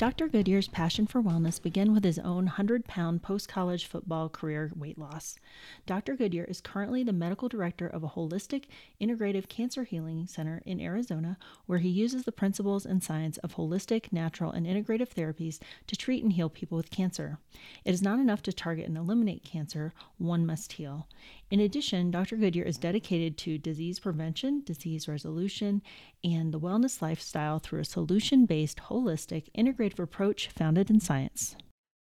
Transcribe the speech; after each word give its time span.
Dr. 0.00 0.28
Goodyear's 0.28 0.66
passion 0.66 1.06
for 1.06 1.22
wellness 1.22 1.60
began 1.60 1.92
with 1.92 2.04
his 2.04 2.18
own 2.18 2.46
100 2.46 2.86
pound 2.86 3.22
post 3.22 3.50
college 3.50 3.84
football 3.84 4.30
career 4.30 4.72
weight 4.74 4.96
loss. 4.96 5.38
Dr. 5.84 6.16
Goodyear 6.16 6.44
is 6.44 6.62
currently 6.62 7.02
the 7.02 7.12
medical 7.12 7.50
director 7.50 7.86
of 7.86 8.02
a 8.02 8.08
holistic 8.08 8.64
integrative 8.98 9.46
cancer 9.50 9.84
healing 9.84 10.26
center 10.26 10.62
in 10.64 10.80
Arizona, 10.80 11.36
where 11.66 11.80
he 11.80 11.90
uses 11.90 12.24
the 12.24 12.32
principles 12.32 12.86
and 12.86 13.04
science 13.04 13.36
of 13.38 13.56
holistic, 13.56 14.10
natural, 14.10 14.50
and 14.50 14.66
integrative 14.66 15.12
therapies 15.12 15.58
to 15.86 15.94
treat 15.94 16.22
and 16.22 16.32
heal 16.32 16.48
people 16.48 16.78
with 16.78 16.90
cancer. 16.90 17.38
It 17.84 17.92
is 17.92 18.00
not 18.00 18.20
enough 18.20 18.40
to 18.44 18.54
target 18.54 18.88
and 18.88 18.96
eliminate 18.96 19.44
cancer, 19.44 19.92
one 20.16 20.46
must 20.46 20.72
heal. 20.72 21.08
In 21.50 21.60
addition, 21.60 22.10
Dr. 22.10 22.36
Goodyear 22.36 22.64
is 22.64 22.78
dedicated 22.78 23.36
to 23.38 23.58
disease 23.58 23.98
prevention, 23.98 24.62
disease 24.64 25.08
resolution, 25.08 25.82
and 26.24 26.54
the 26.54 26.60
wellness 26.60 27.02
lifestyle 27.02 27.58
through 27.58 27.80
a 27.80 27.84
solution 27.84 28.46
based, 28.46 28.78
holistic, 28.88 29.50
integrative 29.52 29.89
approach 29.98 30.48
founded 30.48 30.90
in 30.90 31.00
science. 31.00 31.56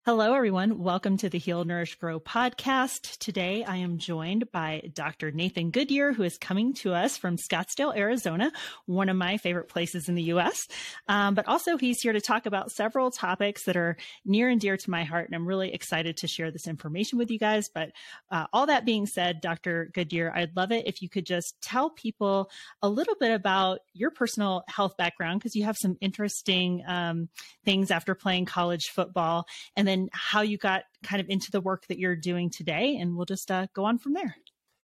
Hello, 0.06 0.34
everyone. 0.34 0.78
Welcome 0.78 1.16
to 1.16 1.28
the 1.28 1.36
Heal, 1.36 1.64
Nourish, 1.64 1.96
Grow 1.96 2.20
podcast. 2.20 3.18
Today, 3.18 3.64
I 3.64 3.78
am 3.78 3.98
joined 3.98 4.52
by 4.52 4.88
Dr. 4.94 5.32
Nathan 5.32 5.72
Goodyear, 5.72 6.12
who 6.12 6.22
is 6.22 6.38
coming 6.38 6.74
to 6.74 6.94
us 6.94 7.16
from 7.16 7.36
Scottsdale, 7.36 7.96
Arizona, 7.96 8.52
one 8.84 9.08
of 9.08 9.16
my 9.16 9.36
favorite 9.36 9.68
places 9.68 10.08
in 10.08 10.14
the 10.14 10.22
U.S. 10.22 10.68
Um, 11.08 11.34
but 11.34 11.48
also, 11.48 11.76
he's 11.76 12.00
here 12.00 12.12
to 12.12 12.20
talk 12.20 12.46
about 12.46 12.70
several 12.70 13.10
topics 13.10 13.64
that 13.64 13.76
are 13.76 13.96
near 14.24 14.48
and 14.48 14.60
dear 14.60 14.76
to 14.76 14.90
my 14.90 15.02
heart, 15.02 15.26
and 15.26 15.34
I'm 15.34 15.44
really 15.44 15.74
excited 15.74 16.18
to 16.18 16.28
share 16.28 16.52
this 16.52 16.68
information 16.68 17.18
with 17.18 17.28
you 17.28 17.40
guys. 17.40 17.68
But 17.68 17.90
uh, 18.30 18.46
all 18.52 18.66
that 18.66 18.84
being 18.86 19.06
said, 19.06 19.40
Dr. 19.40 19.90
Goodyear, 19.92 20.32
I'd 20.32 20.56
love 20.56 20.70
it 20.70 20.86
if 20.86 21.02
you 21.02 21.08
could 21.08 21.26
just 21.26 21.60
tell 21.60 21.90
people 21.90 22.48
a 22.80 22.88
little 22.88 23.16
bit 23.18 23.32
about 23.32 23.80
your 23.92 24.12
personal 24.12 24.62
health 24.68 24.96
background, 24.96 25.40
because 25.40 25.56
you 25.56 25.64
have 25.64 25.76
some 25.76 25.96
interesting 26.00 26.84
um, 26.86 27.28
things 27.64 27.90
after 27.90 28.14
playing 28.14 28.44
college 28.44 28.84
football, 28.94 29.46
and 29.74 29.88
then 29.88 29.95
and 29.96 30.10
how 30.12 30.42
you 30.42 30.58
got 30.58 30.84
kind 31.02 31.20
of 31.20 31.28
into 31.28 31.50
the 31.50 31.60
work 31.60 31.86
that 31.86 31.98
you're 31.98 32.16
doing 32.16 32.50
today. 32.50 32.96
And 32.96 33.16
we'll 33.16 33.24
just 33.24 33.50
uh, 33.50 33.66
go 33.74 33.84
on 33.84 33.98
from 33.98 34.12
there. 34.12 34.36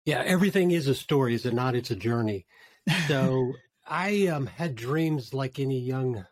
Yeah, 0.06 0.24
everything 0.26 0.72
is 0.72 0.88
a 0.88 0.96
story, 0.96 1.36
is 1.36 1.46
it 1.46 1.54
not? 1.54 1.76
It's 1.76 1.92
a 1.92 1.96
journey. 1.96 2.46
So 3.08 3.54
I 3.88 4.28
um, 4.28 4.48
had 4.48 4.76
dreams 4.76 5.34
like 5.34 5.60
any 5.60 5.80
young 5.80 6.26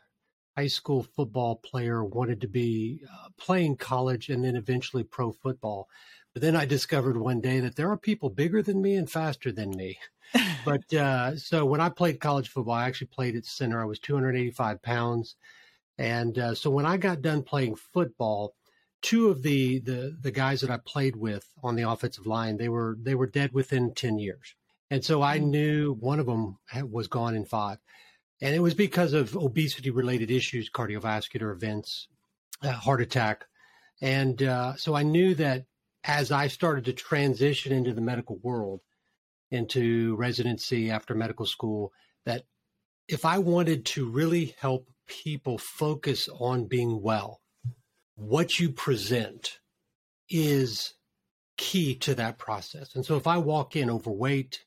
high 0.58 0.67
school 0.67 1.03
football 1.03 1.55
player 1.58 2.03
wanted 2.03 2.41
to 2.41 2.47
be 2.47 3.02
uh, 3.09 3.30
playing 3.38 3.78
college 3.78 4.30
and 4.30 4.44
then 4.44 4.55
eventually 4.55 5.03
pro 5.03 5.31
football. 5.31 5.88
But 6.33 6.41
then 6.41 6.56
I 6.56 6.66
discovered 6.66 7.17
one 7.17 7.41
day 7.41 7.59
that 7.59 7.75
there 7.75 7.91
are 7.91 7.97
people 7.97 8.29
bigger 8.29 8.62
than 8.62 8.81
me 8.81 8.96
and 8.96 9.09
faster 9.09 9.51
than 9.51 9.72
me. 9.72 9.97
but 10.66 10.94
uh, 10.94 11.35
so 11.35 11.66
when 11.66 11.81
I 11.81 11.90
played 11.90 12.22
college 12.22 12.50
football, 12.50 12.75
I 12.75 12.85
actually 12.85 13.07
played 13.07 13.35
at 13.35 13.46
center. 13.46 13.81
I 13.81 13.85
was 13.85 14.00
285 14.00 14.81
pounds. 14.81 15.35
And 15.97 16.38
uh, 16.40 16.56
so 16.56 16.69
when 16.69 16.85
I 16.85 16.97
got 16.97 17.22
done 17.22 17.44
playing 17.44 17.75
football, 17.75 18.56
two 19.01 19.29
of 19.29 19.41
the, 19.41 19.79
the 19.79 20.17
the 20.19 20.31
guys 20.31 20.62
that 20.62 20.69
I 20.69 20.78
played 20.78 21.16
with 21.16 21.47
on 21.63 21.75
the 21.75 21.89
offensive 21.89 22.25
line, 22.25 22.57
they 22.57 22.69
were 22.69 22.97
they 23.01 23.16
were 23.16 23.28
dead 23.28 23.51
within 23.53 23.94
ten 23.94 24.19
years, 24.19 24.56
and 24.89 25.03
so 25.03 25.22
I 25.22 25.39
hmm. 25.39 25.50
knew 25.50 25.94
one 25.94 26.19
of 26.19 26.25
them 26.25 26.57
was 26.89 27.07
gone 27.07 27.35
in 27.35 27.45
five, 27.45 27.79
and 28.41 28.56
it 28.56 28.59
was 28.59 28.73
because 28.73 29.13
of 29.13 29.35
obesity 29.35 29.90
related 29.90 30.31
issues, 30.31 30.69
cardiovascular 30.69 31.51
events, 31.53 32.07
uh, 32.63 32.72
heart 32.72 33.01
attack, 33.01 33.45
and 34.01 34.41
uh, 34.44 34.75
so 34.75 34.95
I 34.95 35.03
knew 35.03 35.35
that 35.35 35.66
as 36.03 36.31
I 36.31 36.47
started 36.47 36.85
to 36.85 36.94
transition 36.94 37.72
into 37.72 37.94
the 37.94 38.01
medical 38.01 38.40
world, 38.41 38.81
into 39.51 40.16
residency 40.16 40.90
after 40.90 41.13
medical 41.13 41.45
school, 41.45 41.91
that 42.25 42.44
if 43.07 43.25
I 43.25 43.40
wanted 43.40 43.85
to 43.88 44.09
really 44.09 44.56
help 44.59 44.88
people 45.07 45.57
focus 45.57 46.29
on 46.40 46.66
being 46.66 47.01
well 47.01 47.41
what 48.22 48.59
you 48.59 48.70
present 48.70 49.59
is 50.30 50.94
key 51.58 51.96
to 51.96 52.14
that 52.16 52.38
process. 52.38 52.96
And 52.96 53.04
so 53.04 53.16
if 53.18 53.26
I 53.26 53.40
walk 53.40 53.76
in 53.76 53.90
overweight 53.90 54.59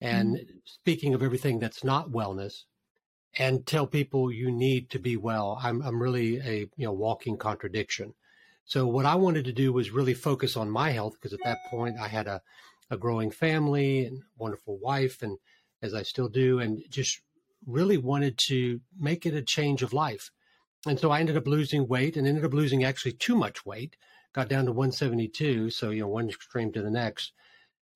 and 0.00 0.36
mm-hmm. 0.36 0.56
speaking 0.64 1.12
of 1.12 1.22
everything 1.22 1.58
that's 1.58 1.82
not 1.82 2.10
wellness 2.10 2.62
and 3.36 3.66
tell 3.66 3.88
people 3.88 4.32
you 4.32 4.52
need 4.52 4.88
to 4.90 5.00
be 5.00 5.16
well, 5.16 5.58
I'm, 5.60 5.82
I'm 5.82 6.00
really 6.00 6.38
a, 6.38 6.58
you 6.76 6.86
know, 6.86 6.92
walking 6.92 7.36
contradiction. 7.36 8.14
So 8.66 8.86
what 8.86 9.04
I 9.04 9.16
wanted 9.16 9.46
to 9.46 9.52
do 9.52 9.72
was 9.72 9.90
really 9.90 10.14
focus 10.14 10.56
on 10.56 10.70
my 10.70 10.90
health 10.90 11.14
because 11.14 11.32
at 11.32 11.40
that 11.42 11.58
point 11.70 11.96
I 12.00 12.06
had 12.06 12.28
a, 12.28 12.40
a 12.88 12.96
growing 12.96 13.32
family 13.32 14.06
and 14.06 14.22
wonderful 14.38 14.78
wife 14.80 15.22
and 15.22 15.38
as 15.82 15.92
I 15.92 16.04
still 16.04 16.28
do 16.28 16.60
and 16.60 16.84
just 16.88 17.20
really 17.66 17.96
wanted 17.96 18.38
to 18.46 18.80
make 18.96 19.26
it 19.26 19.34
a 19.34 19.42
change 19.42 19.82
of 19.82 19.92
life. 19.92 20.30
And 20.86 20.98
so 20.98 21.10
I 21.10 21.20
ended 21.20 21.36
up 21.36 21.46
losing 21.46 21.86
weight 21.88 22.16
and 22.16 22.26
ended 22.26 22.44
up 22.44 22.54
losing 22.54 22.84
actually 22.84 23.12
too 23.12 23.34
much 23.34 23.66
weight, 23.66 23.96
got 24.32 24.48
down 24.48 24.64
to 24.64 24.72
172. 24.72 25.70
So, 25.70 25.90
you 25.90 26.00
know, 26.00 26.08
one 26.08 26.28
extreme 26.28 26.72
to 26.72 26.82
the 26.82 26.90
next. 26.90 27.32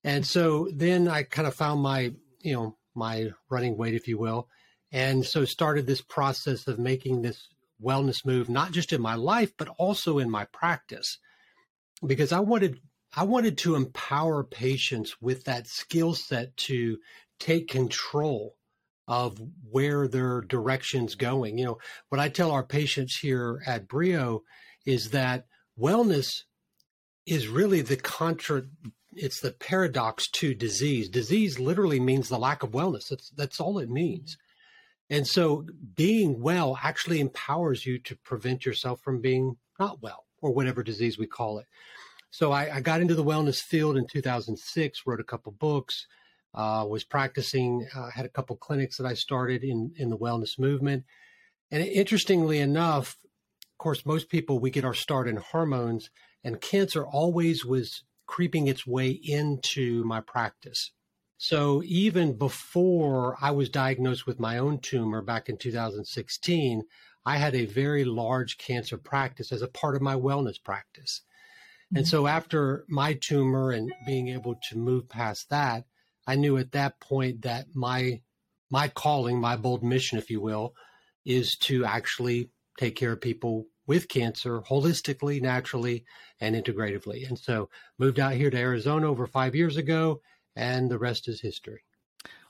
And 0.03 0.27
so 0.27 0.69
then 0.72 1.09
I 1.09 1.23
kind 1.23 1.49
of 1.49 1.55
found 1.55 1.81
my, 1.81 2.12
you 2.41 2.53
know, 2.53 2.77
my 2.94 3.31
running 3.49 3.77
weight, 3.77 3.94
if 3.94 4.06
you 4.06 4.19
will. 4.19 4.49
And 4.93 5.25
so 5.25 5.44
started 5.44 5.87
this 5.87 6.03
process 6.03 6.69
of 6.69 6.78
making 6.78 7.23
this 7.23 7.49
wellness 7.83 8.25
move, 8.25 8.49
not 8.49 8.71
just 8.71 8.93
in 8.93 9.00
my 9.00 9.15
life, 9.15 9.53
but 9.56 9.69
also 9.78 10.19
in 10.19 10.31
my 10.31 10.44
practice, 10.47 11.19
because 12.06 12.33
I 12.33 12.41
wanted, 12.41 12.81
I 13.17 13.25
wanted 13.25 13.59
to 13.59 13.75
empower 13.75 14.44
patients 14.44 15.21
with 15.21 15.44
that 15.44 15.67
skill 15.67 16.15
set 16.15 16.56
to 16.59 16.99
take 17.41 17.69
control 17.69 18.56
of 19.06 19.38
where 19.70 20.09
their 20.09 20.41
direction's 20.41 21.15
going. 21.15 21.59
You 21.59 21.65
know, 21.66 21.78
what 22.09 22.20
I 22.20 22.28
tell 22.28 22.50
our 22.50 22.65
patients 22.65 23.19
here 23.20 23.62
at 23.66 23.88
Brio 23.88 24.42
is 24.87 25.10
that 25.10 25.47
wellness 25.78 26.28
is 27.26 27.48
really 27.48 27.81
the 27.81 27.97
contra 27.97 28.62
it's 29.16 29.41
the 29.41 29.53
paradox 29.53 30.28
to 30.28 30.54
disease. 30.54 31.09
Disease 31.09 31.60
literally 31.60 32.00
means 32.00 32.28
the 32.28 32.38
lack 32.38 32.62
of 32.62 32.70
wellness. 32.72 33.09
That's 33.09 33.31
that's 33.31 33.60
all 33.60 33.78
it 33.78 33.91
means. 33.91 34.32
Mm-hmm. 34.32 35.16
And 35.16 35.26
so 35.26 35.66
being 35.94 36.41
well 36.41 36.78
actually 36.82 37.20
empowers 37.20 37.84
you 37.84 37.98
to 38.00 38.16
prevent 38.16 38.64
yourself 38.64 39.00
from 39.03 39.20
being 39.20 39.56
not 39.78 40.03
well 40.03 40.25
or 40.41 40.53
whatever 40.53 40.82
disease 40.82 41.19
we 41.19 41.26
call 41.26 41.59
it. 41.59 41.66
So 42.31 42.50
I, 42.53 42.76
I 42.76 42.81
got 42.81 43.00
into 43.00 43.14
the 43.14 43.25
wellness 43.25 43.60
field 43.60 43.97
in 43.97 44.06
2006, 44.06 45.06
wrote 45.06 45.20
a 45.20 45.25
couple 45.25 45.53
books, 45.53 46.06
uh, 46.54 46.87
was 46.88 47.04
practicing, 47.04 47.87
uh, 47.94 48.10
had 48.10 48.25
a 48.25 48.31
couple 48.31 48.56
clinics 48.56 48.97
that 48.97 49.06
I 49.06 49.15
started 49.15 49.65
in, 49.65 49.92
in 49.97 50.10
the 50.10 50.19
wellness 50.19 50.59
movement. 50.59 51.04
And 51.70 51.82
interestingly 51.82 52.58
enough, 52.58 53.17
of 53.62 53.79
course, 53.79 54.06
most 54.06 54.29
people, 54.29 54.58
we 54.58 54.70
get 54.70 54.84
our 54.84 54.94
start 54.94 55.29
in 55.29 55.37
hormones, 55.37 56.11
and 56.44 56.61
cancer 56.61 57.05
always 57.05 57.64
was 57.64 58.05
creeping 58.26 58.69
its 58.69 58.87
way 58.87 59.11
into 59.11 60.05
my 60.05 60.20
practice. 60.20 60.93
So 61.37 61.82
even 61.84 62.38
before 62.38 63.37
I 63.40 63.50
was 63.50 63.69
diagnosed 63.69 64.26
with 64.26 64.38
my 64.38 64.58
own 64.58 64.79
tumor 64.79 65.20
back 65.20 65.49
in 65.49 65.56
2016, 65.56 66.84
I 67.26 67.37
had 67.37 67.55
a 67.55 67.67
very 67.67 68.05
large 68.05 68.58
cancer 68.58 68.96
practice 68.96 69.50
as 69.50 69.62
a 69.62 69.69
part 69.69 69.96
of 69.96 70.02
my 70.02 70.14
wellness 70.14 70.62
practice. 70.62 71.23
Mm-hmm. 71.87 71.99
And 71.99 72.08
so 72.08 72.26
after 72.26 72.84
my 72.88 73.14
tumor 73.14 73.73
and 73.73 73.93
being 74.06 74.29
able 74.29 74.56
to 74.70 74.79
move 74.79 75.08
past 75.08 75.50
that, 75.50 75.84
I 76.26 76.37
knew 76.37 76.56
at 76.56 76.73
that 76.73 77.00
point 77.00 77.43
that 77.43 77.67
my 77.75 78.21
my 78.71 78.88
calling, 78.88 79.41
my 79.41 79.56
bold 79.56 79.85
mission, 79.85 80.19
if 80.19 80.31
you 80.31 80.41
will, 80.41 80.75
is 81.25 81.56
to 81.56 81.85
actually 81.85 82.50
take 82.79 82.97
care 82.97 83.12
of 83.12 83.21
people 83.21 83.67
with 83.87 84.09
cancer 84.09 84.62
holistically, 84.62 85.41
naturally, 85.41 86.05
and 86.41 86.56
integratively. 86.56 87.29
And 87.29 87.38
so 87.38 87.69
moved 87.99 88.19
out 88.19 88.32
here 88.32 88.50
to 88.50 88.56
Arizona 88.56 89.09
over 89.09 89.26
five 89.26 89.55
years 89.55 89.76
ago, 89.76 90.21
and 90.56 90.91
the 90.91 90.99
rest 90.99 91.29
is 91.29 91.41
history. 91.41 91.82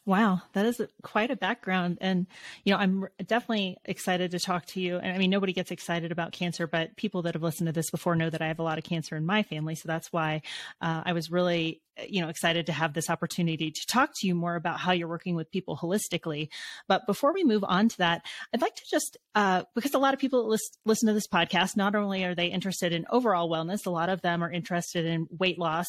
Wow, 0.06 0.42
that 0.52 0.66
is 0.66 0.82
quite 1.02 1.30
a 1.30 1.36
background. 1.36 1.96
And, 2.02 2.26
you 2.62 2.72
know, 2.72 2.78
I'm 2.78 3.06
definitely 3.26 3.78
excited 3.86 4.32
to 4.32 4.38
talk 4.38 4.66
to 4.66 4.80
you. 4.80 4.98
And 4.98 5.12
I 5.12 5.18
mean, 5.18 5.30
nobody 5.30 5.54
gets 5.54 5.70
excited 5.70 6.12
about 6.12 6.32
cancer, 6.32 6.66
but 6.66 6.94
people 6.96 7.22
that 7.22 7.34
have 7.34 7.42
listened 7.42 7.68
to 7.68 7.72
this 7.72 7.90
before 7.90 8.14
know 8.14 8.28
that 8.28 8.42
I 8.42 8.48
have 8.48 8.58
a 8.58 8.62
lot 8.62 8.76
of 8.76 8.84
cancer 8.84 9.16
in 9.16 9.24
my 9.24 9.42
family. 9.42 9.74
So 9.74 9.86
that's 9.86 10.12
why 10.12 10.42
uh, 10.82 11.02
I 11.06 11.14
was 11.14 11.30
really 11.30 11.80
you 12.08 12.20
know 12.20 12.28
excited 12.28 12.66
to 12.66 12.72
have 12.72 12.92
this 12.92 13.08
opportunity 13.08 13.70
to 13.70 13.86
talk 13.86 14.10
to 14.16 14.26
you 14.26 14.34
more 14.34 14.56
about 14.56 14.80
how 14.80 14.92
you're 14.92 15.08
working 15.08 15.36
with 15.36 15.50
people 15.50 15.76
holistically 15.76 16.48
but 16.88 17.06
before 17.06 17.32
we 17.32 17.44
move 17.44 17.64
on 17.64 17.88
to 17.88 17.98
that 17.98 18.22
i'd 18.52 18.60
like 18.60 18.74
to 18.74 18.82
just 18.90 19.16
uh, 19.36 19.62
because 19.74 19.94
a 19.94 19.98
lot 19.98 20.14
of 20.14 20.20
people 20.20 20.48
list, 20.48 20.78
listen 20.84 21.06
to 21.06 21.12
this 21.12 21.28
podcast 21.28 21.76
not 21.76 21.94
only 21.94 22.24
are 22.24 22.34
they 22.34 22.46
interested 22.46 22.92
in 22.92 23.06
overall 23.10 23.48
wellness 23.48 23.86
a 23.86 23.90
lot 23.90 24.08
of 24.08 24.22
them 24.22 24.42
are 24.42 24.50
interested 24.50 25.04
in 25.04 25.28
weight 25.38 25.58
loss 25.58 25.86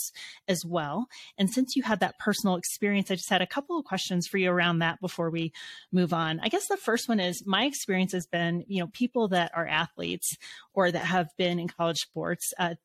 as 0.47 0.63
well 0.63 1.07
and 1.37 1.49
since 1.49 1.75
you 1.75 1.81
had 1.81 1.99
that 1.99 2.17
personal 2.19 2.55
experience 2.55 3.09
i 3.09 3.15
just 3.15 3.29
had 3.29 3.41
a 3.41 3.47
couple 3.47 3.79
of 3.79 3.85
questions 3.85 4.04
for 4.27 4.37
you 4.37 4.49
around 4.49 4.79
that 4.79 4.99
before 5.01 5.29
we 5.29 5.51
move 5.91 6.13
on 6.13 6.39
i 6.41 6.47
guess 6.47 6.67
the 6.67 6.77
first 6.77 7.07
one 7.09 7.19
is 7.19 7.43
my 7.45 7.65
experience 7.65 8.11
has 8.11 8.25
been 8.27 8.63
you 8.67 8.79
know 8.79 8.87
people 8.93 9.27
that 9.27 9.51
are 9.55 9.67
athletes 9.67 10.37
or 10.73 10.91
that 10.91 11.05
have 11.05 11.27
been 11.37 11.59
in 11.59 11.67
college 11.67 11.97
sports 11.97 12.53
uh, 12.59 12.75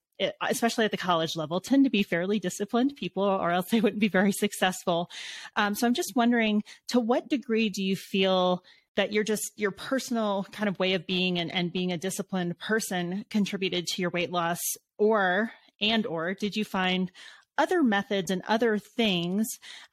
especially 0.50 0.84
at 0.84 0.90
the 0.90 0.96
college 0.96 1.37
level, 1.37 1.61
tend 1.61 1.84
to 1.84 1.90
be 1.90 2.02
fairly 2.02 2.38
disciplined 2.38 2.94
people, 2.96 3.22
or 3.22 3.50
else 3.50 3.70
they 3.70 3.81
wouldn't 3.81 4.00
be 4.00 4.08
very 4.08 4.32
successful. 4.32 5.11
Um, 5.56 5.75
so 5.75 5.87
I'm 5.87 5.94
just 5.94 6.14
wondering, 6.14 6.62
to 6.88 7.00
what 7.00 7.28
degree 7.28 7.69
do 7.69 7.82
you 7.82 7.96
feel 7.96 8.62
that 8.96 9.12
you're 9.12 9.25
just 9.25 9.52
your 9.56 9.70
personal 9.70 10.46
kind 10.52 10.69
of 10.69 10.78
way 10.78 10.94
of 10.94 11.06
being 11.06 11.38
and, 11.38 11.50
and 11.52 11.72
being 11.72 11.93
a 11.93 11.96
disciplined 11.96 12.58
person 12.58 13.25
contributed 13.31 13.87
to 13.87 14.02
your 14.02 14.11
weight 14.11 14.31
loss, 14.31 14.61
or 14.99 15.52
and 15.81 16.06
or 16.06 16.34
did 16.34 16.56
you 16.56 16.64
find 16.64 17.11
other 17.60 17.82
methods 17.82 18.30
and 18.30 18.42
other 18.48 18.78
things 18.78 19.46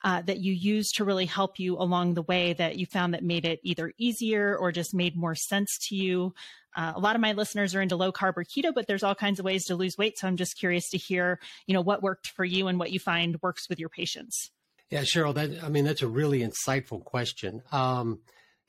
uh, 0.03 0.21
that 0.23 0.39
you 0.39 0.53
use 0.53 0.89
to 0.93 1.03
really 1.03 1.25
help 1.25 1.59
you 1.59 1.77
along 1.77 2.13
the 2.13 2.23
way 2.23 2.53
that 2.53 2.77
you 2.77 2.85
found 2.85 3.13
that 3.13 3.23
made 3.23 3.45
it 3.45 3.59
either 3.61 3.93
easier 3.99 4.57
or 4.57 4.71
just 4.71 4.95
made 4.95 5.15
more 5.15 5.35
sense 5.35 5.77
to 5.89 5.95
you 5.95 6.33
uh, 6.77 6.93
a 6.95 6.99
lot 6.99 7.15
of 7.15 7.21
my 7.21 7.33
listeners 7.33 7.73
are 7.73 7.81
into 7.81 7.95
low 7.95 8.11
carb 8.11 8.37
or 8.37 8.43
keto, 8.43 8.71
but 8.73 8.85
there's 8.85 9.01
all 9.01 9.15
kinds 9.15 9.39
of 9.39 9.45
ways 9.45 9.65
to 9.65 9.75
lose 9.75 9.97
weight. 9.97 10.17
So 10.17 10.27
I'm 10.27 10.37
just 10.37 10.59
curious 10.59 10.87
to 10.91 10.97
hear, 10.97 11.39
you 11.65 11.73
know, 11.73 11.81
what 11.81 12.03
worked 12.03 12.27
for 12.27 12.45
you 12.45 12.67
and 12.67 12.77
what 12.77 12.91
you 12.91 12.99
find 12.99 13.35
works 13.41 13.67
with 13.67 13.79
your 13.79 13.89
patients. 13.89 14.51
Yeah, 14.91 15.01
Cheryl, 15.01 15.33
that 15.33 15.63
I 15.63 15.69
mean 15.69 15.85
that's 15.85 16.03
a 16.03 16.07
really 16.07 16.41
insightful 16.41 17.03
question. 17.03 17.63
Um, 17.71 18.19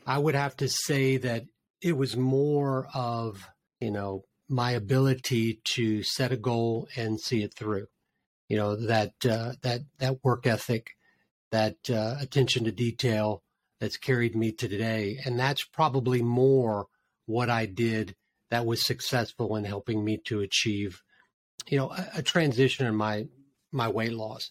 I 0.07 0.19
would 0.19 0.35
have 0.35 0.57
to 0.57 0.69
say 0.69 1.19
that 1.19 1.45
it 1.83 1.97
was 1.97 2.17
more 2.17 2.89
of 2.95 3.47
you 3.79 3.91
know 3.91 4.25
my 4.49 4.73
ability 4.73 5.61
to 5.75 6.03
set 6.03 6.33
a 6.33 6.37
goal 6.37 6.89
and 6.97 7.21
see 7.21 7.43
it 7.43 7.55
through. 7.55 7.87
You 8.49 8.57
know 8.57 8.77
that 8.87 9.15
uh, 9.29 9.53
that 9.63 9.83
that 9.99 10.25
work 10.25 10.47
ethic, 10.47 10.97
that 11.51 11.77
uh, 11.91 12.17
attention 12.21 12.65
to 12.65 12.73
detail 12.73 13.43
that's 13.81 13.97
carried 13.97 14.35
me 14.35 14.53
to 14.53 14.69
today, 14.69 15.19
and 15.25 15.39
that's 15.39 15.65
probably 15.65 16.23
more 16.23 16.87
what 17.27 17.51
I 17.51 17.67
did 17.67 18.17
that 18.51 18.67
was 18.67 18.85
successful 18.85 19.57
in 19.57 19.65
helping 19.65 20.05
me 20.05 20.19
to 20.25 20.41
achieve, 20.41 21.03
you 21.69 21.77
know, 21.77 21.91
a, 21.91 22.09
a 22.17 22.23
transition 22.23 22.87
in 22.87 22.95
my 22.95 23.27
my 23.71 23.89
weight 23.89 24.13
loss. 24.13 24.51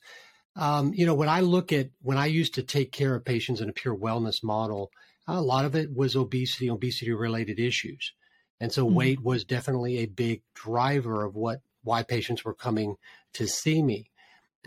Um, 0.55 0.93
you 0.93 1.05
know, 1.05 1.15
when 1.15 1.29
I 1.29 1.41
look 1.41 1.71
at 1.71 1.89
when 2.01 2.17
I 2.17 2.27
used 2.27 2.55
to 2.55 2.63
take 2.63 2.91
care 2.91 3.15
of 3.15 3.25
patients 3.25 3.61
in 3.61 3.69
a 3.69 3.73
pure 3.73 3.95
wellness 3.95 4.43
model, 4.43 4.91
a 5.27 5.41
lot 5.41 5.65
of 5.65 5.75
it 5.75 5.95
was 5.95 6.15
obesity, 6.15 6.69
obesity 6.69 7.11
related 7.11 7.59
issues, 7.59 8.13
and 8.59 8.71
so 8.71 8.85
mm-hmm. 8.85 8.95
weight 8.95 9.23
was 9.23 9.43
definitely 9.43 9.97
a 9.97 10.05
big 10.05 10.41
driver 10.53 11.25
of 11.25 11.35
what 11.35 11.61
why 11.87 12.03
patients 12.03 12.45
were 12.45 12.53
coming 12.53 12.97
to 13.33 13.47
see 13.47 13.81
me. 13.81 14.11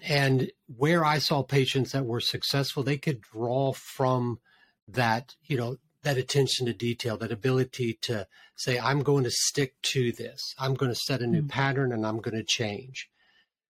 And 0.03 0.51
where 0.75 1.05
I 1.05 1.19
saw 1.19 1.43
patients 1.43 1.93
that 1.93 2.07
were 2.07 2.21
successful, 2.21 2.83
they 2.83 2.97
could 2.97 3.21
draw 3.21 3.73
from 3.73 4.41
that, 4.89 5.37
you 5.45 5.57
know, 5.57 5.77
that 6.03 6.17
attention 6.17 6.67
to 6.67 6.73
detail, 6.73 7.19
that 7.19 7.31
ability 7.31 7.99
to 8.03 8.27
say, 8.57 8.79
I'm 8.79 9.03
going 9.03 9.25
to 9.25 9.31
stick 9.31 9.75
to 9.93 10.13
this. 10.13 10.55
I'm 10.59 10.75
going 10.75 10.91
to 10.91 10.99
set 10.99 11.21
a 11.21 11.27
new 11.27 11.41
mm-hmm. 11.41 11.49
pattern 11.49 11.93
and 11.93 12.07
I'm 12.07 12.21
going 12.21 12.37
to 12.37 12.45
change. 12.45 13.11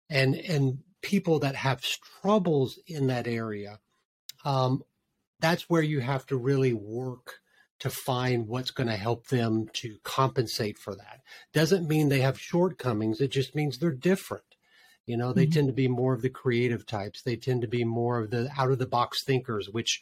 And, 0.10 0.36
and 0.36 0.80
people 1.02 1.40
that 1.40 1.56
have 1.56 1.82
troubles 2.22 2.80
in 2.86 3.08
that 3.08 3.28
area, 3.28 3.80
um, 4.44 4.84
that's 5.40 5.70
where 5.70 5.82
you 5.82 6.02
have 6.02 6.26
to 6.28 6.38
really 6.38 6.74
work 6.74 7.40
to 7.80 7.90
find 7.90 8.48
what's 8.48 8.72
going 8.72 8.88
to 8.88 8.96
help 8.96 9.28
them 9.28 9.68
to 9.74 9.98
compensate 10.04 10.78
for 10.78 10.96
that. 10.96 11.22
Doesn't 11.54 11.88
mean 11.88 12.10
they 12.10 12.22
have 12.22 12.40
shortcomings. 12.40 13.22
It 13.22 13.32
just 13.32 13.56
means 13.56 13.78
they're 13.78 13.92
different. 13.92 14.44
You 15.06 15.16
know, 15.16 15.32
they 15.32 15.46
mm-hmm. 15.46 15.54
tend 15.54 15.68
to 15.68 15.74
be 15.74 15.88
more 15.88 16.14
of 16.14 16.22
the 16.22 16.30
creative 16.30 16.86
types. 16.86 17.22
They 17.22 17.36
tend 17.36 17.62
to 17.62 17.68
be 17.68 17.84
more 17.84 18.20
of 18.20 18.32
the 18.32 18.50
out 18.58 18.72
of 18.72 18.80
the 18.80 18.88
box 18.88 19.24
thinkers, 19.24 19.70
which 19.70 20.02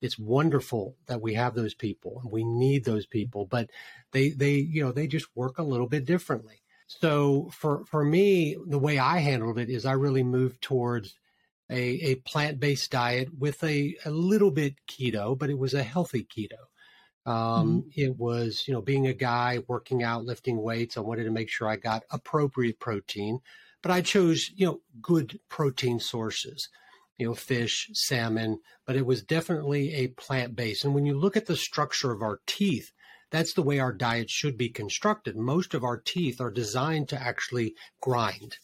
it's 0.00 0.18
wonderful 0.18 0.96
that 1.06 1.20
we 1.20 1.34
have 1.34 1.54
those 1.54 1.74
people 1.74 2.20
and 2.22 2.30
we 2.30 2.44
need 2.44 2.84
those 2.84 3.06
people, 3.06 3.44
but 3.44 3.70
they 4.12 4.30
they 4.30 4.54
you 4.54 4.82
know 4.82 4.92
they 4.92 5.06
just 5.06 5.26
work 5.34 5.58
a 5.58 5.62
little 5.62 5.88
bit 5.88 6.06
differently. 6.06 6.62
So 6.86 7.50
for 7.52 7.84
for 7.84 8.04
me, 8.04 8.56
the 8.66 8.78
way 8.78 8.98
I 8.98 9.18
handled 9.18 9.58
it 9.58 9.68
is 9.68 9.84
I 9.84 9.92
really 9.92 10.22
moved 10.22 10.62
towards 10.62 11.14
a, 11.68 11.80
a 11.80 12.14
plant 12.16 12.60
based 12.60 12.90
diet 12.90 13.28
with 13.36 13.62
a, 13.64 13.96
a 14.04 14.10
little 14.10 14.50
bit 14.50 14.74
keto, 14.86 15.36
but 15.36 15.50
it 15.50 15.58
was 15.58 15.74
a 15.74 15.82
healthy 15.82 16.24
keto. 16.24 16.68
Um, 17.26 17.82
mm-hmm. 17.82 17.88
It 17.94 18.16
was, 18.16 18.64
you 18.66 18.74
know, 18.74 18.80
being 18.80 19.06
a 19.06 19.12
guy 19.12 19.58
working 19.66 20.02
out, 20.02 20.24
lifting 20.24 20.62
weights. 20.62 20.96
I 20.96 21.00
wanted 21.00 21.24
to 21.24 21.30
make 21.30 21.50
sure 21.50 21.68
I 21.68 21.76
got 21.76 22.04
appropriate 22.10 22.78
protein, 22.78 23.40
but 23.82 23.90
I 23.90 24.00
chose, 24.00 24.50
you 24.54 24.66
know, 24.66 24.80
good 25.02 25.40
protein 25.48 25.98
sources 26.00 26.68
you 27.18 27.26
know, 27.26 27.34
fish, 27.34 27.88
salmon, 27.94 28.60
but 28.86 28.96
it 28.96 29.06
was 29.06 29.22
definitely 29.22 29.94
a 29.94 30.08
plant 30.08 30.54
based. 30.54 30.84
And 30.84 30.94
when 30.94 31.06
you 31.06 31.18
look 31.18 31.36
at 31.36 31.46
the 31.46 31.56
structure 31.56 32.12
of 32.12 32.22
our 32.22 32.40
teeth, 32.46 32.92
that's 33.30 33.54
the 33.54 33.62
way 33.62 33.78
our 33.78 33.92
diet 33.92 34.30
should 34.30 34.56
be 34.56 34.68
constructed. 34.68 35.36
Most 35.36 35.74
of 35.74 35.82
our 35.82 35.96
teeth 35.96 36.40
are 36.40 36.50
designed 36.50 37.08
to 37.08 37.20
actually 37.20 37.74
grind, 38.00 38.58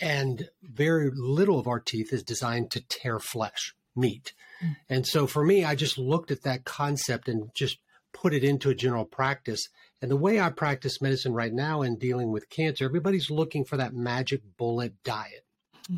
and 0.00 0.48
very 0.62 1.10
little 1.14 1.58
of 1.58 1.68
our 1.68 1.80
teeth 1.80 2.12
is 2.12 2.22
designed 2.22 2.70
to 2.72 2.80
tear 2.80 3.18
flesh, 3.18 3.74
meat. 3.94 4.32
Mm. 4.62 4.76
And 4.88 5.06
so 5.06 5.26
for 5.26 5.44
me, 5.44 5.64
I 5.64 5.74
just 5.74 5.98
looked 5.98 6.30
at 6.30 6.42
that 6.42 6.64
concept 6.64 7.28
and 7.28 7.50
just 7.54 7.78
put 8.14 8.32
it 8.32 8.42
into 8.42 8.70
a 8.70 8.74
general 8.74 9.04
practice. 9.04 9.68
And 10.00 10.10
the 10.10 10.16
way 10.16 10.40
I 10.40 10.48
practice 10.48 11.02
medicine 11.02 11.34
right 11.34 11.52
now 11.52 11.82
in 11.82 11.98
dealing 11.98 12.32
with 12.32 12.48
cancer, 12.48 12.86
everybody's 12.86 13.30
looking 13.30 13.64
for 13.64 13.76
that 13.76 13.94
magic 13.94 14.40
bullet 14.56 14.94
diet. 15.02 15.44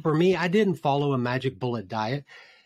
For 0.03 0.15
me, 0.15 0.35
I 0.35 0.49
didn't 0.49 0.77
follow 0.77 1.13
a 1.13 1.19
magic 1.19 1.61
bullet 1.61 1.87
diet. 1.87 2.25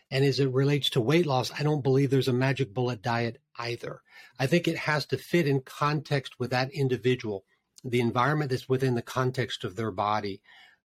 And 0.09 0.25
as 0.25 0.39
it 0.39 0.51
relates 0.51 0.89
to 0.91 1.01
weight 1.01 1.25
loss, 1.25 1.51
I 1.57 1.63
don't 1.63 1.83
believe 1.83 2.09
there's 2.09 2.27
a 2.27 2.33
magic 2.33 2.73
bullet 2.73 3.01
diet 3.01 3.39
either. 3.59 4.01
I 4.39 4.47
think 4.47 4.67
it 4.67 4.77
has 4.77 5.05
to 5.07 5.17
fit 5.17 5.47
in 5.47 5.61
context 5.61 6.39
with 6.39 6.49
that 6.49 6.71
individual, 6.71 7.45
the 7.83 8.01
environment 8.01 8.49
that's 8.49 8.67
within 8.67 8.95
the 8.95 9.01
context 9.01 9.63
of 9.63 9.75
their 9.75 9.91
body. 9.91 10.41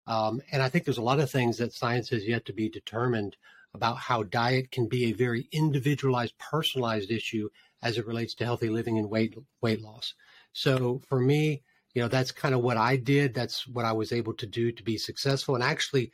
Um, 0.07 0.43
and 0.53 0.62
I 0.62 0.69
think 0.69 0.85
there's 0.85 0.99
a 0.99 1.03
lot 1.03 1.21
of 1.21 1.31
things 1.31 1.59
that 1.59 1.73
science 1.73 2.11
has 2.11 2.27
yet 2.27 2.45
to 2.47 2.53
be 2.53 2.69
determined 2.69 3.37
about 3.73 3.97
how 3.97 4.23
diet 4.23 4.71
can 4.71 4.88
be 4.88 5.07
a 5.07 5.12
very 5.12 5.49
individualized, 5.53 6.37
personalized 6.38 7.11
issue 7.11 7.49
as 7.85 7.99
it 7.99 8.07
relates 8.07 8.35
to 8.35 8.45
healthy 8.45 8.71
living 8.71 8.99
and 8.99 9.11
weight 9.11 9.37
weight 9.61 9.81
loss. 9.81 10.14
So 10.53 11.03
for 11.09 11.21
me, 11.21 11.62
you 11.95 12.03
know 12.03 12.09
that's 12.09 12.33
kind 12.33 12.55
of 12.55 12.62
what 12.62 12.76
i 12.76 12.97
did. 12.97 13.35
That's 13.35 13.67
what 13.67 13.85
i 13.85 13.93
was 13.93 14.12
able 14.12 14.35
to 14.35 14.47
do 14.47 14.73
to 14.73 14.83
be 14.83 14.99
successful. 14.99 15.55
And 15.55 15.62
actually 15.62 16.11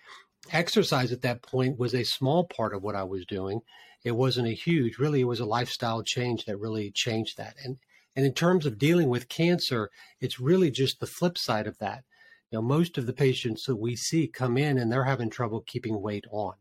exercise 0.52 1.12
at 1.12 1.22
that 1.22 1.42
point 1.42 1.78
was 1.78 1.94
a 1.94 2.04
small 2.04 2.44
part 2.44 2.74
of 2.74 2.82
what 2.82 2.94
i 2.94 3.02
was 3.02 3.24
doing. 3.26 3.60
It 4.04 4.12
wasn't 4.12 4.48
a 4.48 4.52
huge 4.52 4.98
really 4.98 5.22
it 5.22 5.24
was 5.24 5.40
a 5.40 5.46
lifestyle 5.46 6.02
change 6.02 6.44
that 6.44 6.58
really 6.58 6.90
changed 6.90 7.38
that. 7.38 7.56
And 7.64 7.78
and 8.14 8.26
in 8.26 8.34
terms 8.34 8.66
of 8.66 8.78
dealing 8.78 9.08
with 9.08 9.28
cancer 9.28 9.90
it's 10.20 10.40
really 10.40 10.70
just 10.70 11.00
the 11.00 11.06
flip 11.06 11.38
side 11.38 11.66
of 11.66 11.78
that. 11.78 12.04
You 12.50 12.58
know 12.58 12.62
most 12.62 12.98
of 12.98 13.06
the 13.06 13.14
patients 13.14 13.64
that 13.64 13.76
we 13.76 13.96
see 13.96 14.28
come 14.28 14.58
in 14.58 14.78
and 14.78 14.92
they're 14.92 15.04
having 15.04 15.30
trouble 15.30 15.62
keeping 15.66 16.02
weight 16.02 16.26
on. 16.30 16.54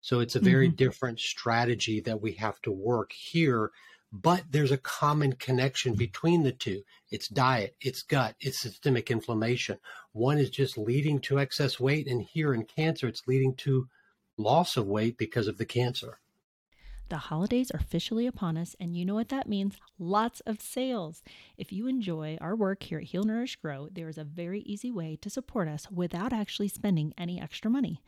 So 0.00 0.18
it's 0.18 0.34
a 0.34 0.40
very 0.40 0.66
mm-hmm. 0.66 0.76
different 0.76 1.20
strategy 1.20 2.00
that 2.00 2.20
we 2.20 2.32
have 2.32 2.60
to 2.62 2.72
work 2.72 3.12
here 3.12 3.70
but 4.12 4.44
there's 4.50 4.70
a 4.70 4.76
common 4.76 5.32
connection 5.32 5.94
between 5.94 6.42
the 6.42 6.52
two. 6.52 6.82
It's 7.10 7.28
diet, 7.28 7.74
it's 7.80 8.02
gut, 8.02 8.36
it's 8.40 8.60
systemic 8.60 9.10
inflammation. 9.10 9.78
One 10.12 10.38
is 10.38 10.50
just 10.50 10.76
leading 10.76 11.18
to 11.22 11.38
excess 11.38 11.80
weight, 11.80 12.06
and 12.06 12.22
here 12.22 12.52
in 12.52 12.64
cancer, 12.64 13.08
it's 13.08 13.26
leading 13.26 13.54
to 13.56 13.88
loss 14.36 14.76
of 14.76 14.86
weight 14.86 15.16
because 15.16 15.48
of 15.48 15.56
the 15.56 15.64
cancer. 15.64 16.18
The 17.08 17.18
holidays 17.18 17.70
are 17.70 17.78
officially 17.78 18.26
upon 18.26 18.56
us, 18.56 18.74
and 18.80 18.96
you 18.96 19.04
know 19.04 19.14
what 19.14 19.28
that 19.28 19.46
means 19.46 19.76
lots 19.98 20.40
of 20.46 20.62
sales. 20.62 21.22
If 21.58 21.70
you 21.70 21.86
enjoy 21.86 22.38
our 22.40 22.56
work 22.56 22.82
here 22.84 22.98
at 22.98 23.04
Heal 23.04 23.24
Nourish 23.24 23.56
Grow, 23.56 23.88
there 23.92 24.08
is 24.08 24.16
a 24.16 24.24
very 24.24 24.60
easy 24.60 24.90
way 24.90 25.18
to 25.20 25.28
support 25.28 25.68
us 25.68 25.90
without 25.90 26.32
actually 26.32 26.68
spending 26.68 27.12
any 27.18 27.38
extra 27.38 27.70
money. 27.70 28.02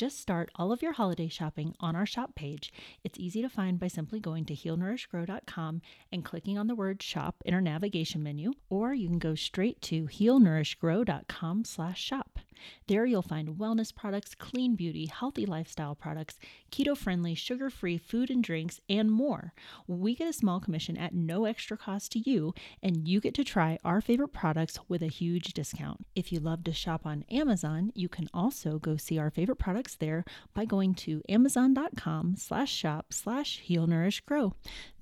Just 0.00 0.18
start 0.18 0.50
all 0.54 0.72
of 0.72 0.80
your 0.80 0.94
holiday 0.94 1.28
shopping 1.28 1.74
on 1.78 1.94
our 1.94 2.06
shop 2.06 2.34
page. 2.34 2.72
It's 3.04 3.18
easy 3.18 3.42
to 3.42 3.50
find 3.50 3.78
by 3.78 3.88
simply 3.88 4.18
going 4.18 4.46
to 4.46 4.54
healnourishgrow.com 4.56 5.82
and 6.10 6.24
clicking 6.24 6.56
on 6.56 6.68
the 6.68 6.74
word 6.74 7.02
shop 7.02 7.42
in 7.44 7.52
our 7.52 7.60
navigation 7.60 8.22
menu, 8.22 8.54
or 8.70 8.94
you 8.94 9.08
can 9.08 9.18
go 9.18 9.34
straight 9.34 9.82
to 9.82 10.06
healnourishgrow.com 10.06 11.66
slash 11.66 12.00
shop. 12.00 12.38
There 12.86 13.06
you'll 13.06 13.22
find 13.22 13.56
wellness 13.56 13.94
products, 13.94 14.34
clean 14.34 14.74
beauty, 14.76 15.06
healthy 15.06 15.46
lifestyle 15.46 15.94
products, 15.94 16.38
keto 16.70 16.96
friendly, 16.96 17.34
sugar 17.34 17.70
free 17.70 17.98
food 17.98 18.30
and 18.30 18.42
drinks, 18.42 18.80
and 18.88 19.10
more. 19.10 19.52
We 19.86 20.14
get 20.14 20.28
a 20.28 20.32
small 20.32 20.60
commission 20.60 20.96
at 20.96 21.14
no 21.14 21.44
extra 21.44 21.76
cost 21.76 22.12
to 22.12 22.18
you, 22.18 22.54
and 22.82 23.08
you 23.08 23.20
get 23.20 23.34
to 23.34 23.44
try 23.44 23.78
our 23.84 24.00
favorite 24.00 24.32
products 24.32 24.78
with 24.88 25.02
a 25.02 25.08
huge 25.08 25.52
discount. 25.54 26.06
If 26.14 26.32
you 26.32 26.40
love 26.40 26.64
to 26.64 26.72
shop 26.72 27.06
on 27.06 27.24
Amazon, 27.30 27.92
you 27.94 28.08
can 28.08 28.28
also 28.34 28.78
go 28.78 28.96
see 28.96 29.18
our 29.18 29.30
favorite 29.30 29.56
products 29.58 29.89
there 29.96 30.24
by 30.54 30.64
going 30.64 30.94
to 30.94 31.22
amazon.com 31.28 32.36
slash 32.36 32.72
shop 32.72 33.12
slash 33.12 33.60
heal 33.60 33.86
nourish 33.86 34.20
grow. 34.20 34.54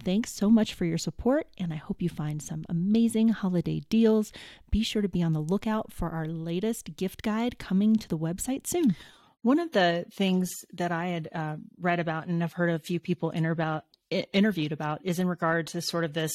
Thanks 0.04 0.34
so 0.34 0.50
much 0.50 0.74
for 0.74 0.84
your 0.84 0.98
support, 0.98 1.46
and 1.58 1.72
I 1.72 1.76
hope 1.76 2.02
you 2.02 2.08
find 2.08 2.42
some 2.42 2.64
amazing 2.68 3.28
holiday 3.28 3.82
deals. 3.88 4.32
Be 4.70 4.82
sure 4.82 5.02
to 5.02 5.08
be 5.08 5.22
on 5.22 5.32
the 5.32 5.40
lookout 5.40 5.92
for 5.92 6.10
our 6.10 6.26
latest 6.26 6.96
gift 6.96 7.22
guide 7.22 7.58
coming 7.58 7.96
to 7.96 8.08
the 8.08 8.18
website 8.18 8.66
soon. 8.66 8.96
One 9.42 9.58
of 9.58 9.72
the 9.72 10.04
things 10.12 10.50
that 10.72 10.92
I 10.92 11.08
had 11.08 11.28
uh, 11.32 11.56
read 11.80 12.00
about 12.00 12.26
and 12.26 12.42
I've 12.42 12.52
heard 12.52 12.70
a 12.70 12.78
few 12.78 12.98
people 13.00 13.30
inter- 13.30 13.52
about, 13.52 13.84
interviewed 14.10 14.72
about 14.72 15.00
is 15.04 15.18
in 15.18 15.28
regard 15.28 15.68
to 15.68 15.80
sort 15.80 16.04
of 16.04 16.12
this 16.12 16.32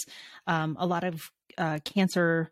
um, 0.48 0.78
a 0.80 0.88
lot 0.88 1.04
of 1.04 1.22
uh, 1.58 1.80
cancer 1.84 2.50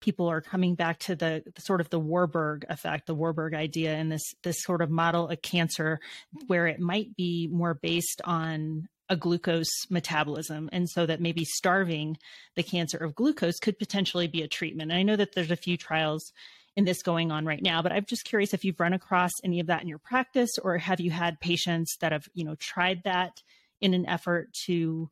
people 0.00 0.28
are 0.28 0.40
coming 0.40 0.74
back 0.74 0.98
to 1.00 1.14
the, 1.14 1.42
the, 1.54 1.60
sort 1.60 1.80
of 1.80 1.90
the 1.90 2.00
Warburg 2.00 2.64
effect, 2.68 3.06
the 3.06 3.14
Warburg 3.14 3.54
idea, 3.54 3.94
and 3.94 4.10
this 4.10 4.34
this 4.42 4.62
sort 4.62 4.82
of 4.82 4.90
model 4.90 5.28
of 5.28 5.42
cancer 5.42 6.00
where 6.46 6.66
it 6.66 6.80
might 6.80 7.16
be 7.16 7.48
more 7.52 7.74
based 7.74 8.20
on 8.24 8.88
a 9.08 9.16
glucose 9.16 9.70
metabolism, 9.90 10.68
and 10.72 10.88
so 10.88 11.04
that 11.06 11.20
maybe 11.20 11.44
starving 11.44 12.16
the 12.54 12.62
cancer 12.62 12.96
of 12.98 13.14
glucose 13.14 13.58
could 13.58 13.78
potentially 13.78 14.28
be 14.28 14.42
a 14.42 14.48
treatment. 14.48 14.90
And 14.90 14.98
I 14.98 15.02
know 15.02 15.16
that 15.16 15.34
there's 15.34 15.50
a 15.50 15.56
few 15.56 15.76
trials 15.76 16.32
in 16.76 16.84
this 16.84 17.02
going 17.02 17.32
on 17.32 17.44
right 17.44 17.62
now, 17.62 17.82
but 17.82 17.92
I'm 17.92 18.04
just 18.04 18.24
curious 18.24 18.54
if 18.54 18.64
you've 18.64 18.78
run 18.78 18.92
across 18.92 19.32
any 19.42 19.58
of 19.58 19.66
that 19.66 19.82
in 19.82 19.88
your 19.88 19.98
practice, 19.98 20.50
or 20.62 20.78
have 20.78 21.00
you 21.00 21.10
had 21.10 21.40
patients 21.40 21.96
that 22.00 22.12
have 22.12 22.28
you 22.34 22.44
know 22.44 22.54
tried 22.56 23.02
that 23.04 23.42
in 23.80 23.94
an 23.94 24.06
effort 24.06 24.52
to 24.66 25.10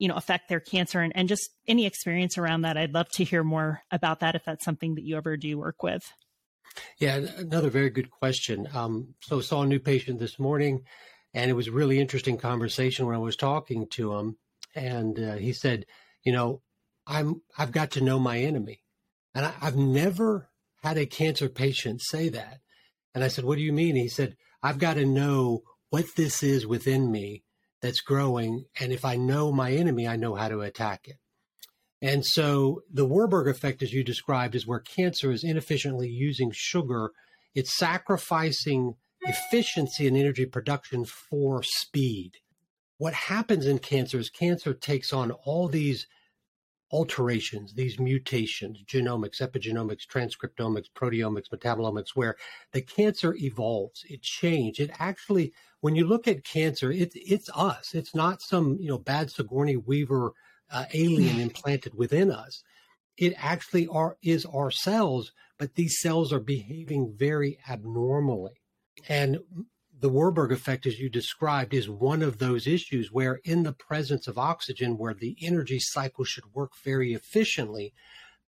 you 0.00 0.08
know 0.08 0.16
affect 0.16 0.48
their 0.48 0.58
cancer 0.58 1.00
and, 1.00 1.12
and 1.14 1.28
just 1.28 1.50
any 1.68 1.86
experience 1.86 2.36
around 2.36 2.62
that 2.62 2.76
i'd 2.76 2.94
love 2.94 3.08
to 3.10 3.22
hear 3.22 3.44
more 3.44 3.82
about 3.92 4.20
that 4.20 4.34
if 4.34 4.42
that's 4.44 4.64
something 4.64 4.96
that 4.96 5.04
you 5.04 5.16
ever 5.16 5.36
do 5.36 5.58
work 5.58 5.82
with. 5.84 6.02
Yeah 6.98 7.16
another 7.36 7.70
very 7.70 7.90
good 7.90 8.10
question. 8.10 8.68
Um, 8.72 9.14
so 9.20 9.40
saw 9.40 9.62
a 9.62 9.66
new 9.66 9.78
patient 9.78 10.18
this 10.18 10.38
morning 10.38 10.82
and 11.34 11.50
it 11.50 11.54
was 11.54 11.70
really 11.70 12.00
interesting 12.00 12.36
conversation 12.38 13.06
when 13.06 13.14
i 13.14 13.18
was 13.18 13.36
talking 13.36 13.86
to 13.90 14.14
him. 14.14 14.36
And 14.74 15.18
uh, 15.18 15.34
he 15.34 15.52
said 15.52 15.84
you 16.24 16.32
know 16.32 16.62
i'm 17.06 17.42
i've 17.58 17.72
got 17.72 17.92
to 17.92 18.00
know 18.00 18.18
my 18.18 18.38
enemy. 18.38 18.82
And 19.34 19.46
I, 19.46 19.52
i've 19.60 19.76
never 19.76 20.48
had 20.82 20.96
a 20.96 21.06
cancer 21.06 21.48
patient 21.48 22.00
say 22.02 22.30
that. 22.30 22.60
And 23.14 23.22
i 23.22 23.28
said 23.28 23.44
what 23.44 23.58
do 23.58 23.62
you 23.62 23.72
mean? 23.72 23.96
He 23.96 24.08
said 24.08 24.36
i've 24.62 24.78
got 24.78 24.94
to 24.94 25.04
know 25.04 25.62
what 25.90 26.06
this 26.16 26.42
is 26.42 26.66
within 26.66 27.10
me 27.10 27.42
that's 27.80 28.00
growing. 28.00 28.64
And 28.78 28.92
if 28.92 29.04
I 29.04 29.16
know 29.16 29.52
my 29.52 29.72
enemy, 29.72 30.06
I 30.06 30.16
know 30.16 30.34
how 30.34 30.48
to 30.48 30.60
attack 30.60 31.08
it. 31.08 31.16
And 32.02 32.24
so 32.24 32.82
the 32.92 33.04
Warburg 33.04 33.48
effect, 33.48 33.82
as 33.82 33.92
you 33.92 34.02
described, 34.02 34.54
is 34.54 34.66
where 34.66 34.80
cancer 34.80 35.30
is 35.30 35.44
inefficiently 35.44 36.08
using 36.08 36.50
sugar. 36.52 37.12
It's 37.54 37.76
sacrificing 37.76 38.94
efficiency 39.22 40.06
and 40.06 40.16
energy 40.16 40.46
production 40.46 41.04
for 41.04 41.62
speed. 41.62 42.32
What 42.96 43.14
happens 43.14 43.66
in 43.66 43.78
cancer 43.78 44.18
is 44.18 44.30
cancer 44.30 44.72
takes 44.72 45.12
on 45.12 45.30
all 45.30 45.68
these 45.68 46.06
alterations, 46.92 47.74
these 47.74 47.98
mutations, 47.98 48.82
genomics, 48.84 49.40
epigenomics, 49.40 50.06
transcriptomics, 50.06 50.86
proteomics, 50.94 51.48
metabolomics, 51.54 52.10
where 52.14 52.36
the 52.72 52.82
cancer 52.82 53.34
evolves, 53.36 54.04
it 54.08 54.22
changes. 54.22 54.88
It 54.88 54.94
actually, 54.98 55.52
when 55.80 55.94
you 55.94 56.06
look 56.06 56.26
at 56.26 56.44
cancer, 56.44 56.90
it's 56.90 57.14
it's 57.16 57.48
us. 57.54 57.94
It's 57.94 58.14
not 58.14 58.42
some 58.42 58.76
you 58.80 58.88
know 58.88 58.98
bad 58.98 59.30
Sigourney 59.30 59.76
Weaver 59.76 60.32
uh, 60.70 60.86
alien 60.92 61.40
implanted 61.40 61.94
within 61.94 62.30
us. 62.30 62.62
It 63.16 63.34
actually 63.36 63.86
are 63.88 64.16
is 64.22 64.44
our 64.46 64.70
cells, 64.70 65.32
but 65.58 65.74
these 65.74 66.00
cells 66.00 66.32
are 66.32 66.40
behaving 66.40 67.14
very 67.16 67.58
abnormally. 67.68 68.60
And 69.08 69.38
the 70.00 70.08
Warburg 70.08 70.50
effect, 70.50 70.86
as 70.86 70.98
you 70.98 71.10
described, 71.10 71.74
is 71.74 71.88
one 71.88 72.22
of 72.22 72.38
those 72.38 72.66
issues 72.66 73.12
where, 73.12 73.40
in 73.44 73.62
the 73.62 73.72
presence 73.72 74.26
of 74.26 74.38
oxygen, 74.38 74.96
where 74.96 75.12
the 75.12 75.36
energy 75.42 75.78
cycle 75.78 76.24
should 76.24 76.54
work 76.54 76.72
very 76.82 77.12
efficiently, 77.12 77.92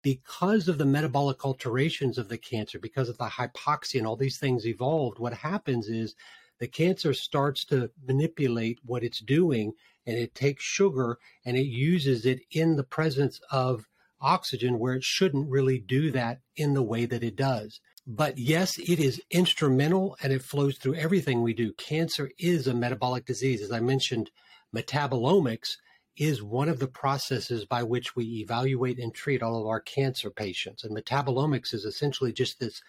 because 0.02 0.66
of 0.66 0.78
the 0.78 0.86
metabolic 0.86 1.44
alterations 1.44 2.18
of 2.18 2.28
the 2.28 2.38
cancer, 2.38 2.78
because 2.78 3.08
of 3.08 3.18
the 3.18 3.24
hypoxia 3.26 3.98
and 3.98 4.06
all 4.06 4.16
these 4.16 4.38
things 4.38 4.66
evolved, 4.66 5.18
what 5.18 5.34
happens 5.34 5.88
is 5.88 6.14
the 6.58 6.66
cancer 6.66 7.14
starts 7.14 7.64
to 7.66 7.90
manipulate 8.06 8.78
what 8.84 9.04
it's 9.04 9.20
doing 9.20 9.72
and 10.06 10.16
it 10.16 10.34
takes 10.34 10.64
sugar 10.64 11.18
and 11.44 11.56
it 11.56 11.66
uses 11.66 12.26
it 12.26 12.40
in 12.50 12.76
the 12.76 12.84
presence 12.84 13.40
of 13.50 13.86
oxygen 14.20 14.78
where 14.78 14.94
it 14.94 15.04
shouldn't 15.04 15.50
really 15.50 15.78
do 15.78 16.10
that 16.10 16.40
in 16.56 16.74
the 16.74 16.82
way 16.82 17.04
that 17.04 17.22
it 17.22 17.36
does. 17.36 17.80
But 18.06 18.36
yes, 18.36 18.78
it 18.78 18.98
is 18.98 19.22
instrumental 19.30 20.16
and 20.22 20.32
it 20.32 20.42
flows 20.42 20.76
through 20.76 20.96
everything 20.96 21.42
we 21.42 21.54
do. 21.54 21.72
Cancer 21.74 22.30
is 22.38 22.66
a 22.66 22.74
metabolic 22.74 23.24
disease. 23.24 23.62
As 23.62 23.70
I 23.70 23.80
mentioned, 23.80 24.30
metabolomics 24.74 25.76
is 26.16 26.42
one 26.42 26.68
of 26.68 26.78
the 26.78 26.88
processes 26.88 27.64
by 27.64 27.82
which 27.82 28.16
we 28.16 28.24
evaluate 28.40 28.98
and 28.98 29.14
treat 29.14 29.42
all 29.42 29.60
of 29.60 29.66
our 29.66 29.80
cancer 29.80 30.30
patients. 30.30 30.84
And 30.84 30.96
metabolomics 30.96 31.72
is 31.72 31.84
essentially 31.84 32.32
just 32.32 32.58
this 32.58 32.80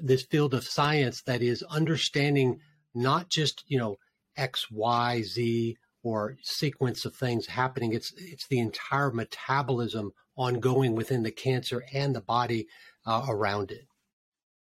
this 0.00 0.22
field 0.22 0.54
of 0.54 0.64
science 0.64 1.22
that 1.22 1.42
is 1.42 1.62
understanding 1.64 2.60
not 2.94 3.28
just, 3.28 3.64
you 3.66 3.78
know, 3.78 3.98
X, 4.36 4.70
Y, 4.70 5.22
Z 5.22 5.76
or 6.02 6.36
sequence 6.42 7.04
of 7.04 7.14
things 7.14 7.46
happening. 7.46 7.92
It's 7.92 8.12
it's 8.16 8.46
the 8.46 8.60
entire 8.60 9.10
metabolism 9.10 10.12
ongoing 10.36 10.94
within 10.94 11.22
the 11.22 11.32
cancer 11.32 11.84
and 11.92 12.14
the 12.14 12.20
body 12.20 12.66
uh, 13.04 13.26
around 13.28 13.72
it. 13.72 13.87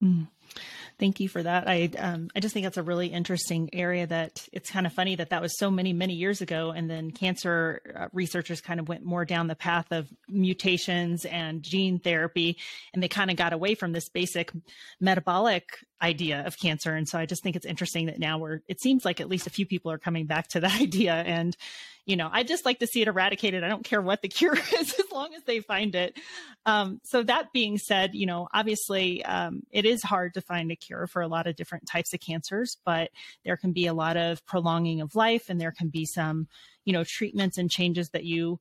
Mm. 0.03 0.29
Thank 0.99 1.21
you 1.21 1.29
for 1.29 1.43
that. 1.43 1.67
I 1.67 1.91
um, 1.99 2.29
I 2.37 2.41
just 2.41 2.53
think 2.53 2.65
that's 2.65 2.77
a 2.77 2.83
really 2.83 3.09
interesting 3.09 3.71
area. 3.73 4.07
That 4.07 4.47
it's 4.53 4.71
kind 4.71 4.87
of 4.87 4.93
funny 4.93 5.17
that 5.17 5.31
that 5.31 5.43
was 5.43 5.59
so 5.59 5.71
many 5.71 5.93
many 5.93 6.15
years 6.15 6.41
ago, 6.41 6.71
and 6.71 6.89
then 6.89 7.11
cancer 7.11 7.81
uh, 7.97 8.09
researchers 8.13 8.61
kind 8.61 8.79
of 8.79 8.89
went 8.89 9.05
more 9.05 9.25
down 9.25 9.47
the 9.47 9.55
path 9.55 9.91
of 9.91 10.09
mutations 10.29 11.25
and 11.25 11.63
gene 11.63 11.99
therapy, 11.99 12.57
and 12.93 13.03
they 13.03 13.09
kind 13.09 13.31
of 13.31 13.37
got 13.37 13.53
away 13.53 13.75
from 13.75 13.93
this 13.93 14.09
basic 14.11 14.53
metabolic 15.01 15.71
idea 16.03 16.45
of 16.47 16.59
cancer. 16.59 16.95
And 16.95 17.09
so 17.09 17.19
I 17.19 17.27
just 17.27 17.43
think 17.43 17.57
it's 17.57 17.67
interesting 17.67 18.07
that 18.07 18.19
now 18.19 18.39
we're. 18.39 18.61
It 18.69 18.81
seems 18.81 19.05
like 19.05 19.21
at 19.21 19.29
least 19.29 19.47
a 19.47 19.51
few 19.51 19.67
people 19.67 19.91
are 19.93 19.99
coming 19.99 20.27
back 20.27 20.49
to 20.49 20.61
that 20.61 20.81
idea, 20.81 21.15
and 21.15 21.57
you 22.05 22.17
know, 22.17 22.29
I 22.33 22.43
just 22.43 22.65
like 22.65 22.81
to 22.81 22.87
see 22.87 23.01
it 23.03 23.09
eradicated. 23.09 23.63
I 23.63 23.69
don't 23.69 23.85
care 23.85 24.03
what 24.03 24.23
the 24.23 24.29
cure 24.29 24.57
is 24.57 24.95
as 24.99 25.13
long 25.13 25.35
as 25.35 25.43
they 25.45 25.61
find 25.61 25.95
it. 25.95 26.19
Um, 26.67 27.01
so 27.05 27.23
that 27.23 27.53
being 27.53 27.79
said, 27.79 28.15
you 28.15 28.27
know, 28.27 28.49
obviously 28.53 29.25
um, 29.25 29.63
it 29.71 29.85
is 29.85 30.03
hard 30.03 30.35
to 30.35 30.41
find 30.41 30.71
a 30.73 30.77
cure 30.77 31.07
for 31.07 31.23
a 31.23 31.29
lot 31.29 31.47
of 31.47 31.57
different 31.57 31.87
types 31.87 32.13
of 32.13 32.21
cancers, 32.21 32.77
but 32.85 33.11
there 33.45 33.57
can 33.57 33.73
be 33.73 33.87
a 33.87 33.95
lot 33.95 34.17
of 34.17 34.45
prolonging 34.47 35.01
of 35.01 35.15
life 35.15 35.49
and 35.49 35.61
there 35.61 35.73
can 35.73 35.89
be 35.89 36.05
some, 36.05 36.49
you 36.85 36.93
know, 36.93 37.05
treatments 37.05 37.59
and 37.59 37.71
changes 37.71 38.11
that 38.11 38.25
you 38.25 38.59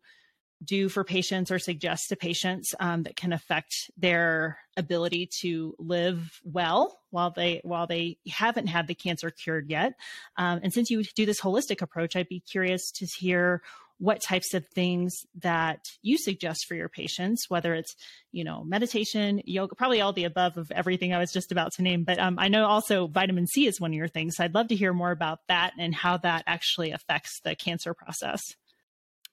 do 0.64 0.90
for 0.90 1.04
patients 1.04 1.52
or 1.52 1.60
suggest 1.60 2.10
to 2.10 2.16
patients 2.16 2.74
um, 2.80 3.04
that 3.04 3.16
can 3.16 3.34
affect 3.34 3.74
their 3.98 4.60
ability 4.78 5.30
to 5.42 5.76
live 5.80 6.40
well 6.44 7.00
while 7.10 7.32
they 7.32 7.62
while 7.64 7.88
they 7.88 8.18
haven't 8.28 8.68
had 8.68 8.88
the 8.88 8.96
cancer 8.96 9.30
cured 9.30 9.70
yet. 9.70 9.94
Um, 10.38 10.60
and 10.64 10.74
since 10.74 10.90
you 10.90 11.04
do 11.16 11.26
this 11.26 11.42
holistic 11.42 11.82
approach, 11.82 12.16
I'd 12.16 12.30
be 12.30 12.40
curious 12.40 12.92
to 12.92 13.06
hear 13.20 13.62
what 13.98 14.20
types 14.20 14.56
of 14.56 14.68
things 14.70 15.14
that 15.42 15.86
you 16.02 16.18
suggest 16.18 16.66
for 16.68 16.74
your 16.74 16.90
patients, 16.90 17.46
whether 17.50 17.76
it's 17.76 17.96
you 18.32 18.44
know 18.44 18.64
meditation, 18.64 19.42
yoga, 19.46 19.76
probably 19.76 20.02
all 20.02 20.14
the 20.14 20.26
above 20.26 20.58
of 20.58 20.72
everything 20.72 21.14
I 21.14 21.20
was 21.20 21.32
just 21.32 21.52
about 21.52 21.74
to 21.74 21.82
name. 21.82 22.04
But 22.04 22.20
um, 22.20 22.38
I 22.40 22.48
know 22.48 22.66
also 22.66 23.08
vitamin 23.08 23.48
C 23.48 23.68
is 23.68 23.80
one 23.80 23.92
of 23.92 23.96
your 23.96 24.08
things. 24.08 24.38
So 24.38 24.44
I'd 24.44 24.56
love 24.56 24.70
to 24.70 24.76
hear 24.76 24.94
more 24.94 25.12
about 25.12 25.40
that 25.48 25.74
and 25.78 25.94
how 25.94 26.18
that 26.18 26.44
actually 26.48 26.92
affects 26.92 27.40
the 27.44 27.56
cancer 27.56 27.94
process. 27.94 28.42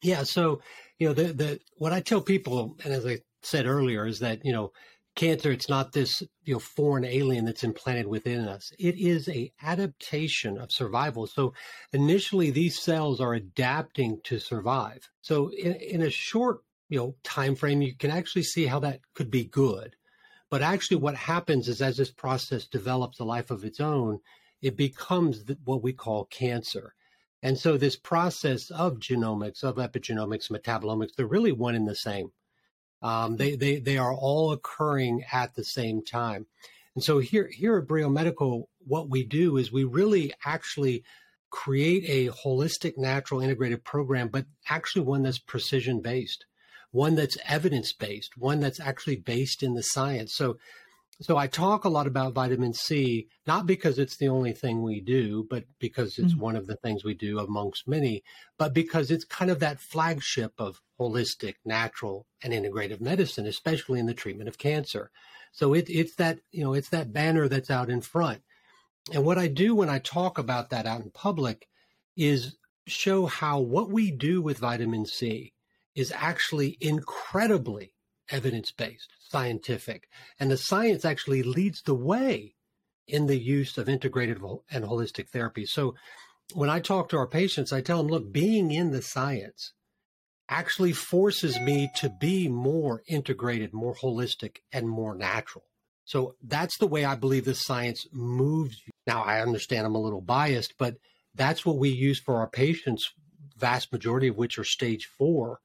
Yeah. 0.02 0.22
So, 0.22 0.60
you 0.98 1.08
know, 1.08 1.14
the, 1.14 1.32
the, 1.32 1.60
what 1.76 1.92
I 1.92 2.00
tell 2.00 2.20
people, 2.20 2.76
and 2.84 2.92
as 2.92 3.06
I 3.06 3.20
said 3.42 3.66
earlier, 3.66 4.06
is 4.06 4.18
that, 4.20 4.44
you 4.44 4.52
know, 4.52 4.72
cancer, 5.14 5.50
it's 5.50 5.68
not 5.68 5.92
this, 5.92 6.22
you 6.44 6.54
know, 6.54 6.60
foreign 6.60 7.04
alien 7.04 7.44
that's 7.44 7.64
implanted 7.64 8.06
within 8.06 8.46
us. 8.46 8.72
It 8.78 8.96
is 8.96 9.28
a 9.28 9.52
adaptation 9.62 10.58
of 10.58 10.72
survival. 10.72 11.26
So 11.26 11.54
initially 11.92 12.50
these 12.50 12.80
cells 12.80 13.20
are 13.20 13.34
adapting 13.34 14.20
to 14.24 14.38
survive. 14.38 15.08
So 15.20 15.48
in, 15.48 15.74
in 15.74 16.02
a 16.02 16.10
short, 16.10 16.58
you 16.88 16.98
know, 16.98 17.14
time 17.24 17.54
frame, 17.54 17.82
you 17.82 17.96
can 17.96 18.10
actually 18.10 18.44
see 18.44 18.66
how 18.66 18.78
that 18.80 19.00
could 19.14 19.30
be 19.30 19.44
good. 19.44 19.96
But 20.50 20.62
actually 20.62 20.98
what 20.98 21.16
happens 21.16 21.68
is 21.68 21.82
as 21.82 21.96
this 21.96 22.10
process 22.10 22.66
develops 22.66 23.20
a 23.20 23.24
life 23.24 23.50
of 23.50 23.64
its 23.64 23.80
own, 23.80 24.20
it 24.62 24.76
becomes 24.76 25.44
what 25.64 25.82
we 25.82 25.92
call 25.92 26.24
cancer. 26.26 26.94
And 27.42 27.58
so 27.58 27.76
this 27.76 27.96
process 27.96 28.70
of 28.70 28.98
genomics, 28.98 29.62
of 29.62 29.76
epigenomics, 29.76 30.50
metabolomics, 30.50 31.10
they're 31.16 31.26
really 31.26 31.52
one 31.52 31.74
and 31.74 31.86
the 31.86 31.94
same. 31.94 32.32
Um, 33.00 33.36
they, 33.36 33.54
they, 33.54 33.78
they 33.78 33.96
are 33.96 34.12
all 34.12 34.52
occurring 34.52 35.24
at 35.32 35.54
the 35.54 35.64
same 35.64 36.04
time. 36.04 36.46
And 36.94 37.04
so 37.04 37.18
here, 37.18 37.48
here 37.52 37.78
at 37.78 37.86
Brio 37.86 38.08
Medical, 38.08 38.68
what 38.80 39.08
we 39.08 39.24
do 39.24 39.56
is 39.56 39.70
we 39.70 39.84
really 39.84 40.32
actually 40.44 41.04
create 41.50 42.04
a 42.08 42.32
holistic, 42.32 42.98
natural, 42.98 43.40
integrated 43.40 43.84
program, 43.84 44.28
but 44.28 44.46
actually 44.68 45.02
one 45.02 45.22
that's 45.22 45.38
precision 45.38 46.00
based, 46.00 46.44
one 46.90 47.14
that's 47.14 47.38
evidence 47.46 47.92
based, 47.92 48.36
one 48.36 48.58
that's 48.58 48.80
actually 48.80 49.16
based 49.16 49.62
in 49.62 49.74
the 49.74 49.82
science. 49.82 50.34
So 50.34 50.58
so 51.20 51.36
I 51.36 51.48
talk 51.48 51.84
a 51.84 51.88
lot 51.88 52.06
about 52.06 52.32
vitamin 52.32 52.72
C, 52.72 53.26
not 53.44 53.66
because 53.66 53.98
it's 53.98 54.16
the 54.16 54.28
only 54.28 54.52
thing 54.52 54.82
we 54.82 55.00
do, 55.00 55.44
but 55.50 55.64
because 55.80 56.16
it's 56.16 56.32
mm-hmm. 56.32 56.42
one 56.42 56.56
of 56.56 56.68
the 56.68 56.76
things 56.76 57.04
we 57.04 57.14
do 57.14 57.40
amongst 57.40 57.88
many, 57.88 58.22
but 58.56 58.72
because 58.72 59.10
it's 59.10 59.24
kind 59.24 59.50
of 59.50 59.58
that 59.58 59.80
flagship 59.80 60.52
of 60.58 60.80
holistic, 60.98 61.54
natural, 61.64 62.26
and 62.42 62.52
integrative 62.52 63.00
medicine, 63.00 63.46
especially 63.46 63.98
in 63.98 64.06
the 64.06 64.14
treatment 64.14 64.48
of 64.48 64.58
cancer. 64.58 65.10
So 65.50 65.74
it, 65.74 65.86
it's 65.88 66.14
that, 66.16 66.38
you 66.52 66.62
know, 66.62 66.74
it's 66.74 66.90
that 66.90 67.12
banner 67.12 67.48
that's 67.48 67.70
out 67.70 67.90
in 67.90 68.00
front. 68.00 68.42
And 69.12 69.24
what 69.24 69.38
I 69.38 69.48
do 69.48 69.74
when 69.74 69.88
I 69.88 69.98
talk 69.98 70.38
about 70.38 70.70
that 70.70 70.86
out 70.86 71.00
in 71.00 71.10
public 71.10 71.66
is 72.16 72.56
show 72.86 73.26
how 73.26 73.58
what 73.58 73.90
we 73.90 74.12
do 74.12 74.40
with 74.40 74.58
vitamin 74.58 75.04
C 75.04 75.52
is 75.96 76.12
actually 76.14 76.78
incredibly 76.80 77.92
evidence 78.30 78.72
based, 78.72 79.12
scientific. 79.28 80.08
And 80.38 80.50
the 80.50 80.56
science 80.56 81.04
actually 81.04 81.42
leads 81.42 81.82
the 81.82 81.94
way 81.94 82.54
in 83.06 83.26
the 83.26 83.38
use 83.38 83.78
of 83.78 83.88
integrated 83.88 84.38
and 84.70 84.84
holistic 84.84 85.28
therapy. 85.28 85.64
So 85.64 85.94
when 86.54 86.70
I 86.70 86.80
talk 86.80 87.08
to 87.08 87.16
our 87.16 87.26
patients, 87.26 87.72
I 87.72 87.80
tell 87.80 87.98
them, 87.98 88.08
look, 88.08 88.32
being 88.32 88.70
in 88.70 88.90
the 88.90 89.02
science 89.02 89.72
actually 90.48 90.92
forces 90.92 91.58
me 91.60 91.90
to 91.96 92.08
be 92.08 92.48
more 92.48 93.02
integrated, 93.06 93.72
more 93.74 93.94
holistic, 93.94 94.58
and 94.72 94.88
more 94.88 95.14
natural. 95.14 95.64
So 96.04 96.36
that's 96.42 96.78
the 96.78 96.86
way 96.86 97.04
I 97.04 97.16
believe 97.16 97.44
the 97.44 97.54
science 97.54 98.06
moves. 98.12 98.80
Now, 99.06 99.22
I 99.22 99.42
understand 99.42 99.86
I'm 99.86 99.94
a 99.94 100.00
little 100.00 100.22
biased, 100.22 100.74
but 100.78 100.96
that's 101.34 101.66
what 101.66 101.76
we 101.76 101.90
use 101.90 102.18
for 102.18 102.36
our 102.36 102.48
patients, 102.48 103.12
vast 103.58 103.92
majority 103.92 104.28
of 104.28 104.36
which 104.36 104.58
are 104.58 104.64
stage 104.64 105.06
four 105.06 105.60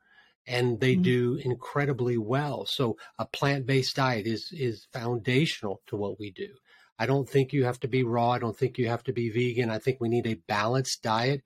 and 0.45 0.79
they 0.79 0.93
mm-hmm. 0.93 1.03
do 1.03 1.39
incredibly 1.43 2.17
well. 2.17 2.65
So 2.65 2.97
a 3.19 3.25
plant-based 3.25 3.95
diet 3.95 4.27
is 4.27 4.51
is 4.51 4.87
foundational 4.91 5.81
to 5.87 5.95
what 5.95 6.19
we 6.19 6.31
do. 6.31 6.49
I 6.99 7.05
don't 7.05 7.27
think 7.27 7.53
you 7.53 7.65
have 7.65 7.79
to 7.81 7.87
be 7.87 8.03
raw. 8.03 8.31
I 8.31 8.39
don't 8.39 8.57
think 8.57 8.77
you 8.77 8.87
have 8.87 9.03
to 9.03 9.13
be 9.13 9.29
vegan. 9.29 9.69
I 9.69 9.79
think 9.79 9.99
we 9.99 10.09
need 10.09 10.27
a 10.27 10.35
balanced 10.47 11.01
diet. 11.01 11.43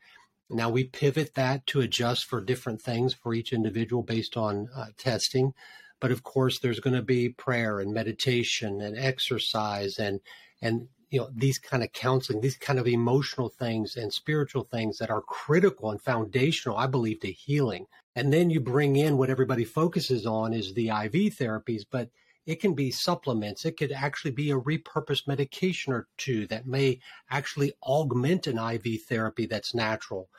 Now 0.50 0.70
we 0.70 0.86
pivot 0.86 1.34
that 1.36 1.66
to 1.68 1.82
adjust 1.82 2.25
for 2.25 2.42
different 2.42 2.82
things 2.82 3.13
for 3.13 3.34
each 3.34 3.54
individual 3.54 4.04
based 4.04 4.38
on 4.38 4.70
uh, 4.75 4.88
testing. 4.98 5.54
But 6.00 6.12
of 6.12 6.24
course, 6.24 6.60
there's 6.60 6.80
going 6.80 6.96
to 6.96 7.01
be 7.01 7.30
prayer 7.30 7.80
and 7.80 7.94
meditation 7.94 8.82
and 8.82 8.98
exercise 8.98 10.00
and 10.00 10.20
and 10.62 10.88
you 11.10 11.20
know 11.20 11.30
these 11.34 11.58
kind 11.58 11.84
of 11.84 11.92
counseling, 11.92 12.42
these 12.42 12.58
kind 12.58 12.80
of 12.80 12.88
emotional 12.88 13.50
things 13.50 13.96
and 13.96 14.13
spiritual 14.13 14.63
things 14.63 14.98
that 14.98 15.10
are 15.10 15.22
critical 15.22 15.92
and 15.92 16.01
foundational, 16.01 16.77
I 16.77 16.88
believe, 16.88 17.20
to 17.22 17.32
healing. 17.32 17.86
And 18.17 18.33
then 18.33 18.50
you 18.50 18.59
bring 18.59 18.95
in 18.95 19.15
what 19.15 19.29
everybody 19.29 19.63
focuses 19.63 20.25
on 20.25 20.51
is 20.51 20.74
the 20.74 20.89
IV 20.89 21.38
therapies, 21.38 21.83
but 21.88 22.09
it 22.47 22.59
can 22.59 22.74
be 22.74 22.89
supplements. 22.89 23.63
It 23.63 23.77
could 23.77 23.91
actually 23.91 24.31
be 24.31 24.50
a 24.50 24.59
repurposed 24.59 25.27
medication 25.27 25.93
or 25.93 26.07
two 26.17 26.47
that 26.47 26.65
may 26.65 27.00
actually 27.29 27.74
augment 27.83 28.47
an 28.47 28.57
IV 28.57 29.03
therapy 29.07 29.45
that's 29.45 29.75
natural. 29.75 30.29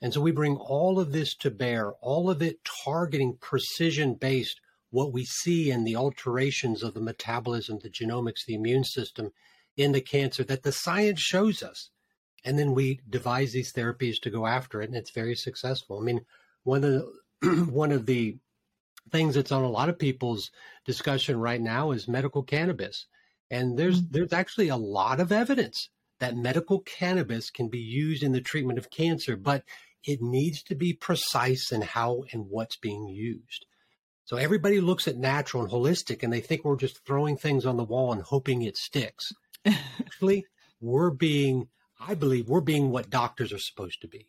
And 0.00 0.14
so 0.14 0.22
we 0.22 0.30
bring 0.30 0.56
all 0.56 0.98
of 0.98 1.12
this 1.12 1.34
to 1.40 1.50
bear, 1.50 1.92
all 2.00 2.30
of 2.30 2.40
it 2.40 2.64
targeting 2.64 3.36
precision 3.38 4.14
based 4.14 4.62
what 4.88 5.12
we 5.12 5.26
see 5.26 5.70
in 5.70 5.84
the 5.84 5.94
alterations 5.94 6.82
of 6.82 6.94
the 6.94 7.02
metabolism, 7.02 7.80
the 7.82 7.90
genomics, 7.90 8.46
the 8.46 8.54
immune 8.54 8.84
system 8.84 9.30
in 9.76 9.92
the 9.92 10.00
cancer 10.00 10.42
that 10.44 10.62
the 10.62 10.72
science 10.72 11.20
shows 11.20 11.62
us. 11.62 11.90
And 12.46 12.58
then 12.58 12.72
we 12.72 13.02
devise 13.10 13.52
these 13.52 13.74
therapies 13.74 14.18
to 14.22 14.30
go 14.30 14.46
after 14.46 14.80
it, 14.80 14.88
and 14.88 14.96
it's 14.96 15.10
very 15.10 15.34
successful. 15.34 15.98
I 16.00 16.02
mean, 16.02 16.24
one 16.62 16.82
of 16.82 16.90
the 16.90 17.12
one 17.70 17.92
of 17.92 18.06
the 18.06 18.36
things 19.10 19.34
that's 19.34 19.52
on 19.52 19.62
a 19.62 19.70
lot 19.70 19.88
of 19.88 19.98
people's 19.98 20.50
discussion 20.84 21.38
right 21.38 21.60
now 21.60 21.92
is 21.92 22.08
medical 22.08 22.42
cannabis. 22.42 23.06
And 23.50 23.78
there's 23.78 24.00
mm-hmm. 24.00 24.12
there's 24.12 24.32
actually 24.32 24.68
a 24.68 24.76
lot 24.76 25.20
of 25.20 25.32
evidence 25.32 25.90
that 26.18 26.36
medical 26.36 26.80
cannabis 26.80 27.50
can 27.50 27.68
be 27.68 27.78
used 27.78 28.22
in 28.22 28.32
the 28.32 28.40
treatment 28.40 28.78
of 28.78 28.90
cancer, 28.90 29.36
but 29.36 29.62
it 30.04 30.22
needs 30.22 30.62
to 30.64 30.74
be 30.74 30.92
precise 30.92 31.70
in 31.72 31.82
how 31.82 32.24
and 32.32 32.46
what's 32.48 32.76
being 32.76 33.06
used. 33.06 33.66
So 34.24 34.36
everybody 34.36 34.80
looks 34.80 35.06
at 35.06 35.16
natural 35.16 35.62
and 35.62 35.70
holistic 35.70 36.22
and 36.22 36.32
they 36.32 36.40
think 36.40 36.64
we're 36.64 36.76
just 36.76 37.04
throwing 37.04 37.36
things 37.36 37.64
on 37.64 37.76
the 37.76 37.84
wall 37.84 38.12
and 38.12 38.22
hoping 38.22 38.62
it 38.62 38.76
sticks. 38.76 39.32
actually, 39.66 40.46
we're 40.80 41.10
being 41.10 41.68
I 41.98 42.14
believe 42.14 42.48
we're 42.48 42.60
being 42.60 42.90
what 42.90 43.10
doctors 43.10 43.52
are 43.52 43.58
supposed 43.58 44.00
to 44.02 44.08
be. 44.08 44.26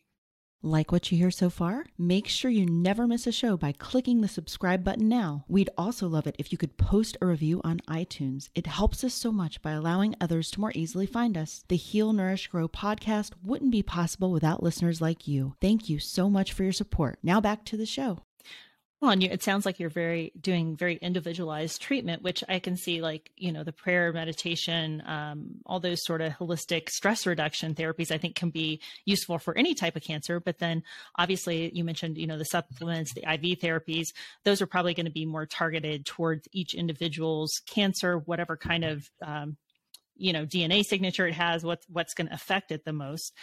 Like 0.63 0.91
what 0.91 1.11
you 1.11 1.17
hear 1.17 1.31
so 1.31 1.49
far? 1.49 1.85
Make 1.97 2.27
sure 2.27 2.49
you 2.49 2.65
never 2.65 3.07
miss 3.07 3.27
a 3.27 3.31
show 3.31 3.57
by 3.57 3.71
clicking 3.71 4.21
the 4.21 4.27
subscribe 4.27 4.83
button 4.83 5.07
now. 5.07 5.45
We'd 5.47 5.69
also 5.77 6.07
love 6.07 6.27
it 6.27 6.35
if 6.39 6.51
you 6.51 6.57
could 6.57 6.77
post 6.77 7.15
a 7.21 7.27
review 7.27 7.61
on 7.63 7.79
iTunes. 7.87 8.49
It 8.55 8.67
helps 8.67 9.03
us 9.03 9.13
so 9.13 9.31
much 9.31 9.61
by 9.61 9.71
allowing 9.71 10.15
others 10.19 10.49
to 10.51 10.59
more 10.59 10.71
easily 10.73 11.05
find 11.05 11.37
us. 11.37 11.63
The 11.67 11.75
Heal, 11.75 12.11
Nourish, 12.11 12.47
Grow 12.47 12.67
podcast 12.67 13.33
wouldn't 13.43 13.71
be 13.71 13.83
possible 13.83 14.31
without 14.31 14.63
listeners 14.63 14.99
like 14.99 15.27
you. 15.27 15.55
Thank 15.61 15.89
you 15.89 15.99
so 15.99 16.29
much 16.29 16.53
for 16.53 16.63
your 16.63 16.73
support. 16.73 17.19
Now 17.21 17.39
back 17.39 17.63
to 17.65 17.77
the 17.77 17.85
show. 17.85 18.23
Well, 18.99 19.11
and 19.11 19.21
you, 19.21 19.29
it 19.29 19.43
sounds 19.43 19.63
like 19.63 19.79
you're 19.79 19.91
very 19.91 20.31
doing 20.41 20.75
very 20.75 20.95
individualized 20.95 21.79
treatment, 21.79 22.23
which 22.23 22.43
I 22.49 22.57
can 22.57 22.75
see, 22.75 22.99
like 22.99 23.29
you 23.37 23.51
know, 23.51 23.63
the 23.63 23.71
prayer, 23.71 24.11
meditation, 24.11 25.03
um, 25.05 25.57
all 25.67 25.79
those 25.79 26.03
sort 26.03 26.21
of 26.21 26.33
holistic 26.33 26.89
stress 26.89 27.27
reduction 27.27 27.75
therapies. 27.75 28.11
I 28.11 28.17
think 28.17 28.35
can 28.35 28.49
be 28.49 28.81
useful 29.05 29.37
for 29.37 29.55
any 29.55 29.75
type 29.75 29.95
of 29.95 30.01
cancer. 30.01 30.39
But 30.39 30.57
then, 30.57 30.81
obviously, 31.15 31.71
you 31.75 31.83
mentioned 31.83 32.17
you 32.17 32.25
know 32.25 32.39
the 32.39 32.45
supplements, 32.45 33.13
the 33.13 33.21
IV 33.21 33.59
therapies. 33.59 34.07
Those 34.45 34.63
are 34.63 34.67
probably 34.67 34.95
going 34.95 35.05
to 35.05 35.11
be 35.11 35.27
more 35.27 35.45
targeted 35.45 36.07
towards 36.07 36.47
each 36.51 36.73
individual's 36.73 37.51
cancer, 37.67 38.17
whatever 38.17 38.57
kind 38.57 38.83
of 38.83 39.11
um, 39.21 39.57
you 40.15 40.33
know 40.33 40.47
DNA 40.47 40.81
signature 40.83 41.27
it 41.27 41.35
has, 41.35 41.63
what's 41.63 41.85
what's 41.87 42.15
going 42.15 42.29
to 42.29 42.33
affect 42.33 42.71
it 42.71 42.83
the 42.83 42.93
most 42.93 43.33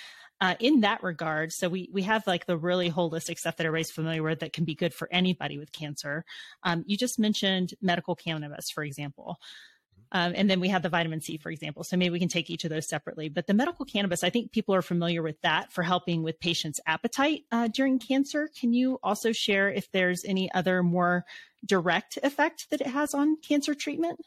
uh, 0.40 0.54
in 0.60 0.80
that 0.80 1.02
regard, 1.02 1.52
so 1.52 1.68
we 1.68 1.88
we 1.92 2.02
have 2.02 2.26
like 2.26 2.46
the 2.46 2.56
really 2.56 2.90
holistic 2.90 3.38
stuff 3.38 3.56
that 3.56 3.66
everybody's 3.66 3.90
familiar 3.90 4.22
with 4.22 4.40
that 4.40 4.52
can 4.52 4.64
be 4.64 4.74
good 4.74 4.92
for 4.92 5.08
anybody 5.12 5.58
with 5.58 5.72
cancer. 5.72 6.24
Um, 6.62 6.84
you 6.86 6.96
just 6.96 7.18
mentioned 7.18 7.74
medical 7.80 8.14
cannabis, 8.14 8.70
for 8.70 8.82
example. 8.82 9.38
Um, 10.12 10.32
and 10.36 10.48
then 10.48 10.60
we 10.60 10.68
have 10.68 10.82
the 10.82 10.88
vitamin 10.88 11.20
C, 11.20 11.38
for 11.38 11.50
example. 11.50 11.82
So 11.82 11.96
maybe 11.96 12.12
we 12.12 12.20
can 12.20 12.28
take 12.28 12.48
each 12.48 12.62
of 12.62 12.70
those 12.70 12.88
separately. 12.88 13.28
But 13.28 13.48
the 13.48 13.54
medical 13.54 13.84
cannabis, 13.84 14.22
I 14.22 14.30
think 14.30 14.52
people 14.52 14.72
are 14.74 14.82
familiar 14.82 15.22
with 15.22 15.40
that 15.42 15.72
for 15.72 15.82
helping 15.82 16.22
with 16.22 16.38
patients' 16.38 16.78
appetite 16.86 17.42
uh, 17.50 17.66
during 17.66 17.98
cancer. 17.98 18.48
Can 18.58 18.72
you 18.72 19.00
also 19.02 19.32
share 19.32 19.68
if 19.68 19.90
there's 19.90 20.24
any 20.24 20.52
other 20.52 20.84
more 20.84 21.24
direct 21.66 22.16
effect 22.22 22.70
that 22.70 22.80
it 22.80 22.86
has 22.86 23.12
on 23.12 23.38
cancer 23.38 23.74
treatment? 23.74 24.20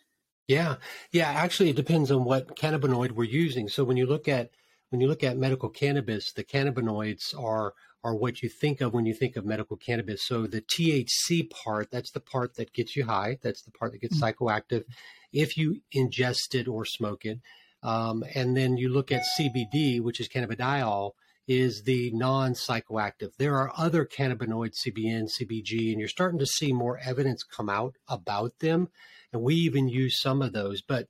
Yeah, 0.50 0.76
yeah. 1.12 1.30
Actually, 1.30 1.70
it 1.70 1.78
depends 1.78 2.12
on 2.12 2.26
what 2.26 2.58
cannabinoid 2.58 3.12
we're 3.12 3.24
using. 3.24 3.70
So 3.70 3.86
when 3.86 3.98
you 3.98 4.06
look 4.06 4.28
at 4.28 4.50
when 4.90 5.02
you 5.02 5.08
look 5.08 5.24
at 5.24 5.38
medical 5.38 5.70
cannabis, 5.70 6.32
the 6.32 6.44
cannabinoids 6.44 7.38
are 7.38 7.74
are 8.04 8.16
what 8.16 8.42
you 8.42 8.48
think 8.48 8.80
of 8.80 8.94
when 8.94 9.06
you 9.06 9.14
think 9.14 9.36
of 9.36 9.46
medical 9.46 9.76
cannabis. 9.76 10.26
So 10.26 10.48
the 10.48 10.62
THC 10.62 11.50
part, 11.50 11.90
that's 11.92 12.12
the 12.12 12.20
part 12.20 12.56
that 12.56 12.72
gets 12.72 12.96
you 12.96 13.06
high. 13.06 13.38
That's 13.42 13.64
the 13.64 13.72
part 13.72 13.92
that 13.92 14.02
gets 14.02 14.22
mm-hmm. 14.22 14.46
psychoactive 14.46 14.84
if 15.34 15.58
you 15.58 15.82
ingest 15.94 16.54
it 16.54 16.68
or 16.68 16.86
smoke 16.86 17.26
it. 17.26 17.40
Um, 17.84 18.24
and 18.34 18.56
then 18.56 18.78
you 18.78 18.90
look 18.90 19.12
at 19.12 19.24
CBD, 19.38 20.02
which 20.02 20.20
is 20.20 20.30
cannabidiol, 20.30 21.12
is 21.48 21.84
the 21.84 22.12
non-psychoactive. 22.12 23.32
There 23.38 23.56
are 23.56 23.72
other 23.78 24.06
cannabinoids, 24.06 24.76
CBN, 24.86 25.30
CBG, 25.30 25.92
and 25.92 26.00
you're 26.00 26.10
starting 26.10 26.40
to 26.40 26.46
see 26.46 26.74
more 26.74 27.00
evidence 27.00 27.44
come 27.44 27.70
out 27.70 27.96
about 28.08 28.60
them. 28.60 28.90
And 29.32 29.42
we 29.42 29.56
even 29.56 29.90
use 29.90 30.22
some 30.22 30.42
of 30.42 30.54
those. 30.54 30.82
But 30.82 31.08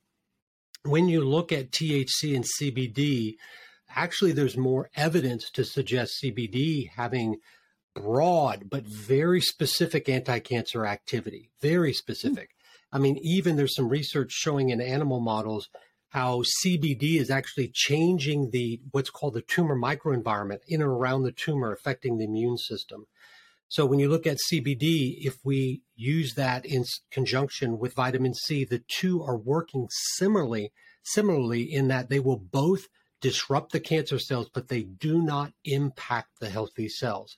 when 0.83 1.07
you 1.07 1.23
look 1.23 1.51
at 1.51 1.71
THC 1.71 2.35
and 2.35 2.45
CBD, 2.59 3.35
actually 3.97 4.31
there's 4.31 4.55
more 4.55 4.89
evidence 4.95 5.49
to 5.51 5.65
suggest 5.65 6.21
CBD 6.23 6.89
having 6.95 7.37
broad 7.95 8.69
but 8.69 8.85
very 8.85 9.41
specific 9.41 10.07
anti-cancer 10.07 10.85
activity, 10.85 11.49
very 11.61 11.91
specific. 11.91 12.49
Mm. 12.49 12.53
I 12.93 12.99
mean, 12.99 13.17
even 13.21 13.55
there's 13.55 13.75
some 13.75 13.89
research 13.89 14.31
showing 14.31 14.69
in 14.69 14.79
animal 14.79 15.19
models 15.19 15.67
how 16.09 16.43
CBD 16.63 17.19
is 17.19 17.29
actually 17.29 17.71
changing 17.73 18.51
the 18.51 18.79
what's 18.91 19.09
called 19.09 19.33
the 19.33 19.41
tumor 19.41 19.75
microenvironment 19.75 20.59
in 20.67 20.81
and 20.81 20.89
around 20.89 21.23
the 21.23 21.31
tumor, 21.31 21.73
affecting 21.73 22.17
the 22.17 22.25
immune 22.25 22.57
system. 22.57 23.07
So 23.67 23.85
when 23.85 23.99
you 23.99 24.07
look 24.07 24.25
at 24.25 24.37
CBD, 24.49 25.17
if 25.19 25.35
we 25.43 25.81
use 25.95 26.35
that 26.35 26.65
in 26.65 26.85
conjunction 27.11 27.77
with 27.77 27.95
vitamin 27.95 28.33
C, 28.33 28.63
the 28.63 28.81
two 28.87 29.21
are 29.21 29.37
working 29.37 29.89
similarly, 30.15 30.71
similarly 31.03 31.63
in 31.63 31.89
that 31.89 32.09
they 32.09 32.19
will 32.19 32.37
both 32.37 32.87
disrupt 33.21 33.71
the 33.71 33.79
cancer 33.79 34.19
cells, 34.19 34.49
but 34.53 34.67
they 34.67 34.83
do 34.83 35.21
not 35.21 35.53
impact 35.65 36.39
the 36.39 36.49
healthy 36.49 36.87
cells. 36.89 37.37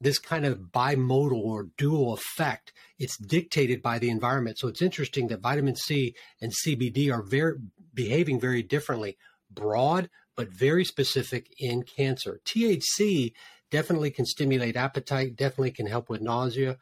this 0.00 0.18
kind 0.18 0.44
of 0.44 0.58
bimodal 0.72 1.42
or 1.42 1.68
dual 1.76 2.12
effect. 2.12 2.72
It's 2.98 3.16
dictated 3.16 3.82
by 3.82 3.98
the 3.98 4.10
environment. 4.10 4.58
So 4.58 4.68
it's 4.68 4.82
interesting 4.82 5.28
that 5.28 5.40
vitamin 5.40 5.76
C 5.76 6.14
and 6.40 6.52
CBD 6.52 7.12
are 7.12 7.22
very 7.22 7.56
behaving 7.94 8.38
very 8.40 8.62
differently, 8.62 9.16
broad 9.50 10.08
but 10.36 10.52
very 10.52 10.84
specific 10.84 11.52
in 11.58 11.82
cancer. 11.82 12.40
THC 12.44 13.32
definitely 13.72 14.12
can 14.12 14.24
stimulate 14.24 14.76
appetite, 14.76 15.34
definitely 15.34 15.72
can 15.72 15.86
help 15.86 16.08
with 16.08 16.20
nausea. 16.20 16.76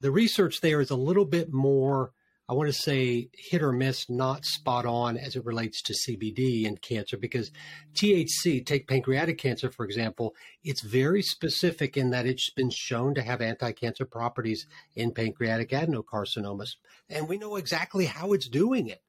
The 0.00 0.12
research 0.12 0.60
there 0.60 0.80
is 0.80 0.90
a 0.90 0.96
little 0.96 1.24
bit 1.24 1.52
more 1.52 2.12
I 2.50 2.52
want 2.52 2.68
to 2.68 2.72
say 2.72 3.28
hit 3.32 3.62
or 3.62 3.70
miss, 3.70 4.10
not 4.10 4.44
spot 4.44 4.84
on 4.84 5.16
as 5.16 5.36
it 5.36 5.44
relates 5.44 5.80
to 5.82 5.92
CBD 5.92 6.66
and 6.66 6.82
cancer 6.82 7.16
because 7.16 7.52
THC, 7.94 8.66
take 8.66 8.88
pancreatic 8.88 9.38
cancer, 9.38 9.70
for 9.70 9.84
example, 9.84 10.34
it's 10.64 10.82
very 10.82 11.22
specific 11.22 11.96
in 11.96 12.10
that 12.10 12.26
it's 12.26 12.50
been 12.50 12.70
shown 12.70 13.14
to 13.14 13.22
have 13.22 13.40
anti 13.40 13.70
cancer 13.70 14.04
properties 14.04 14.66
in 14.96 15.12
pancreatic 15.12 15.70
adenocarcinomas. 15.70 16.70
And 17.08 17.28
we 17.28 17.38
know 17.38 17.54
exactly 17.54 18.06
how 18.06 18.32
it's 18.32 18.48
doing 18.48 18.88
it. 18.88 19.00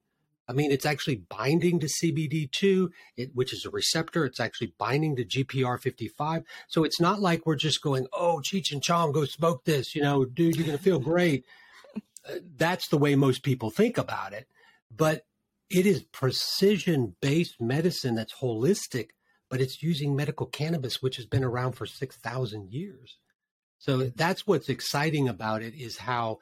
I 0.48 0.54
mean, 0.54 0.72
it's 0.72 0.86
actually 0.86 1.24
binding 1.28 1.80
to 1.80 1.88
CBD2, 1.88 2.90
it, 3.18 3.32
which 3.34 3.54
is 3.54 3.66
a 3.66 3.72
receptor. 3.72 4.24
It's 4.24 4.40
actually 4.40 4.76
binding 4.78 5.16
to 5.16 5.26
GPR55. 5.26 6.44
So 6.68 6.84
it's 6.84 7.02
not 7.02 7.22
like 7.22 7.48
we're 7.48 7.56
just 7.56 7.82
going, 7.82 8.06
oh, 8.14 8.40
Cheech 8.44 8.72
and 8.72 8.84
Chong, 8.84 9.12
go 9.12 9.26
smoke 9.26 9.66
this. 9.66 9.96
You 9.96 10.04
know, 10.04 10.26
dude, 10.26 10.58
you're 10.58 10.68
going 10.68 10.78
to 10.78 10.84
feel 10.84 11.00
great 11.00 11.44
that's 12.56 12.88
the 12.90 12.98
way 12.98 13.16
most 13.16 13.44
people 13.44 13.70
think 13.70 13.98
about 13.98 14.34
it. 14.34 14.48
But 14.96 15.26
it 15.70 15.86
is 15.86 16.04
precision 16.04 17.16
based 17.22 17.62
medicine 17.62 18.16
that's 18.16 18.36
holistic, 18.36 19.10
but 19.50 19.62
it's 19.62 19.82
using 19.82 20.16
medical 20.16 20.46
cannabis, 20.46 21.02
which 21.02 21.16
has 21.16 21.26
been 21.26 21.44
around 21.44 21.74
for 21.74 21.86
6,000 21.86 22.72
years. 22.72 23.18
So 23.80 24.12
that's 24.16 24.46
what's 24.46 24.70
exciting 24.70 25.28
about 25.28 25.64
it 25.64 25.74
is 25.74 25.98
how 25.98 26.40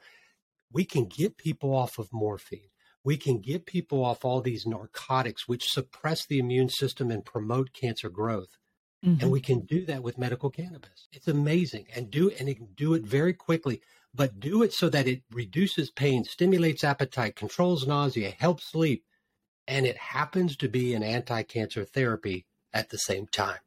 we 0.72 0.84
can 0.84 1.06
get 1.06 1.36
people 1.36 1.74
off 1.74 1.98
of 1.98 2.12
morphine. 2.12 2.68
We 3.02 3.16
can 3.16 3.38
get 3.38 3.64
people 3.64 4.04
off 4.04 4.24
all 4.24 4.42
these 4.42 4.66
narcotics, 4.66 5.48
which 5.48 5.70
suppress 5.70 6.26
the 6.26 6.38
immune 6.38 6.68
system 6.68 7.10
and 7.10 7.24
promote 7.24 7.72
cancer 7.72 8.10
growth. 8.10 8.58
Mm-hmm. 9.04 9.22
And 9.22 9.30
we 9.30 9.40
can 9.40 9.60
do 9.60 9.86
that 9.86 10.02
with 10.02 10.18
medical 10.18 10.50
cannabis. 10.50 11.08
It's 11.12 11.28
amazing 11.28 11.86
and 11.94 12.10
do 12.10 12.30
and 12.38 12.48
it 12.48 12.56
can 12.56 12.68
do 12.76 12.92
it 12.92 13.02
very 13.02 13.32
quickly 13.32 13.80
but 14.14 14.40
do 14.40 14.62
it 14.62 14.72
so 14.72 14.88
that 14.88 15.06
it 15.06 15.22
reduces 15.30 15.90
pain, 15.90 16.24
stimulates 16.24 16.84
appetite, 16.84 17.36
controls 17.36 17.86
nausea, 17.86 18.30
helps 18.38 18.70
sleep, 18.70 19.04
and 19.68 19.86
it 19.86 19.96
happens 19.96 20.56
to 20.56 20.68
be 20.68 20.94
an 20.94 21.02
anti 21.02 21.42
cancer 21.42 21.84
therapy 21.84 22.46
at 22.72 22.90
the 22.90 22.98
same 22.98 23.26
time. 23.26 23.58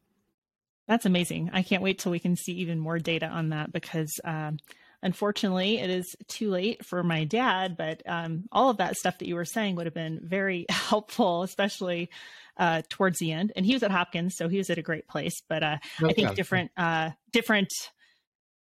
That's 0.88 1.06
amazing. 1.06 1.50
I 1.54 1.64
can't 1.64 1.82
wait 1.82 2.00
till 2.00 2.12
we 2.12 2.20
can 2.20 2.36
see 2.36 2.54
even 2.54 2.80
more 2.80 3.00
data 3.00 3.28
on 3.28 3.50
that 3.50 3.72
because 3.72 4.12
um, 4.26 4.58
unfortunately 5.02 5.80
it 5.80 5.90
is 5.90 6.16
too 6.28 6.50
late 6.50 6.86
for 6.86 7.04
my 7.04 7.24
dad. 7.24 7.78
But 7.78 8.02
um, 8.06 8.44
all 8.52 8.70
of 8.70 8.78
that 8.78 8.98
stuff 8.98 9.20
that 9.20 9.28
you 9.28 9.36
were 9.36 9.46
saying 9.46 9.76
would 9.76 9.86
have 9.86 9.94
been 9.94 10.20
very 10.22 10.66
helpful, 10.70 11.44
especially 11.44 12.10
uh, 12.58 12.82
towards 12.90 13.20
the 13.20 13.32
end. 13.32 13.54
And 13.56 13.66
he 13.66 13.74
was 13.74 13.84
at 13.84 13.92
Hopkins, 13.92 14.36
so 14.36 14.50
he 14.50 14.58
was 14.58 14.70
at 14.70 14.78
a 14.78 14.84
great 14.84 15.08
place. 15.08 15.42
But 15.48 15.64
uh, 15.64 15.78
okay. 16.02 16.12
I 16.12 16.14
think 16.14 16.36
different, 16.36 16.72
uh, 16.76 17.12
different 17.32 17.72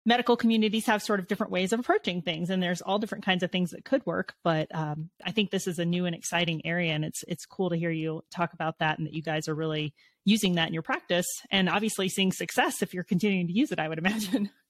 medical 0.04 0.36
communities 0.36 0.86
have 0.86 1.02
sort 1.02 1.20
of 1.20 1.26
different 1.26 1.52
ways 1.52 1.72
of 1.72 1.80
approaching 1.80 2.22
things 2.22 2.50
and 2.50 2.62
there's 2.62 2.82
all 2.82 2.98
different 2.98 3.24
kinds 3.24 3.42
of 3.42 3.50
things 3.50 3.70
that 3.70 3.84
could 3.84 4.04
work 4.06 4.34
but 4.42 4.72
um, 4.74 5.10
i 5.24 5.30
think 5.30 5.50
this 5.50 5.66
is 5.66 5.78
a 5.78 5.84
new 5.84 6.06
and 6.06 6.14
exciting 6.14 6.64
area 6.64 6.92
and 6.92 7.04
it's 7.04 7.24
it's 7.28 7.46
cool 7.46 7.70
to 7.70 7.76
hear 7.76 7.90
you 7.90 8.22
talk 8.30 8.52
about 8.52 8.78
that 8.78 8.98
and 8.98 9.06
that 9.06 9.14
you 9.14 9.22
guys 9.22 9.48
are 9.48 9.54
really 9.54 9.94
using 10.24 10.54
that 10.54 10.68
in 10.68 10.74
your 10.74 10.82
practice 10.82 11.26
and 11.50 11.68
obviously 11.68 12.08
seeing 12.08 12.32
success 12.32 12.82
if 12.82 12.94
you're 12.94 13.04
continuing 13.04 13.46
to 13.46 13.52
use 13.52 13.72
it 13.72 13.78
i 13.78 13.88
would 13.88 13.98
imagine. 13.98 14.50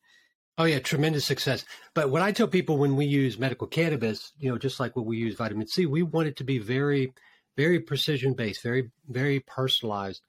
Oh 0.59 0.64
yeah 0.64 0.81
tremendous 0.81 1.25
success. 1.25 1.64
But 1.95 2.11
what 2.11 2.21
i 2.21 2.31
tell 2.31 2.47
people 2.47 2.77
when 2.77 2.95
we 2.95 3.07
use 3.07 3.38
medical 3.38 3.66
cannabis 3.66 4.33
you 4.38 4.51
know 4.51 4.59
just 4.59 4.79
like 4.79 4.95
what 4.95 5.07
we 5.07 5.16
use 5.16 5.35
vitamin 5.35 5.66
c 5.66 5.87
we 5.87 6.03
want 6.03 6.29
it 6.29 6.37
to 6.37 6.45
be 6.45 6.59
very 6.59 7.14
very 7.57 7.81
precision 7.81 8.35
based 8.35 8.62
very 8.62 8.90
very 9.09 9.40
personalized 9.40 10.21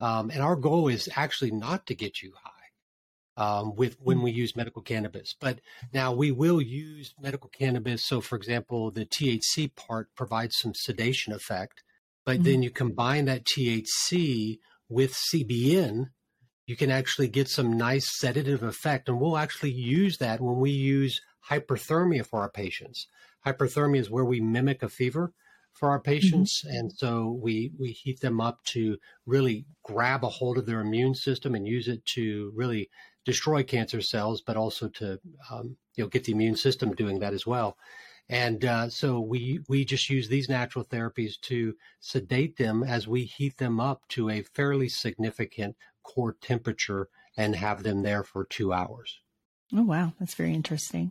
um, 0.00 0.30
and 0.30 0.40
our 0.40 0.56
goal 0.56 0.88
is 0.88 1.10
actually 1.14 1.50
not 1.50 1.84
to 1.86 1.94
get 1.94 2.22
you 2.22 2.32
high 2.42 2.55
um, 3.36 3.74
with 3.74 3.96
when 4.00 4.22
we 4.22 4.30
use 4.30 4.56
medical 4.56 4.82
cannabis. 4.82 5.34
But 5.38 5.60
now 5.92 6.12
we 6.12 6.30
will 6.30 6.60
use 6.60 7.14
medical 7.20 7.50
cannabis. 7.50 8.06
So, 8.06 8.20
for 8.20 8.36
example, 8.36 8.90
the 8.90 9.06
THC 9.06 9.74
part 9.74 10.08
provides 10.14 10.56
some 10.58 10.72
sedation 10.74 11.32
effect, 11.32 11.82
but 12.24 12.36
mm-hmm. 12.36 12.44
then 12.44 12.62
you 12.62 12.70
combine 12.70 13.26
that 13.26 13.44
THC 13.44 14.58
with 14.88 15.16
CBN, 15.32 16.06
you 16.66 16.76
can 16.76 16.90
actually 16.90 17.28
get 17.28 17.48
some 17.48 17.76
nice 17.76 18.06
sedative 18.18 18.62
effect. 18.62 19.08
And 19.08 19.20
we'll 19.20 19.38
actually 19.38 19.72
use 19.72 20.18
that 20.18 20.40
when 20.40 20.56
we 20.56 20.70
use 20.70 21.20
hyperthermia 21.50 22.26
for 22.26 22.40
our 22.40 22.50
patients. 22.50 23.06
Hyperthermia 23.46 24.00
is 24.00 24.10
where 24.10 24.24
we 24.24 24.40
mimic 24.40 24.82
a 24.82 24.88
fever 24.88 25.32
for 25.72 25.90
our 25.90 25.98
mm-hmm. 25.98 26.10
patients 26.10 26.62
mm-hmm. 26.64 26.76
and 26.76 26.92
so 26.92 27.38
we 27.40 27.70
we 27.78 27.90
heat 27.90 28.20
them 28.20 28.40
up 28.40 28.64
to 28.64 28.96
really 29.26 29.66
grab 29.84 30.24
a 30.24 30.28
hold 30.28 30.58
of 30.58 30.66
their 30.66 30.80
immune 30.80 31.14
system 31.14 31.54
and 31.54 31.66
use 31.66 31.86
it 31.86 32.04
to 32.06 32.50
really 32.54 32.88
destroy 33.26 33.62
cancer 33.62 34.00
cells, 34.00 34.40
but 34.40 34.56
also 34.56 34.88
to 34.88 35.20
um, 35.50 35.76
you 35.96 36.04
know 36.04 36.08
get 36.08 36.24
the 36.24 36.32
immune 36.32 36.56
system 36.56 36.94
doing 36.94 37.18
that 37.18 37.34
as 37.34 37.46
well. 37.46 37.76
And 38.28 38.64
uh, 38.64 38.88
so 38.88 39.20
we 39.20 39.60
we 39.68 39.84
just 39.84 40.08
use 40.08 40.28
these 40.28 40.48
natural 40.48 40.84
therapies 40.84 41.38
to 41.42 41.74
sedate 42.00 42.56
them 42.56 42.82
as 42.82 43.06
we 43.06 43.24
heat 43.24 43.58
them 43.58 43.78
up 43.78 44.02
to 44.10 44.30
a 44.30 44.42
fairly 44.42 44.88
significant 44.88 45.76
core 46.02 46.36
temperature 46.40 47.08
and 47.36 47.54
have 47.54 47.82
them 47.82 48.02
there 48.02 48.22
for 48.24 48.44
two 48.44 48.72
hours. 48.72 49.20
Oh 49.74 49.82
wow, 49.82 50.12
that's 50.20 50.36
very 50.36 50.54
interesting. 50.54 51.10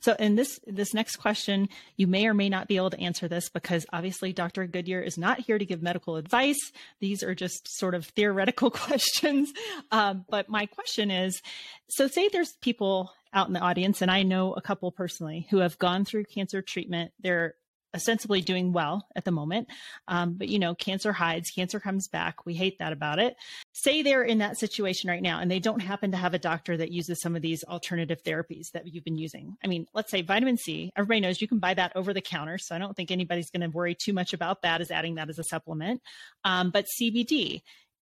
So 0.00 0.14
in 0.18 0.34
this 0.34 0.58
this 0.66 0.94
next 0.94 1.16
question, 1.16 1.68
you 1.96 2.06
may 2.06 2.26
or 2.26 2.32
may 2.32 2.48
not 2.48 2.66
be 2.66 2.76
able 2.76 2.88
to 2.90 3.00
answer 3.00 3.28
this 3.28 3.50
because 3.50 3.84
obviously 3.92 4.32
Dr. 4.32 4.66
Goodyear 4.66 5.02
is 5.02 5.18
not 5.18 5.40
here 5.40 5.58
to 5.58 5.66
give 5.66 5.82
medical 5.82 6.16
advice. 6.16 6.72
These 7.00 7.22
are 7.22 7.34
just 7.34 7.68
sort 7.68 7.94
of 7.94 8.06
theoretical 8.06 8.70
questions. 8.70 9.52
Um, 9.90 10.24
but 10.30 10.48
my 10.48 10.64
question 10.64 11.10
is, 11.10 11.42
so 11.88 12.06
say 12.06 12.28
there's 12.28 12.54
people 12.62 13.12
out 13.34 13.48
in 13.48 13.52
the 13.52 13.60
audience, 13.60 14.00
and 14.00 14.10
I 14.10 14.22
know 14.22 14.54
a 14.54 14.62
couple 14.62 14.90
personally 14.90 15.46
who 15.50 15.58
have 15.58 15.78
gone 15.78 16.06
through 16.06 16.24
cancer 16.24 16.62
treatment. 16.62 17.12
They're 17.20 17.54
ostensibly 17.94 18.40
doing 18.40 18.72
well 18.72 19.06
at 19.16 19.24
the 19.24 19.30
moment. 19.30 19.68
Um, 20.08 20.34
but 20.34 20.48
you 20.48 20.58
know, 20.58 20.74
cancer 20.74 21.12
hides, 21.12 21.50
cancer 21.50 21.80
comes 21.80 22.08
back. 22.08 22.46
We 22.46 22.54
hate 22.54 22.78
that 22.78 22.92
about 22.92 23.18
it. 23.18 23.36
Say 23.72 24.02
they're 24.02 24.22
in 24.22 24.38
that 24.38 24.58
situation 24.58 25.10
right 25.10 25.22
now 25.22 25.40
and 25.40 25.50
they 25.50 25.58
don't 25.58 25.80
happen 25.80 26.10
to 26.12 26.16
have 26.16 26.34
a 26.34 26.38
doctor 26.38 26.76
that 26.76 26.92
uses 26.92 27.20
some 27.20 27.36
of 27.36 27.42
these 27.42 27.64
alternative 27.64 28.22
therapies 28.22 28.70
that 28.72 28.86
you've 28.86 29.04
been 29.04 29.18
using. 29.18 29.56
I 29.64 29.66
mean, 29.66 29.86
let's 29.94 30.10
say 30.10 30.22
vitamin 30.22 30.56
C, 30.56 30.92
everybody 30.96 31.20
knows 31.20 31.40
you 31.40 31.48
can 31.48 31.58
buy 31.58 31.74
that 31.74 31.92
over 31.96 32.12
the 32.12 32.20
counter. 32.20 32.58
So 32.58 32.74
I 32.74 32.78
don't 32.78 32.96
think 32.96 33.10
anybody's 33.10 33.50
going 33.50 33.68
to 33.68 33.76
worry 33.76 33.94
too 33.94 34.12
much 34.12 34.32
about 34.32 34.62
that 34.62 34.80
as 34.80 34.90
adding 34.90 35.16
that 35.16 35.28
as 35.28 35.38
a 35.38 35.44
supplement. 35.44 36.02
Um, 36.44 36.70
but 36.70 36.86
CBD, 37.00 37.62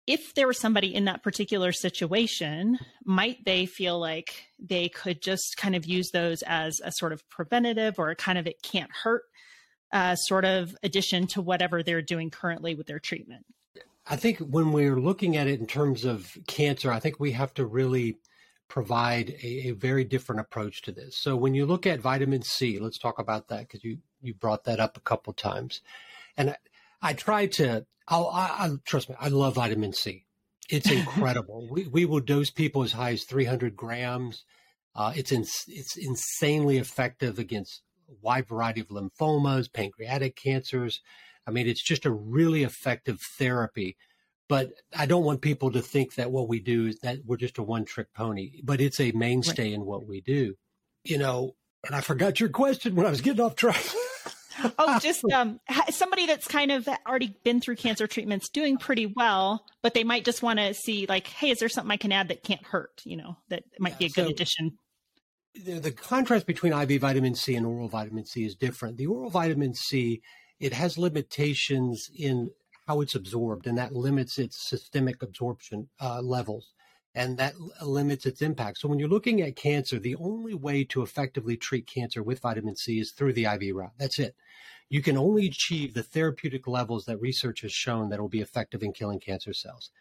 if 0.09 0.33
there 0.33 0.47
was 0.47 0.57
somebody 0.57 0.95
in 0.95 1.05
that 1.05 1.21
particular 1.21 1.71
situation, 1.71 2.79
might 3.05 3.45
they 3.45 3.67
feel 3.67 3.99
like 3.99 4.45
they 4.57 4.89
could 4.89 5.21
just 5.21 5.55
kind 5.55 5.75
of 5.75 5.85
use 5.85 6.09
those 6.09 6.41
as 6.47 6.81
a 6.83 6.91
sort 6.93 7.13
of 7.13 7.27
preventative 7.29 7.99
or 7.99 8.09
a 8.09 8.15
kind 8.15 8.39
of 8.39 8.47
it 8.47 8.59
can't 8.63 8.89
hurt 8.91 9.21
uh, 9.91 10.15
sort 10.15 10.45
of 10.45 10.75
addition 10.83 11.27
to 11.27 11.41
whatever 11.41 11.83
they're 11.83 12.01
doing 12.01 12.29
currently 12.29 12.75
with 12.75 12.87
their 12.87 12.99
treatment? 12.99 13.45
I 14.07 14.15
think 14.15 14.39
when 14.39 14.71
we're 14.71 14.99
looking 14.99 15.37
at 15.37 15.47
it 15.47 15.59
in 15.59 15.67
terms 15.67 16.03
of 16.03 16.35
cancer, 16.47 16.91
I 16.91 16.99
think 16.99 17.19
we 17.19 17.33
have 17.33 17.53
to 17.55 17.65
really 17.65 18.17
provide 18.67 19.31
a, 19.43 19.69
a 19.69 19.71
very 19.71 20.03
different 20.03 20.41
approach 20.41 20.81
to 20.83 20.91
this. 20.91 21.17
So 21.17 21.35
when 21.35 21.53
you 21.53 21.65
look 21.65 21.85
at 21.85 21.99
vitamin 21.99 22.41
C, 22.41 22.79
let's 22.79 22.97
talk 22.97 23.19
about 23.19 23.49
that 23.49 23.61
because 23.61 23.83
you 23.83 23.99
you 24.21 24.33
brought 24.33 24.63
that 24.65 24.79
up 24.79 24.97
a 24.97 25.01
couple 25.01 25.33
times, 25.33 25.81
and 26.37 26.51
I, 26.51 26.57
I 27.01 27.13
try 27.13 27.47
to. 27.47 27.85
I'll, 28.07 28.27
I, 28.27 28.47
I 28.47 28.69
trust 28.85 29.09
me. 29.09 29.15
I 29.19 29.27
love 29.27 29.55
vitamin 29.55 29.93
C. 29.93 30.25
It's 30.69 30.89
incredible. 30.91 31.67
we 31.69 31.87
we 31.87 32.05
will 32.05 32.19
dose 32.19 32.49
people 32.49 32.83
as 32.83 32.93
high 32.93 33.11
as 33.11 33.23
300 33.23 33.75
grams. 33.75 34.43
Uh, 34.95 35.13
it's 35.15 35.31
in, 35.31 35.41
it's 35.67 35.97
insanely 35.97 36.77
effective 36.77 37.37
against 37.37 37.83
wide 38.21 38.47
variety 38.47 38.81
of 38.81 38.87
lymphomas, 38.89 39.71
pancreatic 39.71 40.35
cancers. 40.35 41.01
I 41.47 41.51
mean, 41.51 41.67
it's 41.67 41.81
just 41.81 42.05
a 42.05 42.11
really 42.11 42.63
effective 42.63 43.21
therapy. 43.21 43.97
But 44.47 44.71
I 44.97 45.05
don't 45.05 45.23
want 45.23 45.41
people 45.41 45.71
to 45.71 45.81
think 45.81 46.15
that 46.15 46.31
what 46.31 46.47
we 46.47 46.59
do 46.59 46.87
is 46.87 46.99
that 46.99 47.19
we're 47.25 47.37
just 47.37 47.59
a 47.59 47.63
one 47.63 47.85
trick 47.85 48.07
pony, 48.13 48.61
but 48.63 48.81
it's 48.81 48.99
a 48.99 49.11
mainstay 49.11 49.65
right. 49.65 49.73
in 49.73 49.85
what 49.85 50.07
we 50.07 50.21
do. 50.21 50.55
You 51.03 51.19
know, 51.19 51.55
and 51.85 51.95
I 51.95 52.01
forgot 52.01 52.39
your 52.39 52.49
question 52.49 52.95
when 52.95 53.05
I 53.05 53.11
was 53.11 53.21
getting 53.21 53.41
off 53.41 53.55
track. 53.55 53.83
oh, 54.79 54.99
just 55.03 55.23
um, 55.31 55.59
somebody 55.91 56.25
that's 56.25 56.47
kind 56.47 56.71
of 56.71 56.89
already 57.07 57.35
been 57.43 57.61
through 57.61 57.75
cancer 57.75 58.07
treatments, 58.07 58.49
doing 58.49 58.77
pretty 58.77 59.05
well, 59.05 59.65
but 59.83 59.93
they 59.93 60.03
might 60.03 60.25
just 60.25 60.41
want 60.41 60.57
to 60.57 60.73
see, 60.73 61.05
like, 61.07 61.27
hey, 61.27 61.51
is 61.51 61.59
there 61.59 61.69
something 61.69 61.91
I 61.91 61.97
can 61.97 62.11
add 62.11 62.29
that 62.29 62.43
can't 62.43 62.65
hurt? 62.65 63.01
You 63.05 63.17
know, 63.17 63.37
that 63.49 63.63
might 63.79 63.99
be 63.99 64.05
a 64.05 64.09
good 64.09 64.25
so, 64.25 64.31
addition 64.31 64.79
the, 65.55 65.79
the 65.79 65.91
contrast 65.91 66.45
between 66.45 66.73
IV 66.73 67.01
vitamin 67.01 67.35
C 67.35 67.55
and 67.55 67.65
oral 67.65 67.87
vitamin 67.89 68.25
C 68.25 68.45
is 68.45 68.55
different. 68.55 68.97
The 68.97 69.07
oral 69.07 69.29
vitamin 69.29 69.73
C, 69.73 70.21
it 70.59 70.73
has 70.73 70.97
limitations 70.97 72.09
in 72.17 72.51
how 72.87 73.01
it's 73.01 73.15
absorbed, 73.15 73.67
and 73.67 73.77
that 73.77 73.93
limits 73.93 74.37
its 74.39 74.57
systemic 74.57 75.21
absorption 75.21 75.89
uh, 76.01 76.21
levels. 76.21 76.73
and 77.15 77.37
that 77.37 77.53
limits 77.83 78.25
its 78.25 78.41
impact. 78.41 78.77
So 78.77 78.87
when 78.87 78.99
you're 78.99 79.09
looking 79.09 79.41
at 79.41 79.55
cancer, 79.55 79.99
the 79.99 80.15
only 80.17 80.53
way 80.53 80.83
to 80.85 81.01
effectively 81.01 81.57
treat 81.57 81.87
cancer 81.87 82.21
with 82.23 82.39
vitamin 82.39 82.75
C 82.75 82.99
is 82.99 83.11
through 83.11 83.33
the 83.33 83.45
IV 83.45 83.75
route. 83.75 83.93
That's 83.97 84.19
it. 84.19 84.35
You 84.89 85.01
can 85.01 85.17
only 85.17 85.47
achieve 85.47 85.93
the 85.93 86.03
therapeutic 86.03 86.67
levels 86.67 87.05
that 87.05 87.19
research 87.19 87.61
has 87.61 87.71
shown 87.71 88.09
that 88.09 88.19
will 88.19 88.29
be 88.29 88.41
effective 88.41 88.83
in 88.83 88.93
killing 88.93 89.19
cancer 89.19 89.53
cells. 89.53 89.91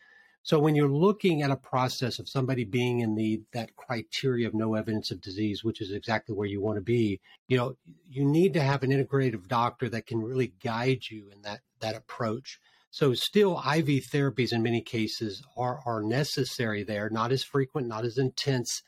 So 0.48 0.58
when 0.58 0.74
you're 0.74 0.88
looking 0.88 1.42
at 1.42 1.50
a 1.50 1.56
process 1.56 2.18
of 2.18 2.26
somebody 2.26 2.64
being 2.64 3.00
in 3.00 3.14
the 3.14 3.42
that 3.52 3.76
criteria 3.76 4.48
of 4.48 4.54
no 4.54 4.76
evidence 4.76 5.10
of 5.10 5.20
disease, 5.20 5.62
which 5.62 5.82
is 5.82 5.92
exactly 5.92 6.34
where 6.34 6.46
you 6.48 6.62
want 6.62 6.78
to 6.78 6.82
be, 6.82 7.20
you 7.48 7.58
know, 7.58 7.76
you 8.08 8.24
need 8.24 8.54
to 8.54 8.62
have 8.62 8.82
an 8.82 8.90
integrative 8.90 9.46
doctor 9.46 9.90
that 9.90 10.06
can 10.06 10.22
really 10.22 10.54
guide 10.64 11.02
you 11.10 11.28
in 11.30 11.42
that 11.42 11.60
that 11.80 11.96
approach. 11.96 12.58
So 12.90 13.12
still 13.12 13.58
IV 13.58 14.08
therapies 14.10 14.54
in 14.54 14.62
many 14.62 14.80
cases 14.80 15.42
are 15.54 15.80
are 15.84 16.02
necessary 16.02 16.82
there, 16.82 17.10
not 17.10 17.30
as 17.30 17.44
frequent, 17.44 17.86
not 17.86 18.06
as 18.06 18.16
intense 18.16 18.82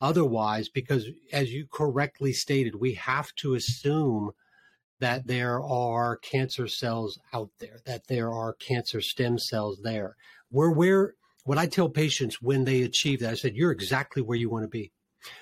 otherwise 0.00 0.68
because 0.68 1.08
as 1.32 1.52
you 1.52 1.66
correctly 1.66 2.32
stated, 2.32 2.76
we 2.76 2.94
have 2.94 3.34
to 3.40 3.54
assume 3.54 4.30
that 5.00 5.26
there 5.26 5.60
are 5.60 6.16
cancer 6.16 6.68
cells 6.68 7.18
out 7.32 7.50
there, 7.58 7.80
that 7.86 8.06
there 8.06 8.32
are 8.32 8.52
cancer 8.52 9.00
stem 9.00 9.36
cells 9.36 9.80
there. 9.82 10.14
Where 10.52 10.70
where 10.70 11.14
what 11.44 11.58
I 11.58 11.66
tell 11.66 11.88
patients 11.88 12.40
when 12.40 12.64
they 12.64 12.82
achieve 12.82 13.20
that, 13.20 13.32
I 13.32 13.34
said, 13.34 13.56
you're 13.56 13.72
exactly 13.72 14.22
where 14.22 14.38
you 14.38 14.48
want 14.48 14.62
to 14.64 14.68
be. 14.68 14.92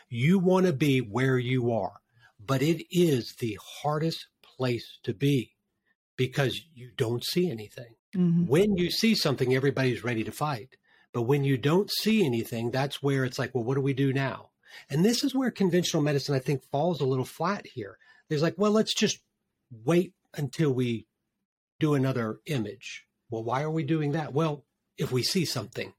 You 0.09 0.38
want 0.38 0.66
to 0.66 0.73
be 0.73 1.01
where 1.01 1.38
you 1.38 1.73
are, 1.73 2.01
but 2.44 2.62
it 2.62 2.85
is 2.90 3.35
the 3.38 3.59
hardest 3.83 4.29
place 4.42 4.99
to 5.03 5.12
be 5.12 5.57
because 6.16 6.62
you 6.75 6.90
don't 6.96 7.25
see 7.25 7.51
anything. 7.51 7.96
Mm-hmm. 8.16 8.46
When 8.46 8.77
you 8.77 8.90
see 8.90 9.14
something, 9.14 9.55
everybody's 9.55 10.05
ready 10.05 10.25
to 10.25 10.33
fight. 10.33 10.77
But 11.12 11.23
when 11.23 11.44
you 11.44 11.57
don't 11.57 11.90
see 11.90 12.25
anything, 12.25 12.70
that's 12.70 13.03
where 13.03 13.25
it's 13.25 13.38
like, 13.38 13.55
well, 13.55 13.64
what 13.64 13.75
do 13.75 13.81
we 13.81 13.94
do 13.94 14.12
now? 14.12 14.51
And 14.88 15.05
this 15.05 15.25
is 15.25 15.35
where 15.35 15.51
conventional 15.51 16.03
medicine, 16.03 16.35
I 16.35 16.38
think, 16.38 16.62
falls 16.70 17.01
a 17.01 17.07
little 17.07 17.25
flat 17.25 17.66
here. 17.66 17.99
There's 18.29 18.42
like, 18.42 18.55
well, 18.57 18.70
let's 18.70 18.94
just 18.94 19.18
wait 19.85 20.14
until 20.37 20.73
we 20.73 21.07
do 21.81 21.94
another 21.94 22.38
image. 22.46 23.07
Well, 23.29 23.42
why 23.42 23.62
are 23.62 23.70
we 23.70 23.83
doing 23.83 24.12
that? 24.12 24.33
Well, 24.33 24.64
if 25.00 25.10
we 25.10 25.22
see 25.22 25.44
something. 25.44 25.92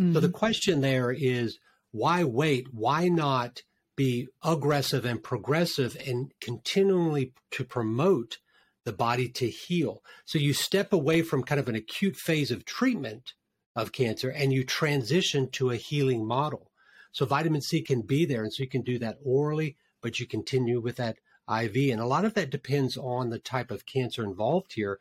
Mm-hmm. 0.00 0.14
So 0.14 0.20
the 0.20 0.28
mm-hmm. 0.28 0.36
question 0.36 0.80
there 0.80 1.12
is 1.12 1.58
why 1.92 2.24
wait? 2.24 2.68
Why 2.72 3.08
not 3.08 3.62
be 3.96 4.26
aggressive 4.42 5.04
and 5.04 5.22
progressive 5.22 5.96
and 6.04 6.32
continually 6.40 7.32
to 7.52 7.64
promote 7.64 8.38
the 8.84 8.92
body 8.92 9.28
to 9.28 9.48
heal? 9.48 10.02
So 10.24 10.38
you 10.38 10.52
step 10.52 10.92
away 10.92 11.22
from 11.22 11.44
kind 11.44 11.60
of 11.60 11.68
an 11.68 11.76
acute 11.76 12.16
phase 12.16 12.50
of 12.50 12.64
treatment 12.64 13.34
of 13.76 13.92
cancer 13.92 14.30
and 14.30 14.52
you 14.52 14.64
transition 14.64 15.50
to 15.50 15.70
a 15.70 15.76
healing 15.76 16.26
model. 16.26 16.70
So 17.12 17.26
vitamin 17.26 17.60
C 17.60 17.80
can 17.82 18.02
be 18.02 18.24
there. 18.24 18.42
And 18.42 18.52
so 18.52 18.62
you 18.62 18.68
can 18.68 18.82
do 18.82 18.98
that 18.98 19.18
orally, 19.24 19.76
but 20.00 20.18
you 20.18 20.26
continue 20.26 20.80
with 20.80 20.96
that 20.96 21.18
IV. 21.48 21.92
And 21.92 22.00
a 22.00 22.06
lot 22.06 22.24
of 22.24 22.34
that 22.34 22.50
depends 22.50 22.96
on 22.96 23.30
the 23.30 23.38
type 23.38 23.70
of 23.70 23.86
cancer 23.86 24.24
involved 24.24 24.72
here 24.74 24.98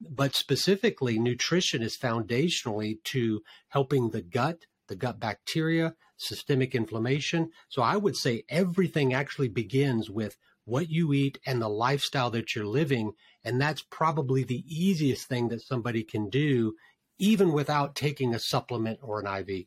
but 0.00 0.34
specifically 0.34 1.18
nutrition 1.18 1.82
is 1.82 1.96
foundationally 1.96 3.02
to 3.04 3.42
helping 3.68 4.10
the 4.10 4.22
gut 4.22 4.66
the 4.88 4.96
gut 4.96 5.18
bacteria 5.18 5.94
systemic 6.16 6.74
inflammation 6.74 7.50
so 7.68 7.82
i 7.82 7.96
would 7.96 8.16
say 8.16 8.44
everything 8.48 9.12
actually 9.12 9.48
begins 9.48 10.10
with 10.10 10.36
what 10.64 10.90
you 10.90 11.12
eat 11.12 11.38
and 11.46 11.62
the 11.62 11.68
lifestyle 11.68 12.30
that 12.30 12.54
you're 12.54 12.66
living 12.66 13.12
and 13.44 13.60
that's 13.60 13.82
probably 13.90 14.42
the 14.42 14.64
easiest 14.66 15.28
thing 15.28 15.48
that 15.48 15.62
somebody 15.62 16.02
can 16.02 16.28
do 16.28 16.74
even 17.18 17.52
without 17.52 17.94
taking 17.94 18.34
a 18.34 18.38
supplement 18.38 18.98
or 19.02 19.20
an 19.20 19.26
iv 19.26 19.66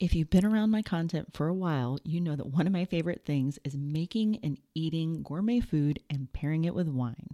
if 0.00 0.14
you've 0.14 0.30
been 0.30 0.44
around 0.44 0.70
my 0.70 0.82
content 0.82 1.28
for 1.32 1.46
a 1.46 1.54
while, 1.54 1.98
you 2.02 2.20
know 2.20 2.34
that 2.34 2.48
one 2.48 2.66
of 2.66 2.72
my 2.72 2.84
favorite 2.84 3.24
things 3.24 3.60
is 3.64 3.76
making 3.76 4.40
and 4.42 4.58
eating 4.74 5.22
gourmet 5.22 5.60
food 5.60 6.00
and 6.10 6.32
pairing 6.32 6.64
it 6.64 6.74
with 6.74 6.88
wine. 6.88 7.33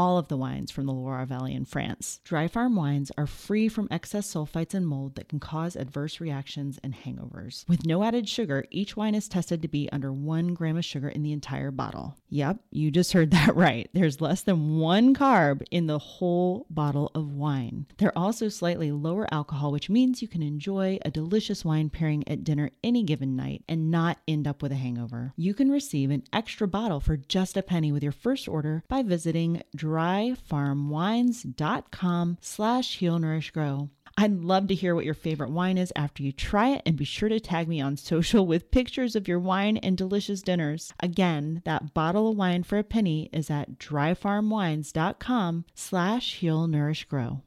all 0.01 0.17
of 0.17 0.29
the 0.29 0.37
wines 0.37 0.71
from 0.71 0.87
the 0.87 0.91
Loire 0.91 1.27
Valley 1.27 1.53
in 1.53 1.63
France. 1.63 2.21
Dry 2.23 2.47
farm 2.47 2.75
wines 2.75 3.11
are 3.19 3.27
free 3.27 3.69
from 3.69 3.87
excess 3.91 4.33
sulfites 4.33 4.73
and 4.73 4.87
mold 4.87 5.13
that 5.13 5.29
can 5.29 5.39
cause 5.39 5.75
adverse 5.75 6.19
reactions 6.19 6.79
and 6.83 6.95
hangovers. 6.95 7.69
With 7.69 7.85
no 7.85 8.03
added 8.03 8.27
sugar, 8.27 8.65
each 8.71 8.97
wine 8.97 9.13
is 9.13 9.27
tested 9.27 9.61
to 9.61 9.67
be 9.67 9.87
under 9.91 10.11
one 10.11 10.55
gram 10.55 10.75
of 10.75 10.85
sugar 10.85 11.07
in 11.07 11.21
the 11.21 11.31
entire 11.31 11.69
bottle. 11.69 12.15
Yep, 12.29 12.57
you 12.71 12.89
just 12.89 13.13
heard 13.13 13.29
that 13.37 13.55
right. 13.55 13.91
There's 13.93 14.19
less 14.19 14.41
than 14.41 14.79
one 14.79 15.13
carb 15.13 15.61
in 15.69 15.85
the 15.85 15.99
whole 15.99 16.65
bottle 16.71 17.11
of 17.13 17.31
wine. 17.31 17.85
They're 17.99 18.17
also 18.17 18.49
slightly 18.49 18.91
lower 18.91 19.31
alcohol, 19.31 19.71
which 19.71 19.87
means 19.87 20.23
you 20.23 20.27
can 20.27 20.41
enjoy 20.41 20.97
a 21.05 21.11
delicious 21.11 21.63
wine 21.63 21.91
pairing 21.91 22.27
at 22.27 22.43
dinner 22.43 22.71
any 22.83 23.03
given 23.03 23.35
night 23.35 23.63
and 23.69 23.91
not 23.91 24.17
end 24.27 24.47
up 24.47 24.63
with 24.63 24.71
a 24.71 24.75
hangover. 24.75 25.33
You 25.35 25.53
can 25.53 25.69
receive 25.69 26.09
an 26.09 26.23
extra 26.33 26.67
bottle 26.67 27.01
for 27.01 27.17
just 27.17 27.55
a 27.55 27.61
penny 27.61 27.91
with 27.91 28.01
your 28.01 28.11
first 28.11 28.47
order 28.47 28.83
by 28.87 29.03
visiting 29.03 29.61
dryfarmwines.com 29.91 32.37
slash 32.39 32.97
heal 32.97 33.19
nourish 33.19 33.51
grow. 33.51 33.89
I'd 34.17 34.43
love 34.43 34.67
to 34.67 34.75
hear 34.75 34.93
what 34.93 35.05
your 35.05 35.13
favorite 35.13 35.51
wine 35.51 35.77
is 35.77 35.93
after 35.95 36.23
you 36.23 36.31
try 36.31 36.71
it 36.71 36.81
and 36.85 36.97
be 36.97 37.05
sure 37.05 37.29
to 37.29 37.39
tag 37.39 37.67
me 37.67 37.81
on 37.81 37.97
social 37.97 38.45
with 38.45 38.71
pictures 38.71 39.15
of 39.15 39.27
your 39.27 39.39
wine 39.39 39.77
and 39.77 39.97
delicious 39.97 40.41
dinners. 40.41 40.93
Again, 40.99 41.61
that 41.65 41.93
bottle 41.93 42.29
of 42.29 42.37
wine 42.37 42.63
for 42.63 42.77
a 42.77 42.83
penny 42.83 43.29
is 43.33 43.49
at 43.49 43.79
dryfarmwines.com 43.79 45.65
slash 45.73 46.35
heal 46.35 46.67
nourish 46.67 47.05
grow. 47.05 47.41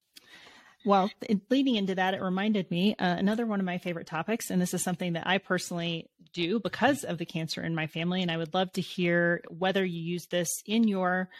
Well, 0.86 1.10
leading 1.48 1.76
into 1.76 1.94
that, 1.94 2.12
it 2.12 2.20
reminded 2.20 2.70
me 2.70 2.94
uh, 2.98 3.16
another 3.16 3.46
one 3.46 3.58
of 3.58 3.64
my 3.64 3.78
favorite 3.78 4.06
topics, 4.06 4.50
and 4.50 4.60
this 4.60 4.74
is 4.74 4.82
something 4.82 5.14
that 5.14 5.26
I 5.26 5.38
personally 5.38 6.10
do 6.34 6.60
because 6.60 7.04
of 7.04 7.16
the 7.16 7.24
cancer 7.24 7.62
in 7.62 7.74
my 7.74 7.86
family, 7.86 8.20
and 8.20 8.30
I 8.30 8.36
would 8.36 8.52
love 8.52 8.70
to 8.72 8.82
hear 8.82 9.40
whether 9.48 9.82
you 9.82 10.02
use 10.02 10.26
this 10.26 10.50
in 10.66 10.86
your 10.86 11.30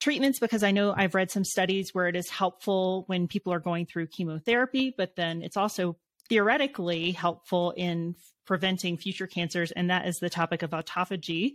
treatments 0.00 0.38
because 0.38 0.62
I 0.62 0.70
know 0.70 0.94
I've 0.96 1.14
read 1.14 1.30
some 1.30 1.44
studies 1.44 1.90
where 1.92 2.08
it 2.08 2.16
is 2.16 2.28
helpful 2.28 3.04
when 3.06 3.28
people 3.28 3.52
are 3.52 3.60
going 3.60 3.86
through 3.86 4.08
chemotherapy, 4.08 4.94
but 4.96 5.16
then 5.16 5.42
it's 5.42 5.56
also 5.56 5.96
theoretically 6.28 7.12
helpful 7.12 7.72
in 7.76 8.14
preventing 8.46 8.96
future 8.96 9.26
cancers. 9.26 9.72
And 9.72 9.90
that 9.90 10.06
is 10.06 10.16
the 10.16 10.30
topic 10.30 10.62
of 10.62 10.70
autophagy. 10.70 11.52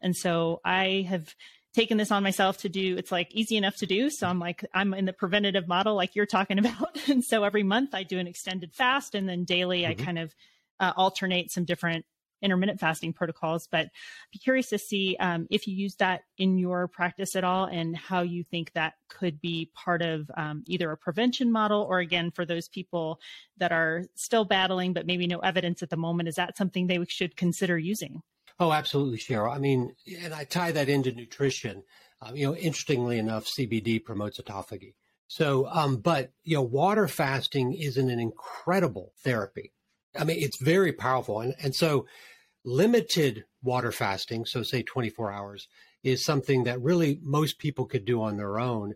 And 0.00 0.16
so 0.16 0.60
I 0.64 1.06
have 1.08 1.34
taken 1.74 1.96
this 1.96 2.10
on 2.10 2.22
myself 2.22 2.58
to 2.58 2.68
do 2.68 2.96
it's 2.98 3.10
like 3.10 3.34
easy 3.34 3.56
enough 3.56 3.76
to 3.76 3.86
do 3.86 4.10
so 4.10 4.26
i'm 4.26 4.38
like 4.38 4.64
i'm 4.74 4.92
in 4.92 5.06
the 5.06 5.12
preventative 5.12 5.66
model 5.66 5.94
like 5.94 6.14
you're 6.14 6.26
talking 6.26 6.58
about 6.64 7.08
and 7.08 7.24
so 7.24 7.44
every 7.44 7.62
month 7.62 7.94
i 7.94 8.02
do 8.02 8.18
an 8.18 8.26
extended 8.26 8.74
fast 8.74 9.14
and 9.14 9.28
then 9.28 9.44
daily 9.44 9.82
mm-hmm. 9.82 10.00
i 10.00 10.04
kind 10.04 10.18
of 10.18 10.34
uh, 10.80 10.92
alternate 10.96 11.50
some 11.50 11.64
different 11.64 12.04
intermittent 12.42 12.80
fasting 12.80 13.12
protocols. 13.12 13.68
But 13.70 13.88
be 14.32 14.38
curious 14.38 14.68
to 14.70 14.78
see 14.78 15.16
um, 15.20 15.46
if 15.50 15.66
you 15.66 15.74
use 15.74 15.96
that 15.96 16.22
in 16.38 16.58
your 16.58 16.88
practice 16.88 17.36
at 17.36 17.44
all 17.44 17.64
and 17.64 17.96
how 17.96 18.22
you 18.22 18.44
think 18.44 18.72
that 18.72 18.94
could 19.08 19.40
be 19.40 19.70
part 19.74 20.02
of 20.02 20.30
um, 20.36 20.64
either 20.66 20.90
a 20.90 20.96
prevention 20.96 21.52
model 21.52 21.82
or, 21.82 21.98
again, 22.00 22.30
for 22.30 22.44
those 22.44 22.68
people 22.68 23.20
that 23.58 23.72
are 23.72 24.04
still 24.14 24.44
battling 24.44 24.92
but 24.92 25.06
maybe 25.06 25.26
no 25.26 25.38
evidence 25.38 25.82
at 25.82 25.90
the 25.90 25.96
moment, 25.96 26.28
is 26.28 26.34
that 26.36 26.56
something 26.56 26.86
they 26.86 27.04
should 27.08 27.36
consider 27.36 27.78
using? 27.78 28.22
Oh, 28.58 28.72
absolutely, 28.72 29.18
Cheryl. 29.18 29.54
I 29.54 29.58
mean, 29.58 29.94
and 30.20 30.34
I 30.34 30.44
tie 30.44 30.72
that 30.72 30.88
into 30.88 31.12
nutrition. 31.12 31.82
Um, 32.20 32.36
you 32.36 32.46
know, 32.46 32.54
interestingly 32.54 33.18
enough, 33.18 33.46
CBD 33.46 34.04
promotes 34.04 34.40
autophagy. 34.40 34.94
So, 35.32 35.66
um, 35.70 35.96
but 35.96 36.30
you 36.44 36.56
know, 36.56 36.62
water 36.62 37.08
fasting 37.08 37.72
is 37.72 37.96
an, 37.96 38.10
an 38.10 38.20
incredible 38.20 39.12
therapy. 39.24 39.72
I 40.16 40.24
mean, 40.24 40.36
it's 40.38 40.60
very 40.60 40.92
powerful, 40.92 41.40
and 41.40 41.54
and 41.62 41.74
so 41.74 42.06
Limited 42.64 43.44
water 43.62 43.92
fasting, 43.92 44.44
so 44.44 44.62
say 44.62 44.82
24 44.82 45.32
hours, 45.32 45.68
is 46.02 46.24
something 46.24 46.64
that 46.64 46.80
really 46.80 47.18
most 47.22 47.58
people 47.58 47.86
could 47.86 48.04
do 48.04 48.22
on 48.22 48.36
their 48.36 48.58
own. 48.58 48.94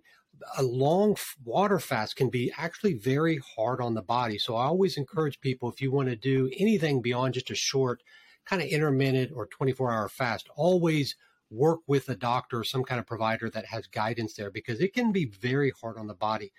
A 0.59 0.62
long 0.62 1.16
water 1.44 1.79
fast 1.79 2.16
can 2.16 2.29
be 2.29 2.52
actually 2.57 2.94
very 2.94 3.40
hard 3.57 3.81
on 3.81 3.94
the 3.94 4.02
body. 4.02 4.38
So 4.38 4.55
I 4.55 4.66
always 4.66 4.96
encourage 4.96 5.40
people 5.40 5.70
if 5.70 5.81
you 5.81 5.90
want 5.90 6.09
to 6.09 6.16
do 6.16 6.50
anything 6.59 7.00
beyond 7.00 7.35
just 7.35 7.50
a 7.50 7.55
short, 7.55 8.02
kind 8.44 8.62
of 8.62 8.68
intermittent 8.68 9.33
or 9.35 9.46
24 9.46 9.92
hour 9.92 10.09
fast, 10.09 10.48
always 10.57 11.16
work 11.50 11.81
with 11.87 12.09
a 12.09 12.16
doctor 12.16 12.61
or 12.61 12.64
some 12.64 12.85
kind 12.85 12.98
of 12.98 13.07
provider 13.07 13.48
that 13.50 13.66
has 13.66 13.87
guidance 13.87 14.35
there 14.35 14.50
because 14.50 14.81
it 14.81 14.92
can 14.92 15.12
be 15.12 15.24
very 15.24 15.72
hard 15.81 15.96
on 15.96 16.07
the 16.07 16.14
body. 16.14 16.52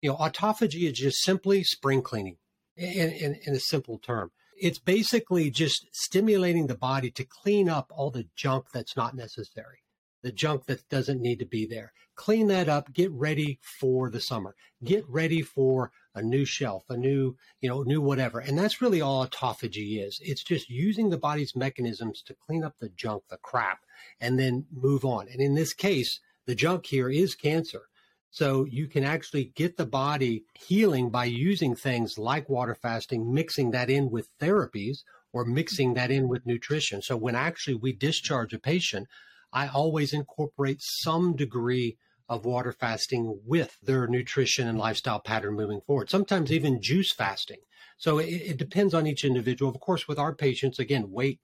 You 0.00 0.10
know, 0.10 0.16
autophagy 0.16 0.88
is 0.90 0.98
just 0.98 1.22
simply 1.22 1.64
spring 1.64 2.02
cleaning 2.02 2.36
in, 2.76 3.10
in, 3.10 3.40
in 3.46 3.54
a 3.54 3.60
simple 3.60 3.98
term. 3.98 4.30
It's 4.60 4.78
basically 4.78 5.50
just 5.50 5.86
stimulating 5.92 6.66
the 6.66 6.76
body 6.76 7.10
to 7.12 7.24
clean 7.24 7.68
up 7.68 7.90
all 7.94 8.10
the 8.10 8.28
junk 8.36 8.66
that's 8.72 8.96
not 8.96 9.16
necessary, 9.16 9.78
the 10.22 10.32
junk 10.32 10.66
that 10.66 10.88
doesn't 10.88 11.20
need 11.20 11.38
to 11.40 11.46
be 11.46 11.66
there. 11.66 11.92
Clean 12.14 12.46
that 12.46 12.68
up, 12.68 12.92
get 12.92 13.10
ready 13.10 13.58
for 13.80 14.08
the 14.08 14.20
summer. 14.20 14.54
Get 14.84 15.04
ready 15.08 15.42
for 15.42 15.90
a 16.14 16.22
new 16.22 16.44
shelf, 16.44 16.84
a 16.88 16.96
new, 16.96 17.36
you 17.60 17.68
know, 17.68 17.82
new 17.82 18.00
whatever. 18.00 18.38
And 18.38 18.56
that's 18.56 18.80
really 18.80 19.00
all 19.00 19.26
autophagy 19.26 20.00
is. 20.04 20.20
It's 20.22 20.44
just 20.44 20.70
using 20.70 21.10
the 21.10 21.18
body's 21.18 21.56
mechanisms 21.56 22.22
to 22.26 22.36
clean 22.46 22.62
up 22.62 22.74
the 22.78 22.90
junk, 22.90 23.24
the 23.28 23.38
crap, 23.38 23.80
and 24.20 24.38
then 24.38 24.66
move 24.72 25.04
on. 25.04 25.26
And 25.28 25.40
in 25.40 25.54
this 25.54 25.72
case, 25.72 26.20
the 26.46 26.54
junk 26.54 26.86
here 26.86 27.10
is 27.10 27.34
cancer. 27.34 27.88
So 28.34 28.66
you 28.68 28.88
can 28.88 29.04
actually 29.04 29.52
get 29.54 29.76
the 29.76 29.86
body 29.86 30.44
healing 30.54 31.08
by 31.08 31.26
using 31.26 31.76
things 31.76 32.18
like 32.18 32.48
water 32.48 32.74
fasting, 32.74 33.32
mixing 33.32 33.70
that 33.70 33.88
in 33.88 34.10
with 34.10 34.28
therapies 34.40 35.04
or 35.32 35.44
mixing 35.44 35.94
that 35.94 36.10
in 36.10 36.26
with 36.26 36.44
nutrition. 36.44 37.00
So 37.00 37.16
when 37.16 37.36
actually 37.36 37.76
we 37.76 37.92
discharge 37.92 38.52
a 38.52 38.58
patient, 38.58 39.06
I 39.52 39.68
always 39.68 40.12
incorporate 40.12 40.82
some 40.82 41.36
degree 41.36 41.96
of 42.28 42.44
water 42.44 42.72
fasting 42.72 43.38
with 43.46 43.78
their 43.80 44.08
nutrition 44.08 44.66
and 44.66 44.78
lifestyle 44.78 45.20
pattern 45.20 45.54
moving 45.54 45.80
forward. 45.80 46.10
Sometimes 46.10 46.50
even 46.50 46.82
juice 46.82 47.12
fasting. 47.12 47.60
So 47.98 48.18
it, 48.18 48.24
it, 48.26 48.56
depends 48.56 48.94
on 48.94 49.06
each 49.06 49.24
individual. 49.24 49.70
Of 49.70 49.78
course, 49.78 50.08
with 50.08 50.18
our 50.18 50.34
patients, 50.34 50.80
again, 50.80 51.12
weight 51.12 51.38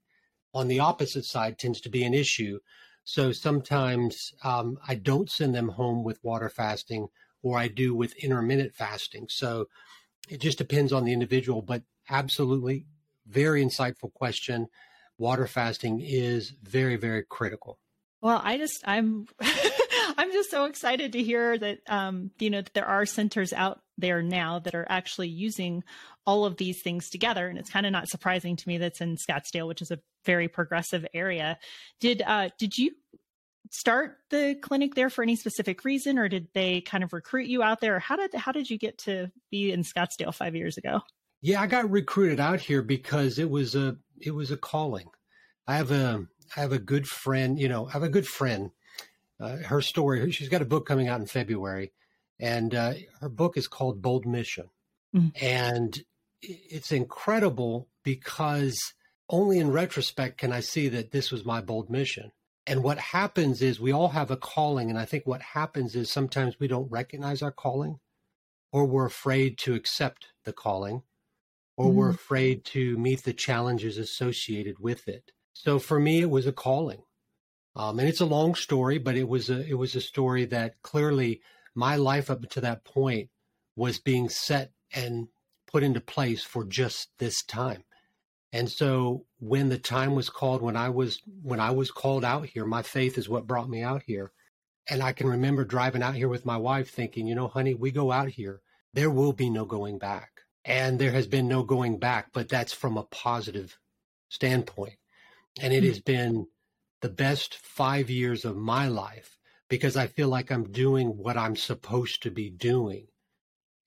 on 0.53 0.67
the 0.67 0.81
opposite 0.81 1.23
side 1.23 1.57
tends 1.57 1.79
to 1.79 1.89
be 1.89 2.03
an 2.03 2.13
issue. 2.13 2.59
So 3.03 3.31
sometimes 3.31 4.33
um, 4.43 4.77
I 4.87 4.95
don't 4.95 5.29
send 5.29 5.55
them 5.55 5.69
home 5.69 6.03
with 6.03 6.23
water 6.23 6.49
fasting, 6.49 7.07
or 7.41 7.57
I 7.57 7.67
do 7.67 7.95
with 7.95 8.15
intermittent 8.17 8.73
fasting. 8.73 9.27
So 9.29 9.67
it 10.29 10.39
just 10.39 10.57
depends 10.57 10.93
on 10.93 11.03
the 11.03 11.13
individual, 11.13 11.61
but 11.61 11.83
absolutely 12.09 12.85
very 13.27 13.63
insightful 13.63 14.13
question. 14.13 14.67
Water 15.17 15.47
fasting 15.47 16.01
is 16.01 16.53
very, 16.63 16.95
very 16.95 17.23
critical. 17.27 17.79
Well, 18.21 18.39
I 18.43 18.57
just 18.57 18.83
I'm 18.85 19.25
I'm 20.17 20.31
just 20.31 20.51
so 20.51 20.65
excited 20.65 21.13
to 21.13 21.23
hear 21.23 21.57
that 21.57 21.79
um, 21.87 22.31
you 22.39 22.49
know 22.49 22.61
that 22.61 22.73
there 22.73 22.85
are 22.85 23.05
centers 23.05 23.51
out 23.51 23.81
there 24.01 24.21
now 24.21 24.59
that 24.59 24.75
are 24.75 24.87
actually 24.89 25.29
using 25.29 25.83
all 26.25 26.45
of 26.45 26.57
these 26.57 26.81
things 26.81 27.09
together, 27.09 27.47
and 27.47 27.57
it's 27.57 27.69
kind 27.69 27.85
of 27.85 27.91
not 27.91 28.09
surprising 28.09 28.55
to 28.55 28.67
me 28.67 28.77
that's 28.77 29.01
in 29.01 29.15
Scottsdale, 29.15 29.67
which 29.67 29.81
is 29.81 29.91
a 29.91 29.99
very 30.25 30.47
progressive 30.47 31.05
area. 31.13 31.57
Did 31.99 32.21
uh, 32.25 32.49
did 32.59 32.77
you 32.77 32.91
start 33.71 34.17
the 34.29 34.55
clinic 34.61 34.95
there 34.95 35.09
for 35.09 35.23
any 35.23 35.35
specific 35.35 35.83
reason, 35.85 36.19
or 36.19 36.27
did 36.27 36.47
they 36.53 36.81
kind 36.81 37.03
of 37.03 37.13
recruit 37.13 37.47
you 37.47 37.63
out 37.63 37.79
there? 37.79 37.99
How 37.99 38.15
did 38.17 38.33
how 38.33 38.51
did 38.51 38.69
you 38.69 38.77
get 38.77 38.97
to 38.99 39.31
be 39.49 39.71
in 39.71 39.83
Scottsdale 39.83 40.33
five 40.33 40.55
years 40.55 40.77
ago? 40.77 41.01
Yeah, 41.41 41.61
I 41.61 41.67
got 41.67 41.89
recruited 41.89 42.39
out 42.39 42.59
here 42.59 42.81
because 42.81 43.39
it 43.39 43.49
was 43.49 43.75
a 43.75 43.97
it 44.19 44.31
was 44.31 44.51
a 44.51 44.57
calling. 44.57 45.07
I 45.67 45.77
have 45.77 45.91
a 45.91 46.27
I 46.55 46.59
have 46.59 46.73
a 46.73 46.79
good 46.79 47.07
friend, 47.07 47.57
you 47.59 47.69
know, 47.69 47.87
I 47.87 47.91
have 47.93 48.03
a 48.03 48.09
good 48.09 48.27
friend. 48.27 48.71
Uh, 49.39 49.57
her 49.57 49.81
story, 49.81 50.29
she's 50.31 50.49
got 50.49 50.61
a 50.61 50.65
book 50.65 50.85
coming 50.85 51.07
out 51.07 51.19
in 51.19 51.25
February, 51.25 51.91
and 52.41 52.73
uh, 52.73 52.93
her 53.21 53.29
book 53.29 53.55
is 53.55 53.67
called 53.67 54.01
Bold 54.01 54.25
Mission. 54.25 54.69
Mm-hmm. 55.15 55.45
And 55.45 56.03
it's 56.41 56.91
incredible 56.91 57.87
because 58.03 58.79
only 59.29 59.59
in 59.59 59.71
retrospect 59.71 60.39
can 60.39 60.51
I 60.51 60.59
see 60.59 60.89
that 60.89 61.11
this 61.11 61.31
was 61.31 61.45
my 61.45 61.61
bold 61.61 61.89
mission. 61.89 62.31
And 62.65 62.83
what 62.83 62.97
happens 62.97 63.61
is 63.61 63.79
we 63.79 63.91
all 63.91 64.09
have 64.09 64.31
a 64.31 64.37
calling. 64.37 64.89
And 64.89 64.97
I 64.97 65.05
think 65.05 65.25
what 65.25 65.41
happens 65.41 65.95
is 65.95 66.11
sometimes 66.11 66.59
we 66.59 66.67
don't 66.67 66.91
recognize 66.91 67.41
our 67.41 67.51
calling, 67.51 67.99
or 68.71 68.85
we're 68.85 69.05
afraid 69.05 69.57
to 69.59 69.75
accept 69.75 70.27
the 70.43 70.53
calling, 70.53 71.03
or 71.77 71.87
mm-hmm. 71.87 71.95
we're 71.95 72.09
afraid 72.09 72.65
to 72.65 72.97
meet 72.97 73.23
the 73.23 73.33
challenges 73.33 73.97
associated 73.97 74.79
with 74.79 75.07
it. 75.07 75.31
So 75.53 75.79
for 75.79 75.99
me, 75.99 76.21
it 76.21 76.29
was 76.29 76.47
a 76.47 76.51
calling. 76.51 77.03
Um, 77.75 77.99
and 77.99 78.07
it's 78.07 78.19
a 78.19 78.25
long 78.25 78.55
story, 78.55 78.97
but 78.97 79.15
it 79.15 79.27
was 79.27 79.49
a 79.49 79.65
it 79.65 79.77
was 79.77 79.95
a 79.95 80.01
story 80.01 80.45
that 80.45 80.81
clearly 80.81 81.41
my 81.75 81.95
life 81.95 82.29
up 82.29 82.47
to 82.49 82.61
that 82.61 82.83
point 82.83 83.29
was 83.75 83.99
being 83.99 84.29
set 84.29 84.71
and 84.93 85.27
put 85.67 85.83
into 85.83 86.01
place 86.01 86.43
for 86.43 86.65
just 86.65 87.09
this 87.17 87.43
time. 87.43 87.83
And 88.53 88.69
so 88.69 89.25
when 89.39 89.69
the 89.69 89.77
time 89.77 90.13
was 90.13 90.29
called, 90.29 90.61
when 90.61 90.75
I 90.75 90.89
was 90.89 91.21
when 91.41 91.59
I 91.59 91.71
was 91.71 91.89
called 91.89 92.25
out 92.25 92.47
here, 92.47 92.65
my 92.65 92.81
faith 92.81 93.17
is 93.17 93.29
what 93.29 93.47
brought 93.47 93.69
me 93.69 93.81
out 93.81 94.03
here. 94.05 94.31
And 94.89 95.01
I 95.01 95.13
can 95.13 95.27
remember 95.27 95.63
driving 95.63 96.03
out 96.03 96.15
here 96.15 96.27
with 96.27 96.45
my 96.45 96.57
wife 96.57 96.89
thinking, 96.89 97.27
you 97.27 97.35
know, 97.35 97.47
honey, 97.47 97.75
we 97.75 97.91
go 97.91 98.11
out 98.11 98.29
here, 98.29 98.61
there 98.93 99.09
will 99.09 99.31
be 99.31 99.49
no 99.49 99.63
going 99.63 99.99
back. 99.99 100.41
And 100.65 100.99
there 100.99 101.11
has 101.11 101.27
been 101.27 101.47
no 101.47 101.63
going 101.63 101.97
back, 101.97 102.31
but 102.33 102.49
that's 102.49 102.73
from 102.73 102.97
a 102.97 103.03
positive 103.03 103.79
standpoint. 104.29 104.97
And 105.61 105.73
it 105.73 105.77
mm-hmm. 105.77 105.87
has 105.87 105.99
been 106.01 106.47
the 107.01 107.09
best 107.09 107.55
five 107.55 108.09
years 108.09 108.43
of 108.43 108.57
my 108.57 108.87
life 108.87 109.37
because 109.71 109.95
I 109.95 110.07
feel 110.07 110.27
like 110.27 110.51
I'm 110.51 110.69
doing 110.69 111.17
what 111.17 111.37
I'm 111.37 111.55
supposed 111.55 112.23
to 112.23 112.29
be 112.29 112.49
doing. 112.49 113.07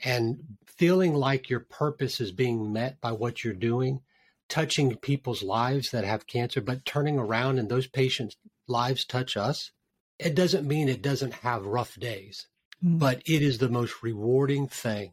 And 0.02 0.56
feeling 0.78 1.12
like 1.12 1.50
your 1.50 1.60
purpose 1.60 2.22
is 2.22 2.32
being 2.32 2.72
met 2.72 3.02
by 3.02 3.12
what 3.12 3.44
you're 3.44 3.52
doing, 3.52 4.00
touching 4.48 4.96
people's 4.96 5.42
lives 5.42 5.90
that 5.90 6.04
have 6.04 6.26
cancer, 6.26 6.62
but 6.62 6.86
turning 6.86 7.18
around 7.18 7.58
and 7.58 7.68
those 7.68 7.86
patients' 7.86 8.36
lives 8.66 9.04
touch 9.04 9.36
us, 9.36 9.72
it 10.18 10.34
doesn't 10.34 10.66
mean 10.66 10.88
it 10.88 11.02
doesn't 11.02 11.34
have 11.34 11.66
rough 11.66 12.00
days, 12.00 12.46
mm-hmm. 12.82 12.96
but 12.96 13.18
it 13.26 13.42
is 13.42 13.58
the 13.58 13.68
most 13.68 14.02
rewarding 14.02 14.66
thing 14.66 15.12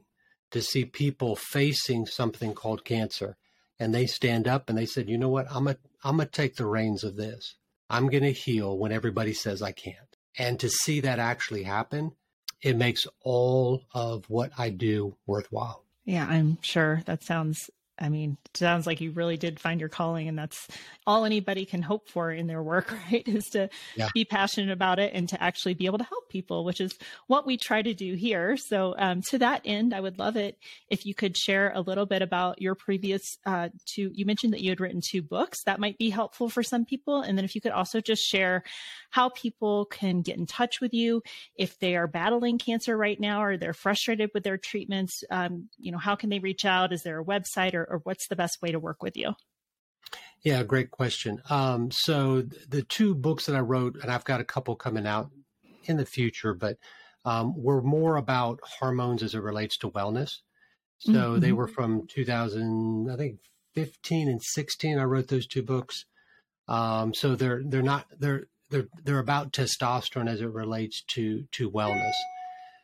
to 0.52 0.62
see 0.62 0.86
people 0.86 1.36
facing 1.36 2.06
something 2.06 2.54
called 2.54 2.86
cancer 2.86 3.36
and 3.78 3.94
they 3.94 4.06
stand 4.06 4.48
up 4.48 4.70
and 4.70 4.78
they 4.78 4.86
said, 4.86 5.10
you 5.10 5.18
know 5.18 5.28
what, 5.28 5.48
I'm 5.52 5.68
a 5.68 5.76
I'm 6.02 6.16
going 6.16 6.30
to 6.30 6.32
take 6.32 6.56
the 6.56 6.66
reins 6.66 7.04
of 7.04 7.18
this. 7.18 7.56
I'm 7.90 8.08
going 8.08 8.24
to 8.24 8.32
heal 8.32 8.78
when 8.78 8.94
everybody 8.94 9.34
says 9.34 9.62
I 9.62 9.74
can't. 9.74 10.11
And 10.38 10.60
to 10.60 10.70
see 10.70 11.02
that 11.02 11.20
actually 11.20 11.64
happen, 11.64 12.14
it 12.62 12.78
makes 12.78 13.08
all 13.24 13.84
of 13.94 14.30
what 14.30 14.52
I 14.58 14.70
do 14.70 15.16
worthwhile. 15.26 15.84
Yeah, 16.06 16.28
I'm 16.28 16.58
sure 16.62 17.02
that 17.06 17.24
sounds 17.24 17.70
I 18.02 18.10
mean, 18.10 18.38
sounds 18.56 18.88
like 18.88 19.00
you 19.00 19.12
really 19.12 19.38
did 19.38 19.60
find 19.60 19.80
your 19.80 19.90
calling, 19.90 20.28
and 20.28 20.38
that's 20.38 20.68
all 21.06 21.24
anybody 21.24 21.66
can 21.66 21.84
hope 21.84 22.10
for 22.10 22.32
in 22.32 22.48
their 22.48 22.64
work, 22.64 22.92
right? 23.12 23.26
Is 23.28 23.50
to 23.50 23.70
yeah. 23.96 24.10
be 24.14 24.26
passionate 24.26 24.72
about 24.72 24.98
it 24.98 25.14
and 25.14 25.30
to 25.30 25.42
actually 25.42 25.76
be 25.76 25.86
able 25.86 26.00
to 26.00 26.04
help 26.04 26.28
people, 26.28 26.66
which 26.66 26.82
is 26.82 26.98
what 27.28 27.46
we 27.46 27.58
try 27.58 27.82
to 27.82 27.94
do 27.94 28.16
here. 28.16 28.58
So, 28.58 28.96
um, 28.98 29.22
to 29.30 29.38
that 29.38 29.62
end, 29.66 29.94
I 29.94 30.02
would 30.02 30.18
love 30.18 30.36
it 30.36 30.58
if 30.90 31.06
you 31.06 31.14
could 31.14 31.38
share 31.38 31.72
a 31.76 31.82
little 31.82 32.08
bit 32.08 32.24
about 32.24 32.60
your 32.60 32.74
previous 32.74 33.38
uh, 33.46 33.70
two. 33.86 34.10
You 34.14 34.26
mentioned 34.26 34.54
that 34.54 34.62
you 34.62 34.72
had 34.72 34.82
written 34.82 35.02
two 35.02 35.22
books. 35.22 35.64
That 35.66 35.80
might 35.80 36.00
be 36.00 36.10
helpful 36.10 36.50
for 36.50 36.64
some 36.64 36.86
people, 36.86 37.22
and 37.22 37.38
then 37.38 37.46
if 37.46 37.54
you 37.54 37.62
could 37.62 37.72
also 37.72 38.02
just 38.02 38.24
share 38.24 38.64
how 39.12 39.30
people 39.30 39.86
can 39.86 40.22
get 40.22 40.38
in 40.38 40.46
touch 40.48 40.82
with 40.82 40.94
you 40.94 41.22
if 41.56 41.78
they 41.80 41.96
are 41.96 42.08
battling 42.08 42.58
cancer 42.58 42.98
right 42.98 43.20
now 43.20 43.44
or 43.44 43.58
they're 43.58 43.74
frustrated 43.74 44.32
with 44.34 44.44
their 44.44 44.58
treatments. 44.58 45.24
Um, 45.30 45.70
you 45.78 45.92
know, 45.92 45.98
how 45.98 46.16
can 46.16 46.30
they 46.30 46.40
reach 46.40 46.66
out? 46.66 46.94
Is 46.94 47.04
there 47.04 47.20
a 47.20 47.26
website 47.26 47.74
or, 47.74 47.84
or 47.92 48.00
what's 48.04 48.28
the 48.28 48.36
best 48.36 48.62
way 48.62 48.72
to 48.72 48.80
work 48.80 49.04
with 49.04 49.18
you? 49.18 49.34
Yeah, 50.44 50.64
great 50.64 50.90
question. 50.92 51.42
Um, 51.50 51.92
so 51.92 52.42
the 52.42 52.82
two 52.82 53.14
books 53.14 53.46
that 53.46 53.56
I 53.56 53.60
wrote, 53.60 53.98
and 54.02 54.12
I've 54.12 54.24
got 54.24 54.42
a 54.42 54.46
couple 54.46 54.76
coming 54.76 55.06
out 55.06 55.30
in 55.86 55.98
the 55.98 56.06
future, 56.06 56.54
but 56.54 56.78
um, 57.26 57.54
were 57.56 57.82
more 57.82 58.16
about 58.16 58.60
hormones 58.80 59.22
as 59.22 59.36
it 59.36 59.44
relates 59.44 59.78
to 59.78 59.92
wellness. 59.92 60.40
So 61.00 61.12
mm-hmm. 61.12 61.40
they 61.40 61.52
were 61.52 61.68
from 61.68 62.08
2000, 62.08 63.10
I 63.12 63.18
think 63.18 63.40
15 63.76 64.30
and 64.30 64.42
16. 64.42 64.98
I 64.98 65.04
wrote 65.04 65.28
those 65.28 65.48
two 65.48 65.64
books. 65.64 66.06
Um, 66.68 67.14
so 67.14 67.36
they're 67.36 67.62
they're 67.66 67.82
not 67.82 68.06
they're 68.18 68.46
they're 68.70 68.88
they're 69.04 69.20
about 69.20 69.52
testosterone 69.52 70.30
as 70.30 70.42
it 70.42 70.52
relates 70.52 71.04
to 71.16 71.44
to 71.54 71.70
wellness. 71.70 72.14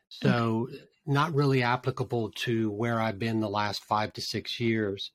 So 0.09 0.67
okay. 0.69 0.79
Not 1.07 1.33
really 1.33 1.63
applicable 1.63 2.31
to 2.31 2.69
where 2.71 2.99
I've 2.99 3.19
been 3.19 3.39
the 3.39 3.49
last 3.49 3.83
five 3.83 4.13
to 4.13 4.21
six 4.21 4.59
years. 4.59 5.11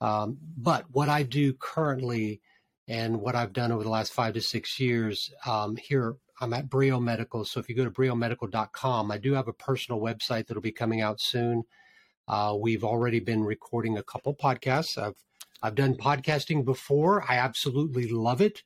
Um, 0.00 0.38
but 0.56 0.84
what 0.90 1.08
I 1.08 1.22
do 1.22 1.52
currently 1.54 2.40
and 2.86 3.20
what 3.20 3.34
I've 3.34 3.52
done 3.52 3.72
over 3.72 3.82
the 3.82 3.90
last 3.90 4.12
five 4.12 4.34
to 4.34 4.40
six 4.40 4.80
years 4.80 5.30
um, 5.46 5.76
here, 5.76 6.16
I'm 6.40 6.54
at 6.54 6.68
Brio 6.68 7.00
Medical. 7.00 7.44
So 7.44 7.60
if 7.60 7.68
you 7.68 7.74
go 7.74 7.84
to 7.84 7.90
briomedical.com, 7.90 9.10
I 9.10 9.18
do 9.18 9.34
have 9.34 9.48
a 9.48 9.52
personal 9.52 10.00
website 10.00 10.46
that'll 10.46 10.62
be 10.62 10.72
coming 10.72 11.00
out 11.00 11.20
soon. 11.20 11.64
Uh, 12.26 12.56
we've 12.58 12.84
already 12.84 13.20
been 13.20 13.42
recording 13.42 13.98
a 13.98 14.02
couple 14.02 14.34
podcasts. 14.34 14.98
I've 14.98 15.16
I've 15.60 15.74
done 15.74 15.96
podcasting 15.96 16.64
before. 16.64 17.24
I 17.28 17.38
absolutely 17.38 18.08
love 18.08 18.40
it. 18.40 18.62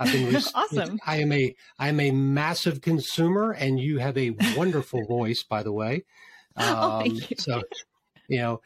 I've 0.00 0.12
been 0.12 0.36
awesome. 0.54 1.00
I 1.04 1.18
am 1.18 1.32
a 1.32 1.54
I 1.78 1.88
am 1.88 2.00
a 2.00 2.10
massive 2.10 2.80
consumer, 2.80 3.52
and 3.52 3.80
you 3.80 3.98
have 3.98 4.16
a 4.16 4.36
wonderful 4.56 5.04
voice, 5.06 5.42
by 5.42 5.62
the 5.62 5.72
way. 5.72 6.04
Um, 6.56 6.66
oh, 6.68 7.00
thank 7.00 7.12
um, 7.12 7.20
you. 7.28 7.36
So, 7.38 7.62
you 8.28 8.38
know, 8.38 8.60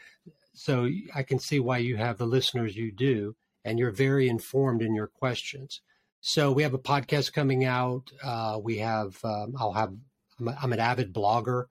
so 0.55 0.89
I 1.15 1.23
can 1.23 1.39
see 1.39 1.61
why 1.61 1.79
you 1.79 1.97
have 1.97 2.19
the 2.19 2.27
listeners 2.27 2.77
you 2.77 2.93
do, 2.93 3.37
and 3.65 3.79
you're 3.79 3.91
very 3.91 4.29
informed 4.29 4.83
in 4.83 4.95
your 4.95 5.07
questions. 5.07 5.81
So 6.21 6.53
we 6.53 6.63
have 6.63 6.75
a 6.75 6.79
podcast 6.79 7.33
coming 7.33 7.65
out. 7.65 8.13
Uh, 8.23 8.59
we 8.63 8.79
have 8.79 9.19
um, 9.25 9.55
I'll 9.59 9.73
have 9.73 9.93
I'm, 10.39 10.49
a, 10.49 10.59
I'm 10.63 10.73
an 10.73 10.81
avid 10.81 11.13
blogger. 11.13 11.65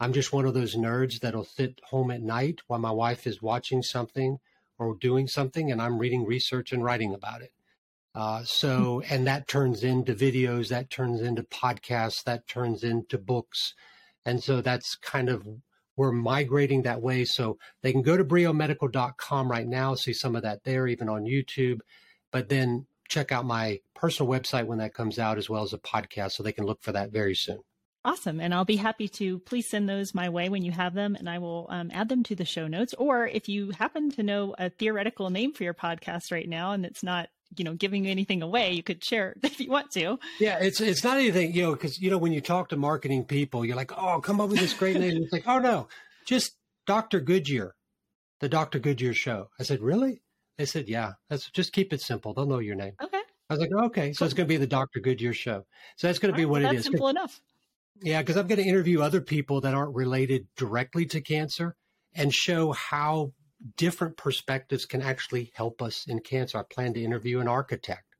I'm 0.00 0.12
just 0.12 0.32
one 0.32 0.46
of 0.46 0.54
those 0.54 0.76
nerds 0.76 1.20
that'll 1.20 1.44
sit 1.44 1.80
home 1.84 2.12
at 2.12 2.22
night 2.22 2.60
while 2.68 2.78
my 2.78 2.92
wife 2.92 3.26
is 3.26 3.42
watching 3.42 3.82
something 3.82 4.38
or 4.78 4.94
doing 4.94 5.26
something, 5.26 5.72
and 5.72 5.82
I'm 5.82 5.98
reading 5.98 6.24
research 6.24 6.72
and 6.72 6.84
writing 6.84 7.12
about 7.12 7.42
it. 7.42 7.52
Uh, 8.14 8.42
so, 8.44 9.02
and 9.10 9.26
that 9.26 9.48
turns 9.48 9.84
into 9.84 10.14
videos, 10.14 10.68
that 10.68 10.90
turns 10.90 11.20
into 11.20 11.42
podcasts, 11.42 12.24
that 12.24 12.46
turns 12.48 12.82
into 12.82 13.18
books. 13.18 13.74
And 14.24 14.42
so 14.42 14.60
that's 14.60 14.96
kind 14.96 15.28
of, 15.28 15.46
we're 15.96 16.12
migrating 16.12 16.82
that 16.82 17.02
way. 17.02 17.24
So 17.24 17.58
they 17.82 17.92
can 17.92 18.02
go 18.02 18.16
to 18.16 18.24
briomedical.com 18.24 19.50
right 19.50 19.66
now, 19.66 19.94
see 19.94 20.12
some 20.12 20.36
of 20.36 20.42
that 20.42 20.64
there, 20.64 20.86
even 20.86 21.08
on 21.08 21.24
YouTube. 21.24 21.78
But 22.32 22.48
then 22.48 22.86
check 23.08 23.32
out 23.32 23.44
my 23.44 23.80
personal 23.94 24.30
website 24.30 24.66
when 24.66 24.78
that 24.78 24.94
comes 24.94 25.18
out, 25.18 25.38
as 25.38 25.48
well 25.48 25.62
as 25.62 25.72
a 25.72 25.78
podcast, 25.78 26.32
so 26.32 26.42
they 26.42 26.52
can 26.52 26.66
look 26.66 26.82
for 26.82 26.92
that 26.92 27.12
very 27.12 27.34
soon. 27.34 27.60
Awesome. 28.04 28.40
And 28.40 28.54
I'll 28.54 28.64
be 28.64 28.76
happy 28.76 29.08
to 29.08 29.38
please 29.40 29.68
send 29.68 29.88
those 29.88 30.14
my 30.14 30.28
way 30.28 30.48
when 30.48 30.62
you 30.62 30.70
have 30.72 30.94
them, 30.94 31.14
and 31.14 31.28
I 31.28 31.38
will 31.38 31.66
um, 31.68 31.90
add 31.92 32.08
them 32.08 32.22
to 32.24 32.36
the 32.36 32.44
show 32.44 32.68
notes. 32.68 32.94
Or 32.96 33.26
if 33.26 33.48
you 33.48 33.70
happen 33.70 34.10
to 34.12 34.22
know 34.22 34.54
a 34.58 34.70
theoretical 34.70 35.30
name 35.30 35.52
for 35.52 35.64
your 35.64 35.74
podcast 35.74 36.30
right 36.30 36.48
now 36.48 36.72
and 36.72 36.86
it's 36.86 37.02
not 37.02 37.28
you 37.56 37.64
know 37.64 37.74
giving 37.74 38.06
anything 38.06 38.42
away 38.42 38.72
you 38.72 38.82
could 38.82 39.02
share 39.02 39.34
if 39.42 39.60
you 39.60 39.70
want 39.70 39.90
to. 39.92 40.18
Yeah 40.38 40.58
it's 40.60 40.80
it's 40.80 41.04
not 41.04 41.18
anything 41.18 41.52
you 41.52 41.62
know 41.62 41.72
because 41.72 42.00
you 42.00 42.10
know 42.10 42.18
when 42.18 42.32
you 42.32 42.40
talk 42.40 42.68
to 42.70 42.76
marketing 42.76 43.24
people 43.24 43.64
you're 43.64 43.76
like 43.76 43.92
oh 43.96 44.20
come 44.20 44.40
up 44.40 44.50
with 44.50 44.60
this 44.60 44.74
great 44.74 44.96
name. 44.96 45.22
It's 45.22 45.32
like 45.32 45.46
oh 45.46 45.58
no 45.58 45.88
just 46.26 46.56
dr 46.86 47.20
goodyear 47.20 47.74
the 48.40 48.48
dr 48.48 48.78
goodyear 48.78 49.14
show. 49.14 49.48
I 49.58 49.62
said 49.62 49.80
really? 49.80 50.22
They 50.56 50.66
said 50.66 50.88
yeah 50.88 51.12
that's 51.28 51.50
just 51.50 51.72
keep 51.72 51.92
it 51.92 52.00
simple 52.00 52.34
they'll 52.34 52.46
know 52.46 52.58
your 52.58 52.76
name. 52.76 52.92
Okay. 53.02 53.20
I 53.50 53.54
was 53.54 53.60
like 53.60 53.72
okay 53.72 54.12
so 54.12 54.18
cool. 54.18 54.26
it's 54.26 54.34
going 54.34 54.46
to 54.46 54.52
be 54.52 54.58
the 54.58 54.66
dr 54.66 54.98
goodyear 55.00 55.32
show. 55.32 55.64
So 55.96 56.06
that's 56.06 56.18
going 56.18 56.32
to 56.32 56.36
be 56.36 56.44
what 56.44 56.62
well, 56.62 56.72
it 56.72 56.78
is 56.78 56.84
simple 56.84 57.08
enough. 57.08 57.40
Yeah 58.02 58.20
because 58.22 58.36
i'm 58.36 58.46
going 58.46 58.62
to 58.62 58.68
interview 58.68 59.00
other 59.00 59.20
people 59.20 59.60
that 59.62 59.74
aren't 59.74 59.94
related 59.94 60.46
directly 60.56 61.06
to 61.06 61.20
cancer 61.20 61.74
and 62.14 62.32
show 62.32 62.72
how 62.72 63.32
different 63.76 64.16
perspectives 64.16 64.84
can 64.84 65.02
actually 65.02 65.52
help 65.54 65.82
us 65.82 66.06
in 66.06 66.20
cancer. 66.20 66.58
I 66.58 66.62
plan 66.62 66.94
to 66.94 67.02
interview 67.02 67.40
an 67.40 67.48
architect, 67.48 68.14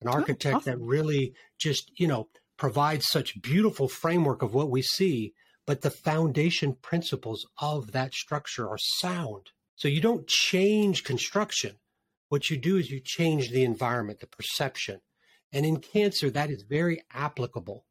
an 0.00 0.08
oh, 0.08 0.12
architect 0.12 0.54
oh, 0.54 0.58
awesome. 0.58 0.72
that 0.72 0.84
really 0.84 1.34
just, 1.58 1.90
you 1.98 2.06
know, 2.06 2.28
provides 2.56 3.06
such 3.08 3.40
beautiful 3.42 3.88
framework 3.88 4.42
of 4.42 4.54
what 4.54 4.70
we 4.70 4.82
see, 4.82 5.34
but 5.66 5.82
the 5.82 5.90
foundation 5.90 6.76
principles 6.80 7.46
of 7.60 7.92
that 7.92 8.14
structure 8.14 8.68
are 8.68 8.78
sound. 8.78 9.50
So 9.76 9.88
you 9.88 10.00
don't 10.00 10.26
change 10.26 11.04
construction. 11.04 11.76
What 12.28 12.50
you 12.50 12.56
do 12.56 12.76
is 12.76 12.90
you 12.90 13.00
change 13.02 13.50
the 13.50 13.64
environment, 13.64 14.20
the 14.20 14.26
perception. 14.26 15.00
And 15.52 15.64
in 15.64 15.78
cancer, 15.78 16.30
that 16.30 16.50
is 16.50 16.64
very 16.68 17.02
applicable 17.12 17.84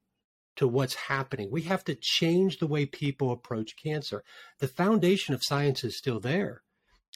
to 0.58 0.68
what's 0.68 0.96
happening. 0.96 1.50
We 1.52 1.64
have 1.64 1.84
to 1.86 1.96
change 1.96 2.58
the 2.58 2.68
way 2.68 2.86
people 2.86 3.32
approach 3.32 3.76
cancer. 3.82 4.24
The 4.60 4.68
foundation 4.68 5.34
of 5.34 5.44
science 5.44 5.84
is 5.84 5.98
still 5.98 6.20
there 6.20 6.64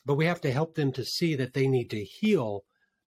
but 0.06 0.16
we 0.16 0.26
have 0.26 0.42
to 0.42 0.52
help 0.52 0.76
them 0.76 0.92
to 0.94 1.06
see 1.06 1.36
that 1.36 1.54
they 1.54 1.68
need 1.68 1.90
to 1.90 2.04
heal, 2.04 2.64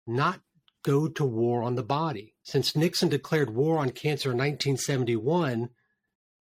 not 0.06 0.42
go 0.84 1.08
to 1.08 1.24
war 1.24 1.64
on 1.64 1.76
the 1.76 1.84
body. 1.84 2.36
Since 2.44 2.76
Nixon 2.76 3.10
declared 3.10 3.56
war 3.56 3.78
on 3.78 3.92
cancer 3.92 4.32
in 4.32 4.38
1971, 4.38 5.70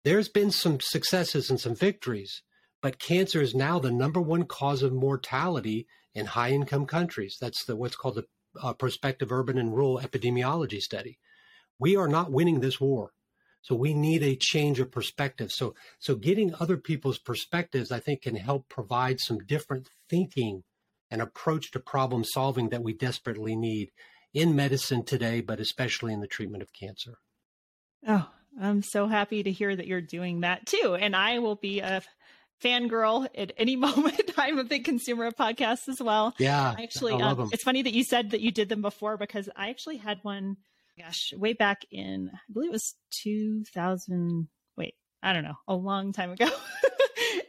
there's 0.04 0.28
been 0.28 0.50
some 0.50 0.78
successes 0.80 1.50
and 1.50 1.60
some 1.60 1.74
victories, 1.74 2.42
but 2.80 2.98
cancer 2.98 3.40
is 3.40 3.54
now 3.54 3.78
the 3.78 3.90
number 3.90 4.20
one 4.20 4.44
cause 4.44 4.82
of 4.82 4.92
mortality 4.92 5.86
in 6.14 6.26
high 6.26 6.50
income 6.50 6.86
countries. 6.86 7.36
That's 7.40 7.64
the, 7.64 7.76
what's 7.76 7.96
called 7.96 8.16
the 8.16 8.26
uh, 8.62 8.72
prospective 8.74 9.32
urban 9.32 9.58
and 9.58 9.74
rural 9.74 10.00
epidemiology 10.00 10.80
study. 10.80 11.18
We 11.78 11.96
are 11.96 12.08
not 12.08 12.30
winning 12.30 12.60
this 12.60 12.80
war. 12.80 13.12
So 13.66 13.74
we 13.74 13.94
need 13.94 14.22
a 14.22 14.36
change 14.36 14.78
of 14.78 14.92
perspective. 14.92 15.50
So 15.50 15.74
so 15.98 16.14
getting 16.14 16.54
other 16.60 16.76
people's 16.76 17.18
perspectives, 17.18 17.90
I 17.90 17.98
think, 17.98 18.22
can 18.22 18.36
help 18.36 18.68
provide 18.68 19.18
some 19.18 19.38
different 19.38 19.88
thinking 20.08 20.62
and 21.10 21.20
approach 21.20 21.72
to 21.72 21.80
problem 21.80 22.22
solving 22.22 22.68
that 22.68 22.84
we 22.84 22.92
desperately 22.92 23.56
need 23.56 23.90
in 24.32 24.54
medicine 24.54 25.04
today, 25.04 25.40
but 25.40 25.58
especially 25.58 26.12
in 26.12 26.20
the 26.20 26.28
treatment 26.28 26.62
of 26.62 26.72
cancer. 26.72 27.14
Oh, 28.06 28.28
I'm 28.60 28.82
so 28.82 29.08
happy 29.08 29.42
to 29.42 29.50
hear 29.50 29.74
that 29.74 29.88
you're 29.88 30.00
doing 30.00 30.42
that 30.42 30.66
too. 30.66 30.96
And 30.98 31.16
I 31.16 31.40
will 31.40 31.56
be 31.56 31.80
a 31.80 32.02
fangirl 32.62 33.26
at 33.36 33.50
any 33.56 33.74
moment. 33.86 34.30
I'm 34.38 34.60
a 34.60 34.64
big 34.64 34.84
consumer 34.84 35.24
of 35.24 35.34
podcasts 35.34 35.88
as 35.88 36.00
well. 36.00 36.36
Yeah. 36.38 36.76
I 36.78 36.84
actually, 36.84 37.14
I 37.14 37.30
um, 37.30 37.50
it's 37.52 37.64
funny 37.64 37.82
that 37.82 37.94
you 37.94 38.04
said 38.04 38.30
that 38.30 38.42
you 38.42 38.52
did 38.52 38.68
them 38.68 38.82
before 38.82 39.16
because 39.16 39.48
I 39.56 39.70
actually 39.70 39.96
had 39.96 40.20
one 40.22 40.56
gosh, 40.98 41.32
way 41.36 41.52
back 41.52 41.84
in, 41.90 42.30
I 42.32 42.52
believe 42.52 42.70
it 42.70 42.72
was 42.72 42.94
2000. 43.22 44.48
Wait, 44.76 44.94
I 45.22 45.32
don't 45.32 45.44
know, 45.44 45.56
a 45.68 45.74
long 45.74 46.12
time 46.12 46.30
ago. 46.30 46.48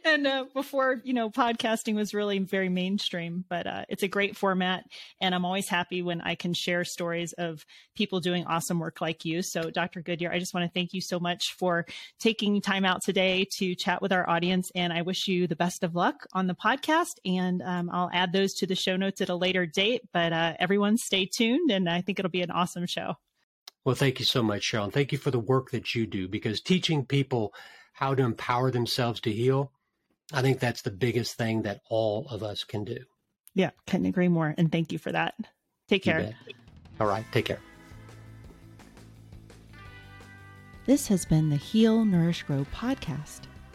and 0.04 0.26
uh, 0.26 0.44
before 0.54 1.00
you 1.04 1.12
know 1.12 1.30
podcasting 1.30 1.94
was 1.94 2.14
really 2.14 2.38
very 2.38 2.68
mainstream 2.68 3.44
but 3.48 3.66
uh, 3.66 3.84
it's 3.88 4.02
a 4.02 4.08
great 4.08 4.36
format 4.36 4.84
and 5.20 5.34
i'm 5.34 5.44
always 5.44 5.68
happy 5.68 6.02
when 6.02 6.20
i 6.22 6.34
can 6.34 6.54
share 6.54 6.84
stories 6.84 7.32
of 7.34 7.64
people 7.94 8.20
doing 8.20 8.46
awesome 8.46 8.78
work 8.78 9.00
like 9.00 9.24
you 9.24 9.42
so 9.42 9.70
dr 9.70 10.00
goodyear 10.02 10.32
i 10.32 10.38
just 10.38 10.54
want 10.54 10.64
to 10.64 10.72
thank 10.72 10.92
you 10.92 11.00
so 11.00 11.20
much 11.20 11.54
for 11.58 11.86
taking 12.18 12.60
time 12.60 12.84
out 12.84 13.02
today 13.02 13.46
to 13.50 13.74
chat 13.74 14.00
with 14.00 14.12
our 14.12 14.28
audience 14.28 14.70
and 14.74 14.92
i 14.92 15.02
wish 15.02 15.28
you 15.28 15.46
the 15.46 15.56
best 15.56 15.82
of 15.82 15.94
luck 15.94 16.26
on 16.32 16.46
the 16.46 16.54
podcast 16.54 17.14
and 17.24 17.62
um, 17.62 17.90
i'll 17.92 18.10
add 18.12 18.32
those 18.32 18.54
to 18.54 18.66
the 18.66 18.74
show 18.74 18.96
notes 18.96 19.20
at 19.20 19.28
a 19.28 19.36
later 19.36 19.66
date 19.66 20.02
but 20.12 20.32
uh, 20.32 20.54
everyone 20.58 20.96
stay 20.96 21.26
tuned 21.26 21.70
and 21.70 21.88
i 21.88 22.00
think 22.00 22.18
it'll 22.18 22.30
be 22.30 22.42
an 22.42 22.50
awesome 22.50 22.86
show 22.86 23.14
well, 23.88 23.96
thank 23.96 24.18
you 24.18 24.26
so 24.26 24.42
much, 24.42 24.64
Sharon. 24.64 24.90
Thank 24.90 25.12
you 25.12 25.16
for 25.16 25.30
the 25.30 25.38
work 25.38 25.70
that 25.70 25.94
you 25.94 26.06
do 26.06 26.28
because 26.28 26.60
teaching 26.60 27.06
people 27.06 27.54
how 27.94 28.14
to 28.14 28.22
empower 28.22 28.70
themselves 28.70 29.18
to 29.22 29.32
heal, 29.32 29.72
I 30.30 30.42
think 30.42 30.60
that's 30.60 30.82
the 30.82 30.90
biggest 30.90 31.38
thing 31.38 31.62
that 31.62 31.80
all 31.88 32.28
of 32.28 32.42
us 32.42 32.64
can 32.64 32.84
do. 32.84 32.98
Yeah, 33.54 33.70
couldn't 33.86 34.04
agree 34.04 34.28
more. 34.28 34.54
And 34.58 34.70
thank 34.70 34.92
you 34.92 34.98
for 34.98 35.10
that. 35.12 35.36
Take 35.88 36.02
care. 36.02 36.34
All 37.00 37.06
right, 37.06 37.24
take 37.32 37.46
care. 37.46 37.60
This 40.84 41.08
has 41.08 41.24
been 41.24 41.48
the 41.48 41.56
Heal, 41.56 42.04
Nourish, 42.04 42.42
Grow 42.42 42.66
podcast. 42.74 43.40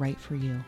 right 0.00 0.18
for 0.18 0.34
you. 0.34 0.58